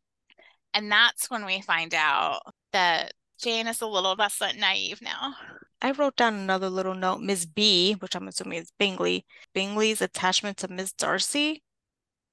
And 0.75 0.91
that's 0.91 1.29
when 1.31 1.45
we 1.45 1.61
find 1.61 1.93
out 1.95 2.41
that 2.71 3.13
Jane 3.41 3.67
is 3.67 3.81
a 3.81 3.87
little 3.87 4.13
less 4.13 4.39
naive 4.55 5.01
now. 5.01 5.35
I 5.81 5.91
wrote 5.91 6.15
down 6.15 6.35
another 6.35 6.69
little 6.69 6.93
note. 6.93 7.21
Miss 7.21 7.45
B, 7.45 7.93
which 7.93 8.15
I'm 8.15 8.27
assuming 8.27 8.59
is 8.59 8.71
Bingley, 8.77 9.25
Bingley's 9.53 10.01
attachment 10.01 10.57
to 10.57 10.67
Miss 10.67 10.91
Darcy. 10.93 11.63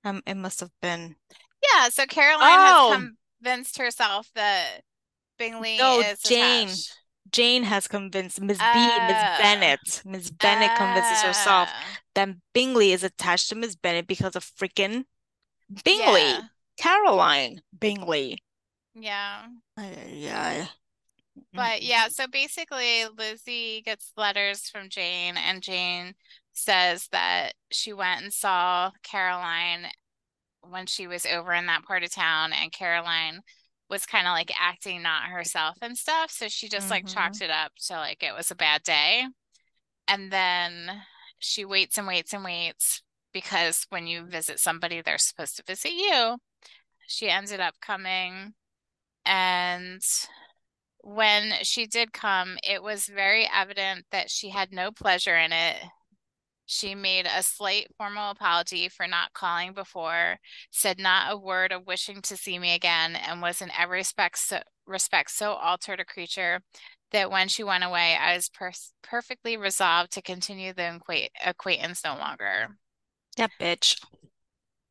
Um, 0.04 0.22
it 0.26 0.34
must 0.36 0.60
have 0.60 0.70
been. 0.80 1.16
Yeah, 1.62 1.88
so 1.88 2.06
Caroline 2.06 2.50
has 2.50 2.72
Oh, 2.74 3.08
convinced 3.42 3.78
herself 3.78 4.30
that 4.34 4.82
Bingley 5.38 5.76
no, 5.78 6.00
is 6.00 6.20
Jane. 6.20 6.68
attached. 6.68 6.98
Jane 7.30 7.62
has 7.62 7.88
convinced 7.88 8.40
Miss 8.40 8.58
B, 8.58 8.64
Miss 8.64 9.16
Uh, 9.16 9.38
Bennet. 9.40 10.02
Miss 10.04 10.30
Bennet 10.30 10.76
convinces 10.76 11.22
herself 11.22 11.68
uh, 11.68 11.72
that 12.14 12.28
Bingley 12.52 12.92
is 12.92 13.02
attached 13.04 13.48
to 13.48 13.54
Miss 13.54 13.74
Bennet 13.76 14.06
because 14.06 14.36
of 14.36 14.44
freaking 14.44 15.04
Bingley. 15.84 16.20
yeah, 16.20 16.40
Caroline 16.76 17.62
Bingley. 17.78 18.38
yeah. 18.94 19.46
Yeah. 20.08 20.66
But 21.54 21.80
yeah, 21.82 22.08
so 22.08 22.26
basically, 22.26 23.06
Lizzie 23.16 23.80
gets 23.82 24.12
letters 24.18 24.68
from 24.68 24.90
Jane, 24.90 25.36
and 25.38 25.62
Jane 25.62 26.14
says 26.52 27.08
that 27.12 27.52
she 27.70 27.94
went 27.94 28.22
and 28.22 28.32
saw 28.32 28.90
Caroline 29.02 29.86
when 30.62 30.86
she 30.86 31.06
was 31.06 31.26
over 31.26 31.52
in 31.52 31.66
that 31.66 31.84
part 31.84 32.02
of 32.04 32.12
town, 32.12 32.52
and 32.52 32.72
Caroline 32.72 33.40
was 33.90 34.06
kind 34.06 34.26
of 34.26 34.32
like 34.32 34.52
acting 34.60 35.02
not 35.02 35.24
herself 35.24 35.76
and 35.82 35.96
stuff. 35.98 36.30
So 36.30 36.48
she 36.48 36.68
just 36.68 36.90
like 36.90 37.06
Mm-hmm. 37.06 37.06
chalked 37.06 37.40
it 37.42 37.50
up 37.50 37.72
to 37.86 37.94
like 37.94 38.22
it 38.22 38.34
was 38.34 38.50
a 38.50 38.54
bad 38.56 38.82
day. 38.82 39.26
And 40.08 40.32
then 40.32 41.02
she 41.38 41.64
waits 41.64 41.98
and 41.98 42.06
waits 42.06 42.32
and 42.32 42.44
waits 42.44 43.02
because 43.32 43.86
when 43.90 44.06
you 44.06 44.26
visit 44.26 44.60
somebody, 44.60 45.00
they're 45.02 45.18
supposed 45.18 45.56
to 45.56 45.64
visit 45.66 45.92
you. 45.92 46.38
She 47.06 47.28
ended 47.30 47.60
up 47.60 47.74
coming, 47.80 48.54
and 49.26 50.02
when 51.02 51.52
she 51.62 51.86
did 51.86 52.12
come, 52.12 52.58
it 52.62 52.82
was 52.82 53.06
very 53.06 53.48
evident 53.52 54.06
that 54.12 54.30
she 54.30 54.50
had 54.50 54.72
no 54.72 54.90
pleasure 54.92 55.36
in 55.36 55.52
it 55.52 55.76
She 56.66 56.94
made 56.94 57.26
a 57.26 57.42
slight 57.42 57.88
formal 57.98 58.30
apology 58.30 58.88
for 58.88 59.06
not 59.06 59.32
calling 59.32 59.72
before, 59.74 60.38
said 60.70 60.98
not 60.98 61.32
a 61.32 61.36
word 61.36 61.72
of 61.72 61.86
wishing 61.86 62.22
to 62.22 62.36
see 62.36 62.58
me 62.58 62.74
again, 62.74 63.16
and 63.16 63.42
was 63.42 63.60
in 63.60 63.70
every 63.78 63.98
respect 63.98 64.38
so, 64.38 64.60
respect 64.86 65.30
so 65.30 65.52
altered 65.52 66.00
a 66.00 66.04
creature 66.04 66.62
that 67.10 67.30
when 67.30 67.48
she 67.48 67.62
went 67.62 67.84
away, 67.84 68.16
I 68.16 68.34
was 68.34 68.48
per 68.48 68.72
perfectly 69.02 69.56
resolved 69.56 70.12
to 70.12 70.22
continue 70.22 70.72
the 70.72 71.00
acquaintance 71.44 72.02
no 72.04 72.16
longer. 72.16 72.78
That 73.36 73.50
bitch. 73.60 74.02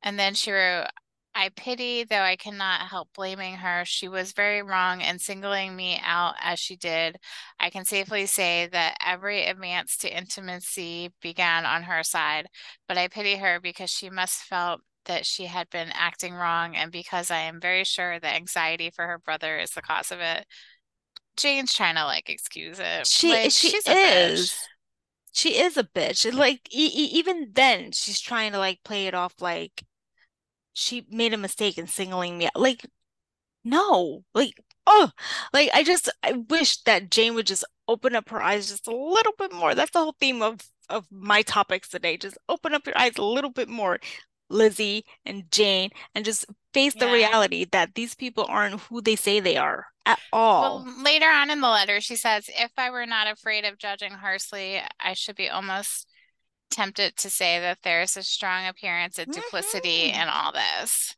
And 0.04 0.20
then 0.20 0.34
she 0.34 0.52
wrote, 0.52 0.88
I 1.34 1.50
pity, 1.50 2.04
though 2.04 2.22
I 2.22 2.36
cannot 2.36 2.88
help 2.90 3.14
blaming 3.14 3.56
her. 3.56 3.84
She 3.86 4.08
was 4.10 4.34
very 4.34 4.62
wrong 4.62 5.00
in 5.02 5.18
singling 5.18 5.76
me 5.76 5.98
out 6.04 6.36
as 6.42 6.60
she 6.60 6.76
did. 6.76 7.18
I 7.60 7.70
can 7.70 7.86
safely 7.86 8.26
say 8.26 8.68
that 8.68 8.98
every 9.06 9.46
advance 9.46 9.98
to 10.00 10.16
intimacy 10.16 11.14
began 11.22 11.66
on 11.66 11.84
her 11.84 12.04
side, 12.04 12.48
but 12.88 12.98
I 12.98 13.08
pity 13.08 13.38
her 13.38 13.60
because 13.62 13.90
she 13.90 14.10
must 14.10 14.42
felt 14.44 14.82
that 15.06 15.26
she 15.26 15.46
had 15.46 15.70
been 15.70 15.90
acting 15.94 16.34
wrong 16.34 16.76
and 16.76 16.92
because 16.92 17.32
I 17.32 17.40
am 17.40 17.60
very 17.62 17.86
sure 17.86 18.20
that 18.20 18.36
anxiety 18.36 18.90
for 18.90 19.08
her 19.08 19.18
brother 19.18 19.58
is 19.58 19.72
the 19.72 19.82
cause 19.82 20.12
of 20.12 20.20
it. 20.20 20.46
Jane's 21.38 21.74
trying 21.74 21.96
to 21.96 22.06
like 22.06 22.30
excuse 22.30 22.80
it. 22.80 23.10
She 23.10 23.28
Like 23.28 23.52
she 23.52 23.78
a 23.86 23.96
bitch. 23.96 24.54
is. 24.54 24.70
She 25.32 25.58
is 25.60 25.78
a 25.78 25.84
bitch. 25.84 26.32
Like 26.34 26.68
e 26.74 26.86
e 26.88 27.06
even 27.20 27.52
then, 27.54 27.92
she's 27.94 28.20
trying 28.22 28.52
to 28.54 28.60
like 28.60 28.84
play 28.84 29.08
it 29.08 29.14
off 29.16 29.42
like 29.42 29.84
she 30.74 31.06
made 31.10 31.34
a 31.34 31.38
mistake 31.38 31.78
in 31.78 31.88
singling 31.88 32.38
me 32.38 32.46
out. 32.48 32.56
Like, 32.60 32.86
no. 33.64 34.24
Like, 34.34 34.54
oh, 34.88 35.12
like 35.54 35.70
I 35.74 35.84
just 35.84 36.10
I 36.24 36.34
wish 36.34 36.82
that 36.84 37.12
Jane 37.12 37.36
would 37.36 37.48
just 37.48 37.66
open 37.88 38.16
up 38.16 38.30
her 38.30 38.42
eyes 38.42 38.70
just 38.70 38.88
a 38.88 38.96
little 38.96 39.34
bit 39.38 39.54
more. 39.54 39.76
That's 39.76 39.92
the 39.92 40.00
whole 40.00 40.16
theme 40.20 40.42
of 40.42 40.60
of 40.90 41.08
my 41.12 41.42
topics 41.44 41.90
today. 41.90 42.18
Just 42.18 42.38
open 42.50 42.74
up 42.74 42.86
your 42.86 42.98
eyes 42.98 43.18
a 43.18 43.24
little 43.24 43.52
bit 43.52 43.70
more, 43.70 44.00
Lizzie 44.50 45.06
and 45.26 45.50
Jane, 45.52 45.92
and 46.16 46.26
just 46.26 46.46
face 46.74 46.96
the 46.96 47.10
reality 47.10 47.66
that 47.72 47.96
these 47.96 48.16
people 48.16 48.46
aren't 48.50 48.82
who 48.82 49.02
they 49.02 49.16
say 49.16 49.40
they 49.40 49.58
are 49.58 49.88
at 50.06 50.20
Well, 50.60 50.84
all. 50.84 50.88
later 51.04 51.28
on 51.28 51.50
in 51.50 51.62
the 51.62 51.70
letter, 51.70 52.02
she 52.02 52.16
says, 52.16 52.50
If 52.50 52.72
I 52.78 52.90
were 52.90 53.06
not 53.06 53.28
afraid 53.28 53.66
of 53.66 53.78
judging 53.78 54.14
harshly, 54.14 54.82
I 55.00 55.14
should 55.14 55.36
be 55.36 55.50
almost 55.50 56.08
tempted 56.72 57.16
to 57.18 57.30
say 57.30 57.60
that 57.60 57.80
there 57.84 58.02
is 58.02 58.18
a 58.18 58.24
strong 58.24 58.68
appearance 58.68 59.20
of 59.20 59.32
duplicity 59.32 60.12
Mhm. 60.12 60.24
in 60.24 60.28
all 60.30 60.52
this. 60.52 61.16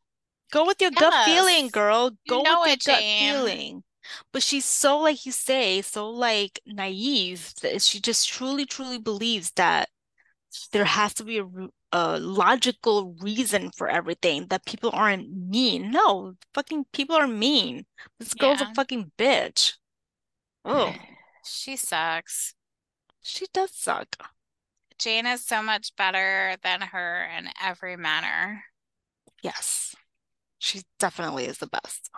Go 0.52 0.64
with 0.66 0.80
your 0.80 0.90
gut 0.90 1.24
feeling, 1.24 1.64
Yes, 1.64 1.72
girl. 1.72 2.10
you 2.24 2.30
Go 2.30 2.42
know 2.42 2.60
with 2.60 2.68
your 2.68 2.74
it, 2.74 2.84
gut 2.84 2.98
Jane. 3.00 3.32
feeling. 3.34 3.84
But 4.32 4.42
she's 4.42 4.66
so, 4.66 4.98
like 4.98 5.24
you 5.24 5.32
say, 5.32 5.80
so 5.82 6.10
like 6.10 6.60
naive 6.66 7.54
that 7.62 7.80
she 7.82 8.00
just 8.00 8.28
truly, 8.28 8.66
truly 8.66 8.98
believes 8.98 9.50
that 9.52 9.88
there 10.72 10.84
has 10.84 11.14
to 11.14 11.24
be 11.24 11.38
a, 11.38 11.46
a 11.92 12.18
logical 12.20 13.14
reason 13.20 13.70
for 13.72 13.88
everything, 13.88 14.46
that 14.48 14.66
people 14.66 14.90
aren't 14.92 15.30
mean. 15.30 15.90
No, 15.90 16.34
fucking 16.52 16.84
people 16.92 17.16
are 17.16 17.26
mean. 17.26 17.86
This 18.20 18.34
girl's 18.34 18.60
a 18.60 18.72
fucking 18.74 19.12
bitch. 19.18 19.74
Oh, 20.64 20.94
She 21.44 21.76
sucks. 21.76 22.54
she 23.22 23.46
does 23.52 23.74
suck. 23.74 24.33
Jane 24.98 25.26
is 25.26 25.44
so 25.44 25.62
much 25.62 25.94
better 25.96 26.56
than 26.62 26.80
her 26.80 27.28
in 27.36 27.48
every 27.62 27.96
manner. 27.96 28.64
Yes, 29.42 29.94
she 30.58 30.82
definitely 30.98 31.46
is 31.46 31.58
the 31.58 31.66
best. 31.66 32.10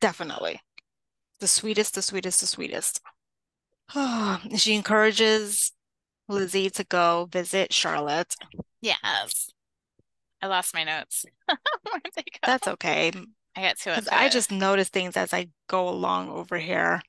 Definitely. 0.00 0.60
The 1.40 1.48
sweetest, 1.48 1.94
the 1.94 2.02
sweetest, 2.02 2.40
the 2.40 2.46
sweetest. 2.46 3.00
She 4.56 4.74
encourages 4.74 5.72
Lizzie 6.28 6.70
to 6.70 6.84
go 6.84 7.28
visit 7.30 7.72
Charlotte. 7.72 8.34
Yes. 8.82 9.50
I 10.42 10.46
lost 10.46 10.74
my 10.74 10.84
notes. 10.84 11.24
That's 12.46 12.68
okay, 12.68 13.12
I 13.56 13.62
got 13.62 13.78
to 13.78 13.98
it 13.98 14.08
I 14.12 14.28
just 14.28 14.52
notice 14.52 14.88
things 14.88 15.16
as 15.16 15.32
I 15.32 15.48
go 15.68 15.88
along 15.88 16.28
over 16.28 16.58
here. 16.58 17.00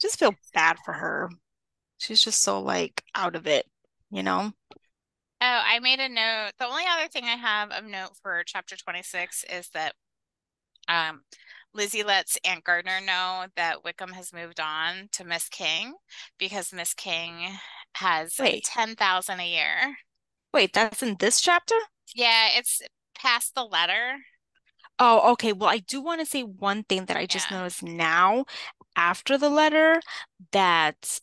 Just 0.00 0.18
feel 0.18 0.34
bad 0.54 0.78
for 0.84 0.94
her. 0.94 1.28
She's 1.98 2.22
just 2.22 2.42
so 2.42 2.60
like 2.60 3.02
out 3.14 3.34
of 3.36 3.46
it, 3.46 3.66
you 4.10 4.22
know? 4.22 4.52
Oh, 5.40 5.62
I 5.64 5.78
made 5.78 6.00
a 6.00 6.08
note. 6.08 6.52
The 6.58 6.66
only 6.66 6.84
other 6.88 7.08
thing 7.08 7.24
I 7.24 7.36
have 7.36 7.70
of 7.70 7.84
note 7.84 8.16
for 8.22 8.42
chapter 8.44 8.76
26 8.76 9.44
is 9.44 9.68
that 9.70 9.94
um, 10.88 11.22
Lizzie 11.74 12.04
lets 12.04 12.38
Aunt 12.44 12.64
Gardiner 12.64 13.00
know 13.00 13.46
that 13.56 13.84
Wickham 13.84 14.12
has 14.14 14.32
moved 14.32 14.60
on 14.60 15.08
to 15.12 15.24
Miss 15.24 15.48
King 15.48 15.96
because 16.38 16.72
Miss 16.72 16.94
King 16.94 17.58
has 17.96 18.38
Wait, 18.38 18.64
10,000 18.64 19.40
a 19.40 19.48
year. 19.50 19.98
wait, 20.52 20.72
that's 20.74 21.02
in 21.02 21.16
this 21.18 21.40
chapter? 21.40 21.74
Yeah, 22.14 22.48
it's 22.54 22.82
past 23.14 23.54
the 23.54 23.64
letter. 23.64 24.18
Oh, 24.98 25.32
okay. 25.32 25.52
Well, 25.52 25.70
I 25.70 25.78
do 25.78 26.00
want 26.00 26.20
to 26.20 26.26
say 26.26 26.42
one 26.42 26.82
thing 26.84 27.06
that 27.06 27.16
I 27.16 27.26
just 27.26 27.50
Yeah. 27.50 27.50
noticed 27.50 27.82
now 27.82 28.46
after 28.96 29.38
the 29.38 29.50
letter 29.50 30.00
that 30.52 31.20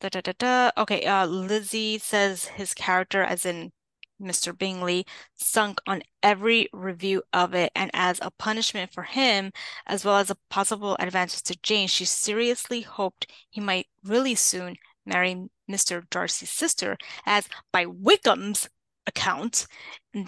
Da, 0.00 0.08
da, 0.08 0.20
da, 0.20 0.32
da. 0.38 0.70
Okay, 0.76 1.04
uh, 1.04 1.26
Lizzie 1.26 1.98
says 1.98 2.46
his 2.46 2.72
character, 2.74 3.22
as 3.22 3.44
in 3.44 3.72
Mr. 4.20 4.56
Bingley, 4.56 5.06
sunk 5.34 5.80
on 5.86 6.02
every 6.22 6.68
review 6.72 7.22
of 7.32 7.54
it, 7.54 7.72
and 7.74 7.90
as 7.94 8.18
a 8.22 8.30
punishment 8.30 8.92
for 8.92 9.02
him, 9.04 9.52
as 9.86 10.04
well 10.04 10.16
as 10.16 10.30
a 10.30 10.36
possible 10.50 10.96
advantage 11.00 11.42
to 11.44 11.56
Jane, 11.62 11.88
she 11.88 12.04
seriously 12.04 12.80
hoped 12.82 13.30
he 13.50 13.60
might 13.60 13.86
really 14.04 14.34
soon 14.34 14.76
marry 15.04 15.48
Mr. 15.70 16.08
Darcy's 16.10 16.50
sister, 16.50 16.96
as 17.26 17.48
by 17.72 17.84
Wickham's 17.86 18.68
account, 19.06 19.66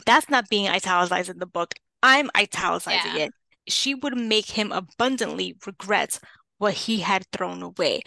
that's 0.07 0.29
not 0.29 0.49
being 0.49 0.69
italicized 0.69 1.31
in 1.31 1.39
the 1.39 1.47
book, 1.47 1.75
I'm 2.03 2.31
italicizing 2.37 3.17
Yeah. 3.17 3.25
it. 3.27 3.35
She 3.69 3.95
would 3.95 4.17
make 4.17 4.47
him 4.51 4.73
abundantly 4.73 5.57
regret 5.67 6.19
what 6.59 6.75
he 6.75 7.01
had 7.01 7.27
thrown 7.31 7.63
away. 7.63 8.03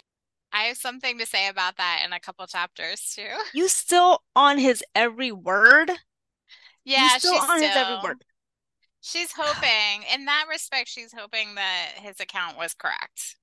I 0.54 0.64
have 0.64 0.78
something 0.78 1.18
to 1.18 1.26
say 1.26 1.48
about 1.48 1.76
that 1.76 2.02
in 2.06 2.14
a 2.14 2.20
couple 2.20 2.46
chapters 2.46 3.12
too. 3.14 3.28
You 3.52 3.68
still 3.68 4.22
on 4.36 4.58
his 4.58 4.82
every 4.94 5.32
word? 5.32 5.90
You 5.90 5.96
Yeah, 6.84 7.08
still 7.08 7.32
she's 7.34 7.50
on 7.50 7.60
his 7.62 7.76
every 7.76 7.96
word. 7.96 8.24
she's 9.00 9.32
hoping 9.36 10.04
in 10.12 10.24
that 10.26 10.46
respect 10.48 10.88
she's 10.88 11.12
hoping 11.12 11.54
that 11.56 11.92
his 11.96 12.20
account 12.20 12.56
was 12.56 12.74
correct. 12.74 13.36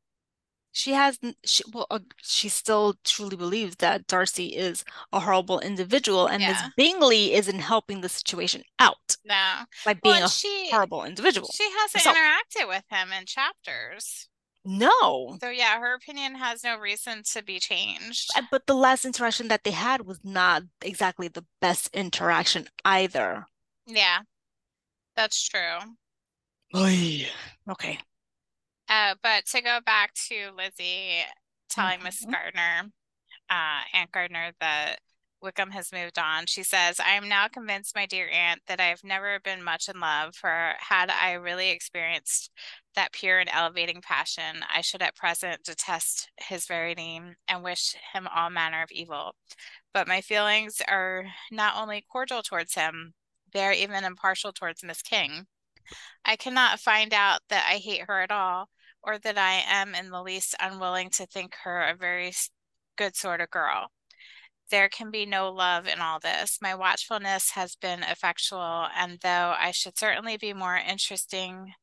She 0.73 0.93
has, 0.93 1.19
she, 1.45 1.63
well, 1.73 1.85
uh, 1.91 1.99
she 2.21 2.47
still 2.47 2.95
truly 3.03 3.35
believes 3.35 3.75
that 3.77 4.07
Darcy 4.07 4.55
is 4.55 4.85
a 5.11 5.19
horrible 5.19 5.59
individual, 5.59 6.27
and 6.27 6.45
Miss 6.45 6.61
Bingley 6.77 7.33
isn't 7.33 7.59
helping 7.59 7.99
the 8.01 8.07
situation 8.09 8.63
out 8.79 9.17
No. 9.25 9.65
by 9.83 9.93
being 9.95 10.15
and 10.15 10.25
a 10.25 10.29
she 10.29 10.69
horrible 10.71 11.03
individual 11.03 11.49
she 11.49 11.69
hasn't 11.71 12.05
herself. 12.05 12.15
interacted 12.15 12.67
with 12.69 12.85
him 12.89 13.11
in 13.11 13.25
chapters. 13.25 14.29
No, 14.63 15.39
So 15.41 15.49
yeah, 15.49 15.79
her 15.79 15.95
opinion 15.95 16.35
has 16.35 16.63
no 16.63 16.77
reason 16.77 17.23
to 17.33 17.41
be 17.43 17.59
changed. 17.59 18.31
But 18.51 18.67
the 18.67 18.75
last 18.75 19.05
interaction 19.05 19.47
that 19.47 19.63
they 19.63 19.71
had 19.71 20.01
was 20.05 20.19
not 20.23 20.63
exactly 20.81 21.27
the 21.27 21.45
best 21.59 21.89
interaction 21.93 22.67
either. 22.85 23.45
Yeah, 23.85 24.21
that's 25.15 25.47
true. 25.47 25.79
Oy. 26.75 27.27
Okay. 27.69 27.99
Uh, 28.89 29.15
but 29.23 29.45
to 29.47 29.61
go 29.61 29.79
back 29.85 30.13
to 30.29 30.51
Lizzie 30.55 31.23
telling 31.69 32.03
Miss 32.03 32.25
Mhm. 32.25 32.31
Gardiner, 32.31 32.91
uh, 33.49 33.83
Aunt 33.93 34.11
Gardiner, 34.11 34.53
that 34.59 34.99
Wickham 35.41 35.71
has 35.71 35.91
moved 35.91 36.19
on, 36.19 36.45
she 36.45 36.61
says, 36.61 36.99
I 36.99 37.11
am 37.11 37.27
now 37.27 37.47
convinced, 37.47 37.95
my 37.95 38.05
dear 38.05 38.29
aunt, 38.29 38.61
that 38.67 38.79
I 38.79 38.85
have 38.85 39.03
never 39.03 39.39
been 39.39 39.63
much 39.63 39.89
in 39.89 39.99
love, 39.99 40.35
for 40.35 40.73
had 40.77 41.09
I 41.09 41.33
really 41.33 41.71
experienced 41.71 42.51
that 42.95 43.11
pure 43.11 43.39
and 43.39 43.49
elevating 43.51 44.01
passion, 44.01 44.63
I 44.71 44.81
should 44.81 45.01
at 45.01 45.15
present 45.15 45.63
detest 45.63 46.29
his 46.37 46.67
very 46.67 46.93
name 46.93 47.35
and 47.47 47.63
wish 47.63 47.95
him 48.13 48.27
all 48.27 48.49
manner 48.51 48.83
of 48.83 48.91
evil. 48.91 49.35
But 49.93 50.07
my 50.07 50.21
feelings 50.21 50.81
are 50.87 51.25
not 51.51 51.75
only 51.75 52.05
cordial 52.11 52.43
towards 52.43 52.75
him, 52.75 53.13
they 53.51 53.65
are 53.65 53.73
even 53.73 54.03
impartial 54.03 54.53
towards 54.53 54.83
Miss 54.83 55.01
King. 55.01 55.47
I 56.23 56.35
cannot 56.35 56.79
find 56.79 57.13
out 57.13 57.41
that 57.49 57.65
I 57.67 57.77
hate 57.77 58.03
her 58.07 58.21
at 58.21 58.31
all, 58.31 58.69
or 59.01 59.17
that 59.17 59.37
I 59.37 59.63
am 59.67 59.95
in 59.95 60.11
the 60.11 60.21
least 60.21 60.55
unwilling 60.59 61.09
to 61.11 61.25
think 61.25 61.55
her 61.63 61.81
a 61.81 61.95
very 61.95 62.31
good 62.95 63.15
sort 63.15 63.41
of 63.41 63.49
girl. 63.49 63.91
There 64.71 64.89
can 64.89 65.11
be 65.11 65.25
no 65.27 65.51
love 65.51 65.87
in 65.87 65.99
all 66.01 66.19
this. 66.19 66.57
My 66.61 66.73
watchfulness 66.75 67.51
has 67.51 67.75
been 67.75 68.03
effectual, 68.03 68.87
and 68.95 69.19
though 69.21 69.53
I 69.57 69.71
should 69.71 69.97
certainly 69.97 70.37
be 70.37 70.53
more 70.53 70.77
interesting, 70.77 71.73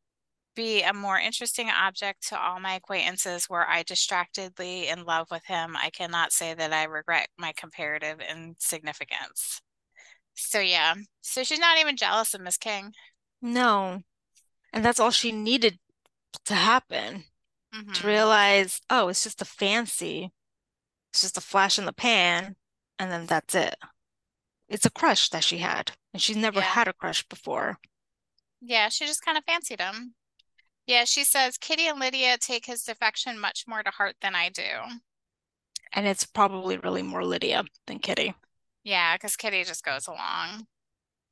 be 0.56 0.82
a 0.82 0.92
more 0.94 1.18
interesting 1.18 1.70
object 1.70 2.28
to 2.28 2.40
all 2.40 2.60
my 2.60 2.74
acquaintances 2.76 3.48
were 3.48 3.66
I 3.68 3.82
distractedly 3.84 4.88
in 4.88 5.04
love 5.04 5.28
with 5.30 5.44
him, 5.46 5.76
I 5.76 5.90
cannot 5.90 6.32
say 6.32 6.54
that 6.54 6.72
I 6.72 6.84
regret 6.84 7.28
my 7.38 7.52
comparative 7.56 8.20
insignificance. 8.20 9.62
So 10.34 10.60
yeah, 10.60 10.94
so 11.20 11.44
she's 11.44 11.58
not 11.60 11.78
even 11.78 11.96
jealous 11.96 12.34
of 12.34 12.40
Miss 12.42 12.56
King. 12.58 12.94
No. 13.42 14.02
And 14.72 14.84
that's 14.84 15.00
all 15.00 15.10
she 15.10 15.32
needed 15.32 15.78
to 16.46 16.54
happen 16.54 17.24
to 17.94 18.06
hmm 18.06 18.08
realize, 18.08 18.80
oh, 18.90 19.08
it's 19.08 19.24
just 19.24 19.42
a 19.42 19.46
fancy. 19.46 20.32
It's 21.12 21.22
just 21.22 21.38
a 21.38 21.42
flash 21.42 21.78
in 21.78 21.86
the 21.86 21.94
pan, 21.94 22.56
and 22.98 23.10
then 23.10 23.26
that's 23.26 23.54
it. 23.54 23.76
It's 24.68 24.86
a 24.86 24.90
crush 24.90 25.30
that 25.30 25.44
she 25.44 25.58
had, 25.58 25.92
and 26.12 26.22
she's 26.22 26.36
never 26.36 26.60
Yeah. 26.60 26.62
had 26.62 26.88
a 26.88 26.94
crush 26.94 27.22
before. 27.28 27.78
Yeah, 28.60 28.88
she 28.88 29.04
just 29.06 29.24
kind 29.24 29.36
of 29.36 29.44
fancied 29.44 29.80
him. 29.80 30.14
Yeah, 30.86 31.04
she 31.04 31.24
says 31.24 31.58
Kitty 31.58 31.88
and 31.88 32.00
Lydia 32.00 32.38
take 32.38 32.66
his 32.66 32.84
defection 32.84 33.38
much 33.38 33.66
more 33.68 33.82
to 33.82 33.90
heart 33.90 34.16
than 34.22 34.34
I 34.36 34.50
do. 34.50 35.00
And 35.92 36.06
it's 36.06 36.24
probably 36.24 36.78
really 36.78 37.02
more 37.02 37.22
Lydia 37.26 37.64
than 37.86 37.98
Kitty. 37.98 38.34
Yeah, 38.82 39.14
because 39.16 39.36
Kitty 39.36 39.62
just 39.64 39.84
goes 39.84 40.06
along. 40.08 40.66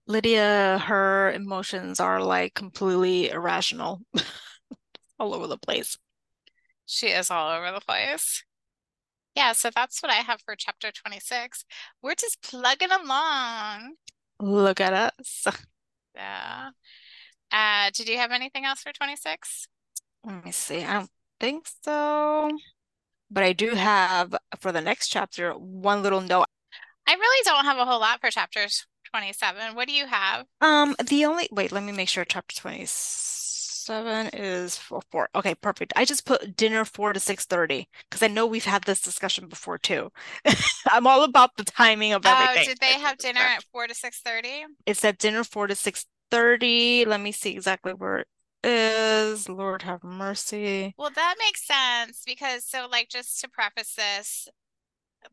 Lydia, 0.09 0.79
her 0.87 1.31
emotions 1.33 2.01
are 2.01 2.21
like 2.21 2.55
completely 2.55 3.31
irrational, 3.31 4.01
all 5.19 5.35
over 5.35 5.47
the 5.47 5.59
place. 5.59 5.99
She 6.87 7.09
is 7.09 7.31
all 7.31 7.51
over 7.51 7.71
the 7.71 7.81
place. 7.81 8.43
Yeah, 9.37 9.53
so 9.53 9.71
that's 9.75 10.03
what 10.03 10.11
I 10.11 10.17
have 10.17 10.41
for 10.41 10.57
chapter 10.57 10.91
26. 10.91 11.65
We're 12.03 12.15
just 12.15 12.43
plugging 12.43 12.91
along. 12.91 13.95
Look 14.41 14.81
at 14.81 14.93
us. 14.93 15.47
Yeah. 16.15 16.71
Uh, 17.53 17.91
did 17.95 18.09
you 18.09 18.17
have 18.17 18.33
anything 18.33 18.65
else 18.65 18.81
for 18.81 18.93
26? 18.93 19.69
Let 20.25 20.45
me 20.47 20.51
see. 20.51 20.83
I 20.83 20.95
don't 20.95 21.11
think 21.39 21.67
so. 21.85 22.51
But 23.31 23.45
I 23.45 23.53
do 23.53 23.75
have 23.75 24.35
for 24.61 24.73
the 24.73 24.81
next 24.81 25.09
chapter 25.09 25.53
one 25.53 26.03
little 26.03 26.23
note. 26.23 26.47
I 27.07 27.15
really 27.15 27.43
don't 27.45 27.67
have 27.67 27.79
a 27.79 27.85
whole 27.85 28.01
lot 28.01 28.21
for 28.21 28.31
chapters 28.31 28.87
27. 29.11 29.75
What 29.75 29.89
do 29.89 29.95
you 29.95 30.07
have? 30.07 30.47
Um, 30.63 30.97
the 31.07 31.27
only 31.27 31.49
wait, 31.53 31.71
let 31.73 31.83
me 31.83 31.93
make 31.93 32.09
sure 32.09 32.25
chapter 32.25 32.55
27 33.87 34.31
is 34.35 34.77
for 34.77 35.01
four. 35.11 35.29
Okay, 35.35 35.55
perfect. 35.55 35.93
I 35.97 36.05
just 36.05 36.27
put 36.27 36.57
dinner 36.57 36.85
four 36.85 37.13
to 37.13 37.21
6:30 37.21 37.87
because 38.09 38.23
I 38.23 38.29
know 38.29 38.47
we've 38.47 38.65
had 38.65 38.85
this 38.85 39.01
discussion 39.01 39.49
before 39.49 39.79
too. 39.79 40.11
I'm 40.91 41.07
all 41.07 41.23
about 41.23 41.57
the 41.57 41.65
timing 41.65 42.13
of 42.13 42.27
everything. 42.27 42.47
Oh, 42.47 42.51
everything. 42.51 42.75
did 42.75 42.81
they 42.81 42.99
have 43.01 43.19
dinner 43.19 43.41
at 43.41 43.65
4 43.73 43.87
to 43.87 43.95
6:30? 43.95 44.65
It 44.87 44.97
said 44.97 45.19
dinner 45.19 45.45
four 45.45 45.67
to 45.67 45.75
6:30. 45.75 47.05
Let 47.07 47.21
me 47.21 47.33
see 47.33 47.53
exactly 47.53 47.93
where 47.93 48.19
it 48.19 48.29
is. 48.65 49.49
Lord 49.49 49.83
have 49.83 50.03
mercy. 50.03 50.95
Well, 50.99 51.11
that 51.15 51.35
makes 51.39 51.67
sense 51.67 52.23
because 52.27 52.65
so 52.65 52.89
like 52.91 53.09
just 53.09 53.41
to 53.41 53.49
preface 53.49 53.95
this, 53.95 54.49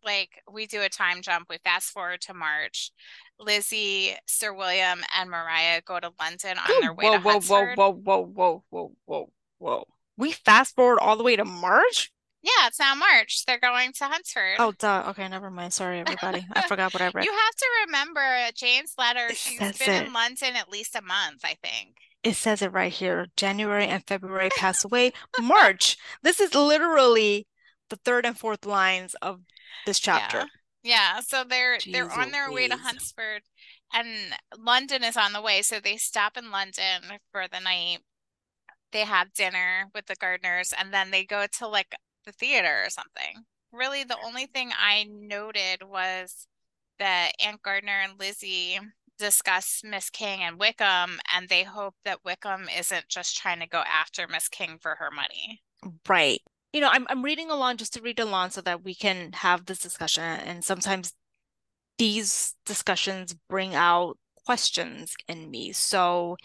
like 0.04 0.42
we 0.52 0.66
do 0.68 0.82
a 0.82 0.90
time 0.90 1.22
jump, 1.22 1.48
we 1.50 1.58
fast 1.64 1.90
forward 1.92 2.22
to 2.22 2.34
March. 2.34 2.92
Lizzie, 3.40 4.14
Sir 4.28 4.54
William, 4.54 5.02
and 5.18 5.30
Maria 5.30 5.82
go 5.86 6.00
to 6.00 6.12
London 6.20 6.58
on 6.58 6.82
their 6.82 6.94
way 6.94 7.06
Whoa, 7.06 7.18
to 7.18 7.20
whoa, 7.20 7.24
whoa, 7.24 7.34
Hunsford. 7.34 7.78
whoa, 7.78 7.92
whoa, 7.94 8.26
whoa, 8.26 8.64
whoa, 8.70 8.92
whoa, 9.06 9.30
whoa. 9.58 9.88
We 10.18 10.32
fast 10.32 10.76
forward 10.76 11.00
all 11.00 11.16
the 11.18 11.24
way 11.24 11.36
to 11.36 11.46
March? 11.46 12.12
Yeah, 12.44 12.68
it's 12.68 12.80
now 12.80 12.94
March. 12.94 13.46
They're 13.46 13.60
going 13.60 13.94
to 13.94 14.06
Hunsford. 14.06 14.56
Oh, 14.60 14.74
duh. 14.78 15.06
Okay, 15.10 15.28
never 15.30 15.50
mind. 15.50 15.72
Sorry, 15.72 16.02
everybody. 16.02 16.46
I 16.54 16.62
forgot 16.68 16.94
what 16.94 17.02
I 17.02 17.10
read. 17.14 17.24
You 17.24 17.32
have 17.32 17.56
to 17.56 17.66
remember 17.86 18.22
Jane's 18.54 18.94
letter. 18.98 19.28
It 19.28 19.38
She's 19.38 19.58
says 19.58 19.78
been 19.78 19.90
it. 19.92 20.08
in 20.08 20.14
London 20.14 20.56
at 20.58 20.70
least 20.70 20.96
a 20.96 21.02
month, 21.02 21.46
I 21.46 21.56
think. 21.64 21.96
It 22.22 22.36
says 22.36 22.62
it 22.62 22.74
right 22.74 22.92
here. 22.92 23.28
January 23.38 23.88
and 23.88 24.06
February 24.06 24.50
pass 24.58 24.84
away. 24.84 25.14
March. 25.42 25.98
This 26.22 26.42
is 26.42 26.54
literally 26.54 27.48
the 27.90 27.96
third 27.96 28.26
and 28.26 28.38
fourth 28.38 28.66
lines 28.66 29.16
of 29.22 29.40
this 29.86 30.00
chapter. 30.00 30.40
Yeah. 30.40 30.46
Yeah, 30.86 31.22
so 31.22 31.46
they're 31.48 31.78
they're 31.90 32.12
on 32.12 32.32
their 32.32 32.52
way 32.52 32.68
to 32.68 32.76
Louise. 32.76 32.86
Hunsford 32.86 33.44
and 33.94 34.36
London 34.60 35.02
is 35.04 35.16
on 35.16 35.32
the 35.32 35.42
way, 35.42 35.62
so 35.62 35.80
they 35.80 35.96
stop 35.96 36.36
in 36.36 36.52
London 36.52 37.20
for 37.32 37.46
the 37.50 37.62
night. 37.62 38.00
They 38.92 39.06
have 39.06 39.34
dinner 39.34 39.90
with 39.96 40.08
the 40.08 40.16
Gardiners 40.18 40.74
and 40.78 40.94
then 40.94 41.12
they 41.12 41.24
go 41.24 41.46
to 41.60 41.68
like 41.68 41.96
the 42.26 42.34
theater 42.34 42.84
or 42.86 42.90
something. 42.90 43.46
Really, 43.72 44.04
the 44.04 44.18
only 44.26 44.46
thing 44.46 44.72
I 44.78 45.06
noted 45.10 45.84
was 45.88 46.48
that 47.00 47.32
Aunt 47.44 47.62
Gardiner 47.62 48.02
and 48.04 48.20
Lizzie 48.20 48.80
discuss 49.18 49.82
Miss 49.84 50.10
King 50.10 50.42
and 50.42 50.60
Wickham, 50.60 51.20
and 51.34 51.48
they 51.48 51.64
hope 51.64 51.96
that 52.04 52.26
Wickham 52.26 52.68
isn't 52.78 53.08
just 53.08 53.38
trying 53.38 53.60
to 53.62 53.68
go 53.68 53.84
after 53.88 54.28
Miss 54.28 54.48
King 54.48 54.78
for 54.80 54.96
her 54.96 55.10
money. 55.12 55.62
Right. 56.08 56.42
You 56.74 56.82
know, 56.82 56.90
I'm 56.92 57.06
I'm 57.10 57.24
reading 57.24 57.50
along 57.52 57.78
just 57.78 57.94
to 57.94 58.02
read 58.02 58.20
along 58.20 58.50
so 58.52 58.62
that 58.62 58.84
we 58.84 58.96
can 58.96 59.32
have 59.34 59.66
this 59.66 59.80
discussion. 59.80 60.24
And 60.24 60.64
sometimes 60.64 61.14
these 61.98 62.56
discussions 62.66 63.36
bring 63.50 63.76
out 63.76 64.18
questions 64.46 65.16
in 65.28 65.52
me. 65.52 65.72
So 65.74 66.38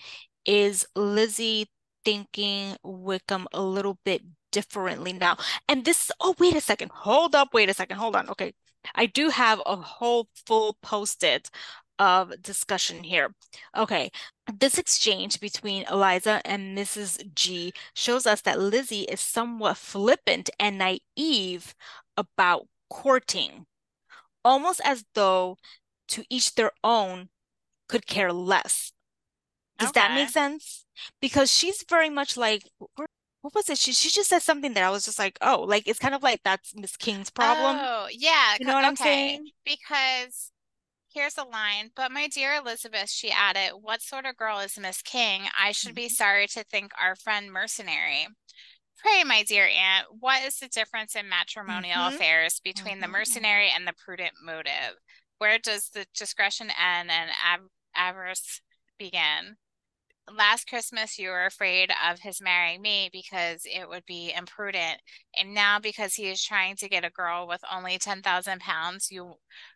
is 0.44 0.86
Lizzie 0.94 1.66
thinking 2.04 2.76
Wickham 2.82 3.46
a 3.52 3.62
little 3.62 3.98
bit 4.04 4.22
differently 4.52 5.12
now? 5.12 5.36
And 5.68 5.84
this, 5.84 6.10
oh, 6.20 6.34
wait 6.38 6.56
a 6.56 6.60
second. 6.60 6.90
Hold 6.92 7.34
up, 7.34 7.54
wait 7.54 7.70
a 7.70 7.74
second. 7.74 7.96
Hold 7.98 8.16
on. 8.16 8.28
Okay. 8.30 8.52
I 8.94 9.06
do 9.06 9.30
have 9.30 9.60
a 9.66 9.76
whole 9.76 10.28
full 10.46 10.76
post-it 10.82 11.50
of 11.98 12.40
discussion 12.42 13.02
here. 13.02 13.34
Okay. 13.76 14.10
This 14.52 14.78
exchange 14.78 15.40
between 15.40 15.84
Eliza 15.90 16.40
and 16.44 16.76
Mrs. 16.76 17.34
G 17.34 17.72
shows 17.94 18.26
us 18.26 18.40
that 18.42 18.58
Lizzie 18.58 19.02
is 19.02 19.20
somewhat 19.20 19.76
flippant 19.76 20.48
and 20.58 20.78
naive 20.78 21.74
about 22.16 22.66
courting, 22.88 23.66
almost 24.44 24.80
as 24.84 25.04
though 25.14 25.58
to 26.08 26.24
each 26.30 26.54
their 26.54 26.72
own 26.82 27.28
could 27.88 28.06
care 28.06 28.32
less. 28.32 28.92
Does 29.78 29.92
that 29.92 30.14
make 30.14 30.30
sense? 30.30 30.86
Because 31.20 31.52
she's 31.52 31.84
very 31.88 32.10
much 32.10 32.36
like, 32.36 32.64
what, 32.78 33.06
what 33.42 33.54
was 33.54 33.68
it? 33.70 33.78
She 33.78 33.92
she 33.92 34.10
just 34.10 34.28
said 34.30 34.42
something 34.42 34.74
that 34.74 34.82
I 34.82 34.90
was 34.90 35.04
just 35.04 35.18
like, 35.18 35.38
oh, 35.40 35.62
like 35.62 35.86
it's 35.86 35.98
kind 35.98 36.14
of 36.14 36.22
like 36.22 36.40
that's 36.44 36.74
Miss 36.74 36.96
King's 36.96 37.30
problem. 37.30 37.76
Oh, 37.78 38.08
yeah. 38.10 38.56
You 38.58 38.66
know 38.66 38.74
what 38.74 38.84
I'm 38.84 38.96
saying? 38.96 39.50
Because 39.64 40.50
here's 41.12 41.38
a 41.38 41.44
line. 41.44 41.90
But 41.94 42.12
my 42.12 42.28
dear 42.28 42.54
Elizabeth, 42.54 43.10
she 43.10 43.30
added, 43.30 43.72
what 43.80 44.02
sort 44.02 44.26
of 44.26 44.36
girl 44.36 44.58
is 44.58 44.78
Miss 44.78 45.02
King? 45.02 45.48
I 45.58 45.72
should 45.72 45.94
be 45.94 46.06
Mhm. 46.06 46.12
sorry 46.12 46.46
to 46.48 46.64
think 46.64 46.92
our 46.98 47.16
friend 47.16 47.52
mercenary. 47.52 48.28
Pray, 48.98 49.22
my 49.24 49.42
dear 49.44 49.66
aunt, 49.68 50.06
what 50.20 50.42
is 50.42 50.58
the 50.58 50.68
difference 50.68 51.14
in 51.14 51.28
matrimonial 51.28 52.00
Mhm. 52.00 52.14
affairs 52.14 52.60
between 52.60 53.00
the 53.00 53.06
Mhm. 53.06 53.12
mercenary 53.12 53.70
and 53.70 53.86
the 53.86 53.92
prudent 53.92 54.34
motive? 54.42 54.98
Where 55.38 55.58
does 55.58 55.90
the 55.90 56.04
discretion 56.14 56.70
end 56.70 57.10
and 57.10 57.30
av 57.30 57.70
avarice 57.94 58.60
begin? 58.98 59.56
Last 60.36 60.68
Christmas, 60.68 61.18
you 61.18 61.30
were 61.30 61.46
afraid 61.46 61.90
of 62.08 62.18
his 62.20 62.40
marrying 62.40 62.82
me 62.82 63.08
because 63.12 63.62
it 63.64 63.88
would 63.88 64.04
be 64.06 64.32
imprudent. 64.36 65.00
And 65.38 65.54
now, 65.54 65.78
because 65.78 66.14
he 66.14 66.28
is 66.28 66.44
trying 66.44 66.76
to 66.76 66.88
get 66.88 67.04
a 67.04 67.10
girl 67.10 67.46
with 67.46 67.60
only 67.72 67.98
10,000 67.98 68.60
pounds, 68.60 69.10
you 69.10 69.34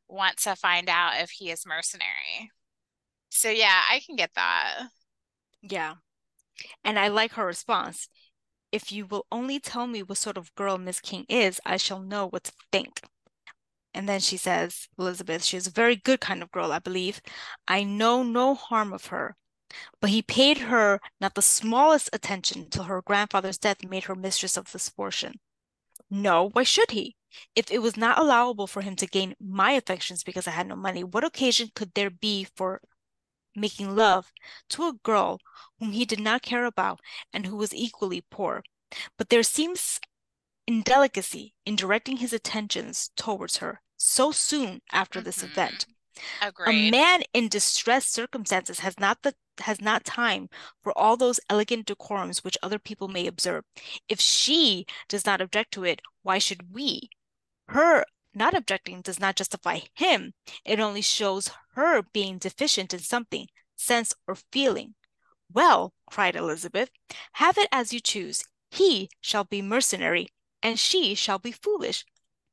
want 0.08 0.36
to 0.38 0.54
find 0.54 0.88
out 0.88 1.20
if 1.20 1.30
he 1.30 1.50
is 1.50 1.66
mercenary. 1.66 2.50
So, 3.30 3.48
yeah, 3.48 3.80
I 3.90 4.00
can 4.04 4.16
get 4.16 4.30
that. 4.34 4.88
Yeah. 5.62 5.94
And 6.84 6.98
I 6.98 7.08
like 7.08 7.32
her 7.32 7.46
response. 7.46 8.08
If 8.70 8.92
you 8.92 9.06
will 9.06 9.26
only 9.32 9.58
tell 9.58 9.86
me 9.86 10.02
what 10.02 10.18
sort 10.18 10.36
of 10.36 10.54
girl 10.54 10.78
Miss 10.78 11.00
King 11.00 11.24
is, 11.28 11.60
I 11.64 11.76
shall 11.76 12.00
know 12.00 12.26
what 12.26 12.44
to 12.44 12.52
think. 12.70 13.00
And 13.94 14.08
then 14.08 14.20
she 14.20 14.36
says, 14.36 14.88
Elizabeth, 14.98 15.44
she 15.44 15.56
is 15.56 15.66
a 15.66 15.70
very 15.70 15.96
good 15.96 16.20
kind 16.20 16.42
of 16.42 16.50
girl, 16.50 16.72
I 16.72 16.78
believe. 16.78 17.20
I 17.68 17.84
know 17.84 18.22
no 18.22 18.54
harm 18.54 18.92
of 18.92 19.06
her. 19.06 19.36
But 20.00 20.10
he 20.10 20.22
paid 20.22 20.58
her 20.58 21.00
not 21.20 21.34
the 21.34 21.42
smallest 21.42 22.10
attention 22.12 22.70
till 22.70 22.84
her 22.84 23.02
grandfather's 23.02 23.58
death 23.58 23.84
made 23.84 24.04
her 24.04 24.14
mistress 24.14 24.56
of 24.56 24.72
this 24.72 24.88
fortune. 24.88 25.40
No, 26.10 26.50
why 26.50 26.62
should 26.64 26.92
he? 26.92 27.16
If 27.56 27.70
it 27.70 27.80
was 27.80 27.96
not 27.96 28.18
allowable 28.18 28.66
for 28.68 28.82
him 28.82 28.96
to 28.96 29.06
gain 29.06 29.34
my 29.40 29.72
affections 29.72 30.22
because 30.22 30.46
I 30.46 30.52
had 30.52 30.68
no 30.68 30.76
money, 30.76 31.02
what 31.04 31.24
occasion 31.24 31.70
could 31.74 31.94
there 31.94 32.10
be 32.10 32.44
for 32.44 32.82
making 33.56 33.96
love 33.96 34.32
to 34.70 34.88
a 34.88 34.92
girl 34.92 35.40
whom 35.78 35.92
he 35.92 36.04
did 36.04 36.20
not 36.20 36.42
care 36.42 36.64
about 36.66 37.00
and 37.32 37.46
who 37.46 37.56
was 37.56 37.74
equally 37.74 38.20
poor? 38.30 38.62
But 39.18 39.30
there 39.30 39.42
seems 39.42 40.00
indelicacy 40.66 41.54
in 41.66 41.76
directing 41.76 42.18
his 42.18 42.32
attentions 42.32 43.10
towards 43.16 43.58
her 43.58 43.82
so 43.96 44.32
soon 44.32 44.82
after 44.92 45.20
this 45.20 45.42
Mm-hmm. 45.42 45.44
event. 45.44 45.86
A 46.66 46.72
man 46.72 47.22
in 47.32 47.48
distressed 47.48 48.12
circumstances 48.12 48.80
has 48.80 48.98
not 48.98 49.22
the 49.22 49.34
has 49.62 49.80
not 49.80 50.04
time 50.04 50.48
for 50.82 50.96
all 50.96 51.16
those 51.16 51.40
elegant 51.48 51.86
decorums 51.86 52.44
which 52.44 52.58
other 52.62 52.78
people 52.78 53.08
may 53.08 53.26
observe. 53.26 53.64
If 54.08 54.20
she 54.20 54.86
does 55.08 55.26
not 55.26 55.40
object 55.40 55.72
to 55.74 55.84
it, 55.84 56.00
why 56.22 56.38
should 56.38 56.74
we? 56.74 57.10
Her 57.68 58.04
not 58.34 58.54
objecting 58.54 59.02
does 59.02 59.20
not 59.20 59.36
justify 59.36 59.80
him. 59.94 60.32
It 60.64 60.80
only 60.80 61.02
shows 61.02 61.50
her 61.74 62.02
being 62.02 62.38
deficient 62.38 62.94
in 62.94 63.00
something, 63.00 63.48
sense 63.76 64.14
or 64.26 64.34
feeling. 64.34 64.94
Well, 65.52 65.92
cried 66.10 66.36
Elizabeth, 66.36 66.90
have 67.32 67.58
it 67.58 67.68
as 67.72 67.92
you 67.92 68.00
choose. 68.00 68.42
He 68.70 69.10
shall 69.20 69.44
be 69.44 69.60
mercenary, 69.60 70.28
and 70.62 70.78
she 70.78 71.14
shall 71.14 71.38
be 71.38 71.52
foolish. 71.52 72.04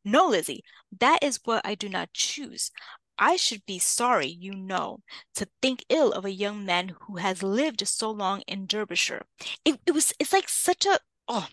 No, 0.04 0.28
Lizzie, 0.28 0.64
that 1.00 1.20
is 1.22 1.40
what 1.44 1.66
I 1.66 1.76
do 1.76 1.88
not 1.88 2.14
choose. 2.14 2.72
I 3.20 3.36
should 3.36 3.66
be 3.68 3.78
sorry, 3.78 4.28
you 4.28 4.56
know, 4.56 5.02
to 5.36 5.48
think 5.62 5.86
ill 5.90 6.12
of 6.12 6.26
a 6.26 6.32
young 6.32 6.66
man 6.66 6.96
who 7.02 7.18
has 7.18 7.44
lived 7.44 7.88
so 7.88 8.10
long 8.10 8.42
in 8.48 8.66
Derbyshire. 8.66 9.28
It, 9.64 9.80
it 9.86 9.92
was, 9.92 10.14
it's 10.20 10.34
like 10.34 10.50
such 10.50 10.86
a, 10.88 11.00
oh, 11.28 11.48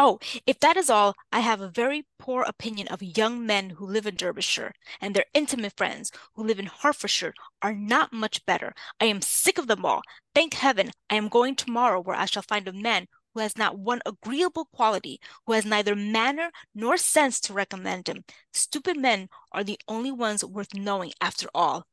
Oh, 0.00 0.20
if 0.46 0.60
that 0.60 0.76
is 0.76 0.88
all, 0.88 1.14
I 1.32 1.40
have 1.40 1.60
a 1.60 1.68
very 1.68 2.06
poor 2.20 2.42
opinion 2.42 2.86
of 2.86 3.02
young 3.02 3.44
men 3.44 3.70
who 3.70 3.84
live 3.84 4.06
in 4.06 4.14
Derbyshire, 4.14 4.72
and 5.00 5.12
their 5.12 5.24
intimate 5.34 5.76
friends 5.76 6.12
who 6.34 6.44
live 6.44 6.60
in 6.60 6.66
Hertfordshire 6.66 7.34
are 7.62 7.74
not 7.74 8.12
much 8.12 8.46
better. 8.46 8.74
I 9.00 9.06
am 9.06 9.20
sick 9.20 9.58
of 9.58 9.66
them 9.66 9.84
all. 9.84 10.02
Thank 10.36 10.54
heaven, 10.54 10.92
I 11.10 11.16
am 11.16 11.28
going 11.28 11.56
tomorrow 11.56 12.00
where 12.00 12.16
I 12.16 12.26
shall 12.26 12.44
find 12.44 12.68
a 12.68 12.72
man 12.72 13.08
who 13.38 13.42
has 13.42 13.56
not 13.56 13.78
one 13.78 14.00
agreeable 14.04 14.66
quality, 14.72 15.20
who 15.46 15.52
has 15.52 15.64
neither 15.64 15.94
manner 15.94 16.50
nor 16.74 16.96
sense 16.96 17.40
to 17.42 17.52
recommend 17.52 18.08
him. 18.08 18.24
Stupid 18.52 18.96
men 18.96 19.28
are 19.52 19.64
the 19.64 19.78
only 19.88 20.10
ones 20.12 20.44
worth 20.44 20.74
knowing 20.74 21.12
after 21.20 21.48
all. 21.54 21.86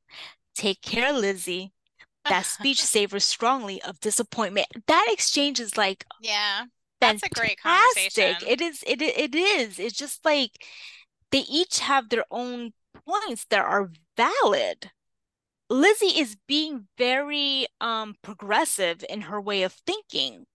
Take 0.55 0.81
care, 0.81 1.13
Lizzie. 1.13 1.73
That 2.27 2.45
speech 2.45 2.81
savors 2.83 3.25
strongly 3.25 3.81
of 3.83 3.99
disappointment. 3.99 4.67
That 4.87 5.07
exchange 5.11 5.59
is 5.59 5.77
like 5.77 6.05
Yeah, 6.19 6.65
that's 6.99 7.23
a 7.23 7.29
great 7.29 7.57
fantastic. 7.63 8.37
conversation. 8.37 8.49
It 8.49 8.61
is 8.61 8.83
it 8.87 9.01
it 9.01 9.35
is. 9.35 9.79
It's 9.79 9.97
just 9.97 10.25
like 10.25 10.51
they 11.31 11.39
each 11.41 11.79
have 11.79 12.09
their 12.09 12.25
own 12.31 12.73
points 13.05 13.45
that 13.49 13.65
are 13.65 13.91
valid. 14.17 14.91
Lizzie 15.69 16.19
is 16.19 16.37
being 16.47 16.87
very 16.97 17.67
um 17.81 18.15
progressive 18.23 19.05
in 19.09 19.21
her 19.21 19.41
way 19.41 19.63
of 19.63 19.73
thinking. 19.73 20.47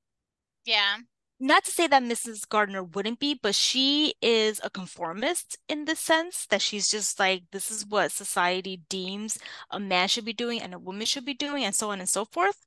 Yeah, 0.65 0.99
Not 1.41 1.65
to 1.65 1.73
say 1.73 1.89
that 1.89 2.05
Mrs. 2.05 2.45
Gardiner 2.45 2.85
wouldn't 2.85 3.19
be, 3.19 3.35
but 3.35 3.57
she 3.57 4.15
is 4.23 4.61
a 4.63 4.71
conformist 4.71 5.59
in 5.69 5.85
the 5.87 5.97
sense 5.97 6.47
that 6.47 6.63
she's 6.63 6.89
just 6.89 7.19
like, 7.19 7.51
this 7.51 7.69
is 7.69 7.85
what 7.85 8.13
society 8.13 8.77
deems 8.89 9.37
a 9.71 9.81
man 9.81 10.07
should 10.07 10.25
be 10.25 10.33
doing 10.33 10.63
and 10.63 10.73
a 10.73 10.79
woman 10.79 11.07
should 11.07 11.25
be 11.25 11.35
doing, 11.35 11.65
and 11.65 11.75
so 11.75 11.91
on 11.91 11.99
and 11.99 12.09
so 12.09 12.25
forth. 12.27 12.65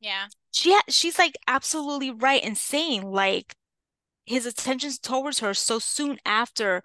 yeah, 0.00 0.28
She 0.52 0.72
ha 0.72 0.82
she's 0.88 1.18
like 1.18 1.36
absolutely 1.46 2.10
right 2.10 2.42
in 2.42 2.54
saying 2.54 3.02
like 3.10 3.54
his 4.26 4.46
attentions 4.46 4.98
towards 4.98 5.40
her 5.40 5.54
so 5.54 5.78
soon 5.80 6.18
after 6.26 6.82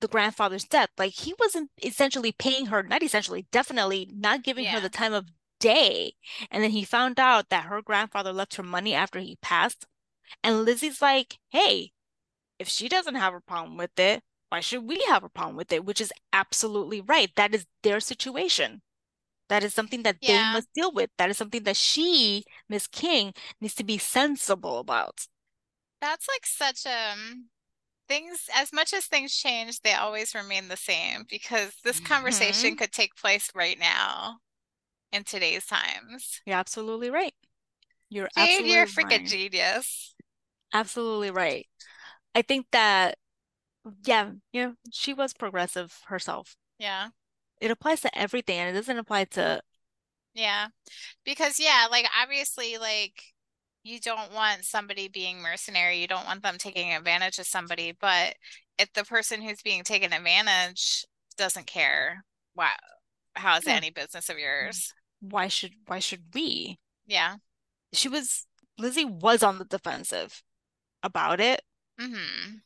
the 0.00 0.08
grandfather's 0.08 0.64
death. 0.66 0.90
Like 0.98 1.14
he 1.14 1.34
wasn't 1.38 1.70
essentially 1.82 2.32
paying 2.32 2.66
her, 2.68 2.82
not 2.82 3.02
essentially, 3.04 3.46
definitely 3.52 4.10
not 4.14 4.44
giving 4.44 4.66
her 4.68 4.80
the 4.80 4.90
time 4.90 5.12
of 5.14 5.28
day. 5.60 6.14
And 6.50 6.64
then 6.64 6.72
he 6.72 6.84
found 6.84 7.20
out 7.20 7.50
that 7.50 7.66
her 7.66 7.82
grandfather 7.82 8.32
left 8.32 8.56
her 8.56 8.64
money 8.64 8.94
after 8.94 9.20
he 9.20 9.36
passed. 9.42 9.86
And 10.44 10.64
Lizzie's 10.64 11.02
like, 11.02 11.38
hey, 11.50 11.92
if 12.58 12.68
she 12.68 12.88
doesn't 12.88 13.16
have 13.16 13.34
a 13.34 13.40
problem 13.40 13.76
with 13.76 13.98
it, 13.98 14.22
why 14.50 14.60
should 14.60 14.84
we 14.84 15.04
have 15.08 15.24
a 15.24 15.28
problem 15.30 15.56
with 15.56 15.72
it? 15.72 15.84
Which 15.84 16.00
is 16.00 16.12
absolutely 16.32 17.00
right. 17.00 17.30
That 17.36 17.54
is 17.54 17.66
their 17.82 18.00
situation. 18.00 18.82
That 19.48 19.64
is 19.64 19.74
something 19.74 20.02
that 20.04 20.18
they 20.26 20.44
must 20.44 20.72
deal 20.74 20.92
with. 20.92 21.10
That 21.18 21.30
is 21.30 21.38
something 21.38 21.64
that 21.64 21.76
she, 21.76 22.44
Miss 22.68 22.86
King, 22.88 23.34
needs 23.60 23.74
to 23.76 23.84
be 23.84 23.98
sensible 23.98 24.78
about. 24.80 25.26
That's 26.00 26.28
like 26.28 26.46
such 26.46 26.86
a 26.86 27.14
things 28.08 28.48
as 28.54 28.72
much 28.72 28.92
as 28.94 29.06
things 29.06 29.34
change, 29.36 29.80
they 29.80 29.94
always 29.94 30.34
remain 30.34 30.68
the 30.68 30.76
same 30.76 31.24
because 31.30 31.72
this 31.84 32.00
conversation 32.00 32.74
hmm 32.74 32.76
could 32.76 32.92
take 32.92 33.16
place 33.16 33.50
right 33.54 33.78
now 33.78 34.38
in 35.12 35.24
today's 35.24 35.66
times. 35.66 36.40
You're 36.46 36.56
absolutely 36.56 37.10
right. 37.10 37.34
You're 38.08 38.28
Jade, 38.36 38.66
you're 38.66 38.84
a 38.84 38.86
freaking 38.86 39.20
right. 39.20 39.26
genius. 39.26 40.14
Absolutely 40.72 41.30
right. 41.30 41.66
I 42.34 42.42
think 42.42 42.66
that, 42.72 43.18
yeah, 44.04 44.32
you 44.52 44.62
know, 44.62 44.74
she 44.92 45.14
was 45.14 45.32
progressive 45.32 45.96
herself. 46.06 46.56
Yeah. 46.78 47.08
It 47.60 47.70
applies 47.70 48.00
to 48.02 48.18
everything, 48.18 48.58
and 48.58 48.70
it 48.70 48.78
doesn't 48.78 48.98
apply 48.98 49.24
to, 49.24 49.62
Yeah. 50.34 50.68
Because 51.24 51.58
yeah, 51.60 51.86
like 51.90 52.06
obviously 52.20 52.78
like 52.78 53.22
you 53.82 54.00
don't 54.00 54.32
want 54.32 54.64
somebody 54.64 55.08
being 55.08 55.40
mercenary. 55.42 56.00
You 56.00 56.06
don't 56.08 56.26
want 56.26 56.42
them 56.42 56.58
taking 56.58 56.92
advantage 56.92 57.38
of 57.38 57.46
somebody, 57.46 57.92
but 57.92 58.36
if 58.78 58.92
the 58.92 59.04
person 59.04 59.42
who's 59.42 59.62
being 59.62 59.84
taken 59.84 60.12
advantage 60.12 61.04
doesn't 61.36 61.66
care, 61.66 62.24
wow, 62.54 62.70
how 63.34 63.56
is 63.56 63.66
it 63.66 63.74
yeah, 63.74 63.76
any 63.76 63.90
business 63.90 64.28
of 64.28 64.38
yours? 64.38 64.92
Why 65.20 65.48
should 65.48 65.72
why 65.86 65.98
should 65.98 66.34
we? 66.34 66.78
Yeah. 67.06 67.36
She 67.92 68.08
was 68.08 68.46
Lizzie 68.78 69.04
was 69.04 69.42
on 69.44 69.58
the 69.58 69.64
defensive 69.64 70.42
about 71.02 71.40
it, 71.40 71.62
hmm 71.98 72.58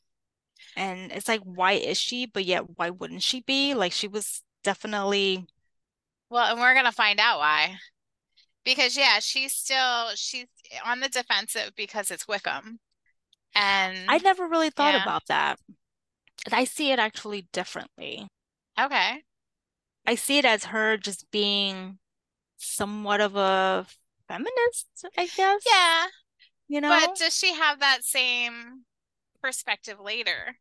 and 0.76 1.12
it's 1.12 1.28
like, 1.28 1.40
why 1.42 1.72
is 1.72 1.98
she? 1.98 2.26
But 2.26 2.44
yet, 2.44 2.76
why 2.76 2.90
wouldn't 2.90 3.22
she 3.22 3.40
be? 3.42 3.74
Like, 3.74 3.92
she 3.92 4.08
was 4.08 4.42
definitely. 4.62 5.46
Well, 6.28 6.50
and 6.52 6.60
we're 6.60 6.74
gonna 6.74 6.92
find 6.92 7.18
out 7.20 7.38
why. 7.38 7.78
Because 8.64 8.96
yeah, 8.96 9.20
she's 9.20 9.54
still 9.54 10.10
she's 10.16 10.46
on 10.84 11.00
the 11.00 11.08
defensive 11.08 11.72
because 11.76 12.10
it's 12.10 12.28
Wickham. 12.28 12.80
And 13.54 14.08
I 14.08 14.18
never 14.18 14.46
really 14.46 14.70
thought 14.70 14.94
yeah, 14.94 15.02
about 15.02 15.26
that. 15.28 15.58
And 16.46 16.54
I 16.54 16.64
see 16.64 16.90
it 16.92 16.98
actually 16.98 17.48
differently. 17.52 18.28
okay. 18.78 19.24
I 20.06 20.14
see 20.14 20.38
it 20.38 20.46
as 20.46 20.64
her 20.66 20.96
just 20.96 21.30
being 21.30 21.98
somewhat 22.64 23.20
of 23.20 23.36
a 23.36 23.86
feminist, 24.28 24.86
I 25.16 25.26
guess, 25.26 25.64
Yeah, 25.66 26.06
you 26.68 26.80
know. 26.80 26.88
but 26.90 27.16
does 27.18 27.36
she 27.36 27.54
have 27.54 27.80
that 27.80 28.04
same 28.04 28.84
perspective 29.42 30.00
later? 30.00 30.56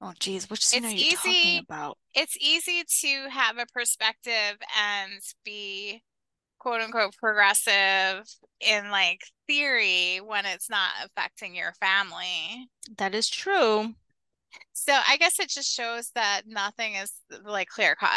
Oh, 0.00 0.12
geez, 0.18 0.50
which 0.50 0.64
scene 0.66 0.84
are 0.84 0.90
It's 0.90 1.02
you 1.02 1.16
talking 1.16 1.58
about? 1.58 1.98
it's 2.14 2.36
easy 2.40 2.84
to 3.00 3.30
have 3.30 3.58
a 3.58 3.66
perspective 3.66 4.58
and 4.78 5.20
be 5.44 6.02
quote 6.58 6.80
unquote 6.80 7.16
progressive 7.16 8.26
in 8.60 8.90
like 8.90 9.20
theory 9.46 10.18
when 10.20 10.46
it's 10.46 10.70
not 10.70 10.90
affecting 11.04 11.54
your 11.54 11.72
family. 11.74 12.68
That 12.96 13.14
is 13.14 13.28
true. 13.28 13.94
So 14.72 14.92
I 14.92 15.16
guess 15.16 15.38
it 15.40 15.48
just 15.48 15.72
shows 15.72 16.10
that 16.14 16.42
nothing 16.46 16.94
is 16.94 17.12
like 17.44 17.68
clear 17.68 17.94
cut. 17.94 18.10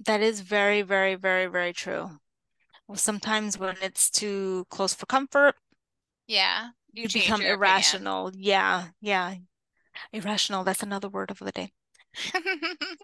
That 0.00 0.20
is 0.20 0.40
very, 0.40 0.82
very, 0.82 1.14
very, 1.14 1.46
very 1.46 1.72
true. 1.72 2.18
Well, 2.88 2.98
sometimes 2.98 3.58
when 3.58 3.76
it's 3.82 4.10
too 4.10 4.66
close 4.70 4.94
for 4.94 5.06
comfort, 5.06 5.56
Yeah, 6.26 6.70
you 6.92 7.08
you 7.08 7.10
become 7.10 7.44
your 7.44 7.52
opinion. 7.52 8.06
irrational. 8.06 8.32
Yeah, 8.34 8.88
yeah. 9.00 9.36
Irrational, 10.12 10.64
that's 10.64 10.82
another 10.82 11.08
word 11.08 11.30
of 11.30 11.38
the 11.40 11.52
day. 11.52 11.72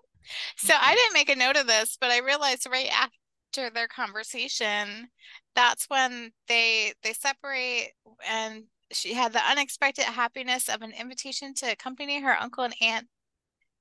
So 0.57 0.75
I 0.79 0.95
didn't 0.95 1.15
make 1.15 1.29
a 1.31 1.37
note 1.37 1.57
of 1.57 1.67
this, 1.67 1.97
but 2.01 2.11
I 2.11 2.19
realized 2.19 2.67
right 2.71 2.89
after 2.93 3.71
their 3.71 3.89
conversation, 3.89 5.09
that's 5.55 5.87
when 5.89 6.33
they 6.49 6.95
they 7.03 7.13
separate 7.13 7.93
and 8.29 8.65
she 8.93 9.15
had 9.15 9.33
the 9.33 9.41
unexpected 9.45 10.05
happiness 10.05 10.69
of 10.69 10.83
an 10.83 10.93
invitation 10.93 11.55
to 11.55 11.73
accompany 11.73 12.21
her 12.23 12.41
uncle 12.41 12.65
and 12.65 12.75
aunt 12.81 13.09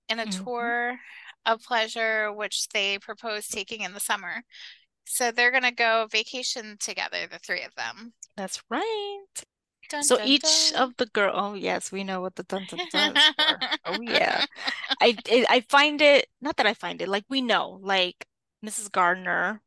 in 0.10 0.20
a 0.20 0.26
hmm 0.26 0.46
tour 0.46 1.00
of 1.46 1.62
pleasure, 1.64 2.32
which 2.34 2.68
they 2.70 3.00
propose 3.00 3.48
taking 3.48 3.82
in 3.82 3.94
the 3.94 4.00
summer. 4.00 4.44
So 5.06 5.32
they're 5.32 5.52
gonna 5.52 5.72
go 5.72 6.08
vacation 6.12 6.78
together, 6.80 7.28
the 7.28 7.40
three 7.40 7.64
of 7.64 7.76
them. 7.76 8.14
That's 8.38 8.62
right. 8.70 9.26
Dun 9.90 10.04
So 10.04 10.18
dun 10.18 10.28
each 10.28 10.42
dun. 10.42 10.74
of 10.74 10.98
the 10.98 11.06
girl, 11.08 11.34
oh 11.36 11.54
yes, 11.54 11.92
we 11.92 12.04
know 12.04 12.22
what 12.22 12.36
the 12.36 12.44
dun 12.44 12.66
dun 12.66 12.86
dun 12.90 13.18
is 13.18 13.30
for. 13.38 13.66
Oh 13.86 14.00
yeah. 14.02 14.46
I 15.02 15.18
I 15.50 15.62
find 15.70 16.02
it 16.02 16.28
not 16.42 16.58
that 16.58 16.68
I 16.68 16.74
find 16.74 17.02
it 17.02 17.10
like 17.10 17.26
we 17.30 17.42
know 17.42 17.80
like 17.82 18.28
Mrs. 18.64 18.90
Gardiner 18.90 19.62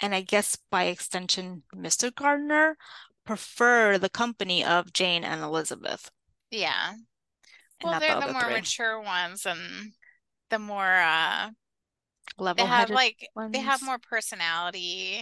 and 0.00 0.14
I 0.14 0.22
guess 0.22 0.56
by 0.70 0.84
extension 0.84 1.64
Mr. 1.74 2.10
Gardiner 2.10 2.76
prefer 3.24 3.98
the 3.98 4.10
company 4.10 4.64
of 4.64 4.92
Jane 4.92 5.24
and 5.24 5.42
Elizabeth 5.42 6.10
Yeah. 6.50 6.94
Well, 7.82 7.98
they're 8.00 8.16
the 8.16 8.26
other 8.26 8.32
more 8.32 8.42
three 8.42 8.54
mature 8.54 9.00
ones 9.00 9.46
and 9.46 9.92
the 10.54 10.58
more 10.60 11.00
uh 11.00 11.50
they 12.56 12.64
have 12.64 12.92
like 12.92 13.28
they 13.52 13.60
have 13.60 13.82
more 13.82 13.98
personality 13.98 15.20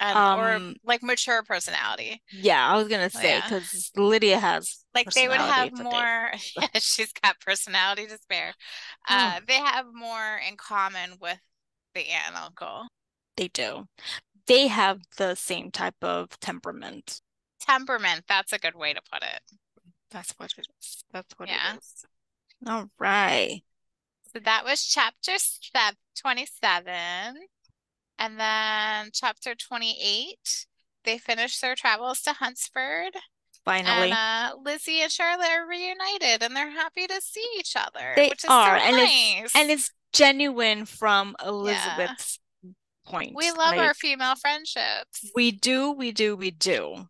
and 0.00 0.26
or 0.32 0.60
Um 0.60 0.76
like 0.84 1.02
mature 1.02 1.42
personality. 1.42 2.22
yeah, 2.30 2.66
I 2.66 2.76
was 2.76 2.88
gonna 2.88 3.10
say 3.10 3.40
Yeah. 3.40 3.42
because 3.42 3.90
Lydia 3.96 4.38
has 4.38 4.84
Like 4.94 5.12
they 5.14 5.28
would 5.28 5.40
have 5.40 5.70
more 5.72 6.32
she's 6.78 7.12
got 7.12 7.40
personality 7.40 8.06
to 8.06 8.18
spare. 8.18 8.54
Oh, 9.10 9.34
Uh 9.34 9.40
they 9.46 9.56
have 9.58 9.86
more 9.92 10.36
in 10.46 10.56
common 10.56 11.18
with 11.20 11.38
the 11.94 12.08
aunt 12.08 12.28
and 12.28 12.36
uncle. 12.36 12.88
they 13.36 13.48
do. 13.48 13.88
They 14.46 14.68
have 14.68 15.00
the 15.18 15.34
same 15.36 15.70
type 15.72 16.02
of 16.02 16.38
temperament. 16.40 17.22
Temperament, 17.60 18.26
that's 18.28 18.52
a 18.52 18.58
good 18.58 18.74
way 18.74 18.92
to 18.92 19.00
put 19.10 19.22
it. 19.22 19.40
That's 20.10 20.32
what 20.38 20.52
it 20.56 20.66
is. 20.80 21.04
That's 21.12 21.34
what 21.38 21.50
it 21.50 21.62
Yeah. 21.62 21.76
is. 21.76 22.04
All 22.66 22.90
right. 22.98 23.62
So 24.34 24.40
that 24.44 24.64
was 24.64 24.84
chapter 24.84 25.32
27. 26.16 27.34
And 28.18 28.38
then 28.38 29.10
chapter 29.12 29.54
28, 29.54 30.66
they 31.04 31.18
finished 31.18 31.60
their 31.60 31.74
travels 31.74 32.22
to 32.22 32.32
Hunsford. 32.32 33.14
And 33.14 33.24
Finally. 33.64 34.12
uh, 34.12 34.52
Lizzie 34.62 35.00
and 35.02 35.10
Charlotte 35.12 35.48
are 35.50 35.66
reunited 35.66 36.42
and 36.42 36.54
they're 36.56 36.70
happy 36.70 37.06
to 37.06 37.20
see 37.20 37.46
each 37.58 37.76
other, 37.76 38.14
They 38.16 38.28
which 38.28 38.44
is 38.44 38.50
are, 38.50 38.78
so 38.78 38.84
and 38.84 38.96
it's 38.98 39.54
and 39.56 39.70
it's 39.70 39.90
genuine 40.12 40.84
from 40.86 41.36
Elizabeth's 41.44 41.78
Yeah. 41.82 42.00
Elizabeth's 42.00 42.38
We 43.34 43.46
point. 43.46 43.58
love 43.58 43.78
our 43.78 43.94
female 43.94 44.34
friendships. 44.36 45.30
we 45.34 45.50
do, 45.52 45.92
we 45.92 46.12
do, 46.12 46.36
we 46.36 46.50
do. 46.50 47.08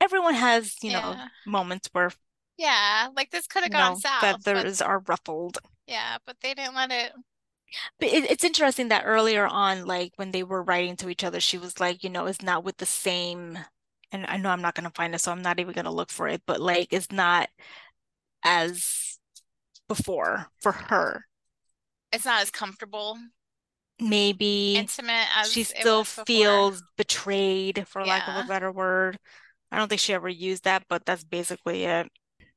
Everyone 0.00 0.34
has, 0.34 0.76
you 0.82 0.90
know, 0.90 1.16
moments 1.46 1.88
where 1.92 2.10
Yeah, 2.56 3.08
like 3.16 3.30
this 3.30 3.46
could 3.46 3.62
have 3.62 3.72
gone 3.72 3.92
know, 3.92 3.98
south, 4.00 4.22
but 4.22 4.42
feathers 4.42 4.80
are 4.80 5.00
ruffled. 5.00 5.58
Yeah, 5.92 6.16
but 6.26 6.36
they 6.40 6.54
didn't 6.54 6.74
let 6.74 6.90
it. 6.90 7.12
But 7.98 8.08
it, 8.08 8.30
it's 8.30 8.44
interesting 8.44 8.88
that 8.88 9.04
earlier 9.06 9.46
on, 9.46 9.86
like 9.86 10.12
when 10.16 10.30
they 10.30 10.42
were 10.42 10.62
writing 10.62 10.96
to 10.96 11.08
each 11.08 11.24
other, 11.24 11.40
she 11.40 11.58
was 11.58 11.80
like, 11.80 12.02
you 12.04 12.10
know, 12.10 12.26
it's 12.26 12.42
not 12.42 12.64
with 12.64 12.76
the 12.78 12.86
same, 12.86 13.58
and 14.10 14.26
I 14.26 14.36
know 14.36 14.50
I'm 14.50 14.62
not 14.62 14.74
gonna 14.74 14.90
find 14.94 15.14
it, 15.14 15.20
so 15.20 15.32
I'm 15.32 15.42
not 15.42 15.60
even 15.60 15.72
gonna 15.74 15.92
look 15.92 16.10
for 16.10 16.28
it, 16.28 16.42
but 16.46 16.60
like 16.60 16.88
it's 16.92 17.10
not 17.12 17.48
as 18.44 19.18
before 19.88 20.48
for 20.60 20.72
her. 20.72 21.24
It's 22.12 22.24
not 22.24 22.42
as 22.42 22.50
comfortable, 22.50 23.18
Maybe 24.00 24.76
intimate 24.76 25.28
she 25.44 25.60
as 25.60 25.70
it 25.70 25.78
still 25.78 26.04
feels 26.04 26.82
betrayed, 26.96 27.86
for 27.86 28.04
lack 28.04 28.26
of 28.28 28.36
a 28.36 28.48
better 28.48 28.72
word. 28.72 29.18
I 29.70 29.78
don't 29.78 29.88
think 29.88 30.00
she 30.00 30.12
ever 30.12 30.28
used 30.28 30.64
that, 30.64 30.84
but 30.88 31.04
that's 31.06 31.24
basically 31.24 31.84
it. 31.84 32.08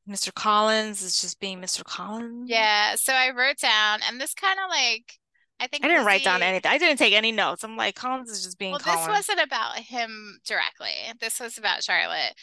Mr. 0.07 0.31
Collins 0.31 1.01
is 1.01 1.19
just 1.19 1.39
being 1.39 1.59
Mr. 1.59 1.83
Collins. 1.83 2.49
Yeah, 2.49 2.95
so 2.95 3.13
I 3.13 3.31
wrote 3.31 3.57
down, 3.57 3.99
and 4.07 4.19
this 4.21 4.33
kind 4.33 4.59
of 4.63 4.69
like, 4.69 5.13
I 5.59 5.67
think 5.67 5.83
I 5.83 5.87
didn't 5.87 6.05
write 6.05 6.23
down 6.23 6.43
anything. 6.43 6.71
I 6.71 6.77
didn't 6.77 6.97
take 6.97 7.13
any 7.13 7.31
notes. 7.31 7.63
I'm 7.63 7.77
like, 7.77 7.95
Collins 7.95 8.29
is 8.29 8.43
just 8.43 8.59
being 8.59 8.71
well, 8.71 8.79
this 8.79 9.07
wasn't 9.07 9.41
about 9.41 9.77
him 9.79 10.39
directly. 10.45 10.93
This 11.19 11.39
was 11.39 11.57
about 11.57 11.83
Charlotte. 11.83 12.33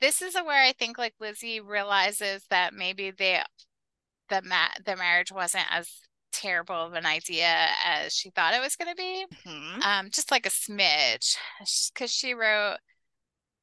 This 0.00 0.22
is 0.22 0.34
where 0.34 0.62
I 0.62 0.72
think 0.72 0.96
like 0.96 1.14
Lizzie 1.18 1.60
realizes 1.60 2.44
that 2.50 2.72
maybe 2.72 3.10
they 3.10 3.42
the 4.28 4.42
ma 4.42 4.68
the 4.84 4.96
marriage 4.96 5.32
wasn't 5.32 5.64
as 5.70 5.90
terrible 6.30 6.74
of 6.74 6.92
an 6.94 7.06
idea 7.06 7.68
as 7.84 8.14
she 8.14 8.30
thought 8.30 8.54
it 8.54 8.60
was 8.60 8.76
going 8.76 8.94
to 8.94 8.96
be. 8.96 9.26
hmm 9.44 9.80
Um, 9.82 10.10
just 10.10 10.30
like 10.30 10.46
a 10.46 10.50
smidge, 10.50 11.36
because 11.92 12.12
she 12.12 12.34
wrote, 12.34 12.76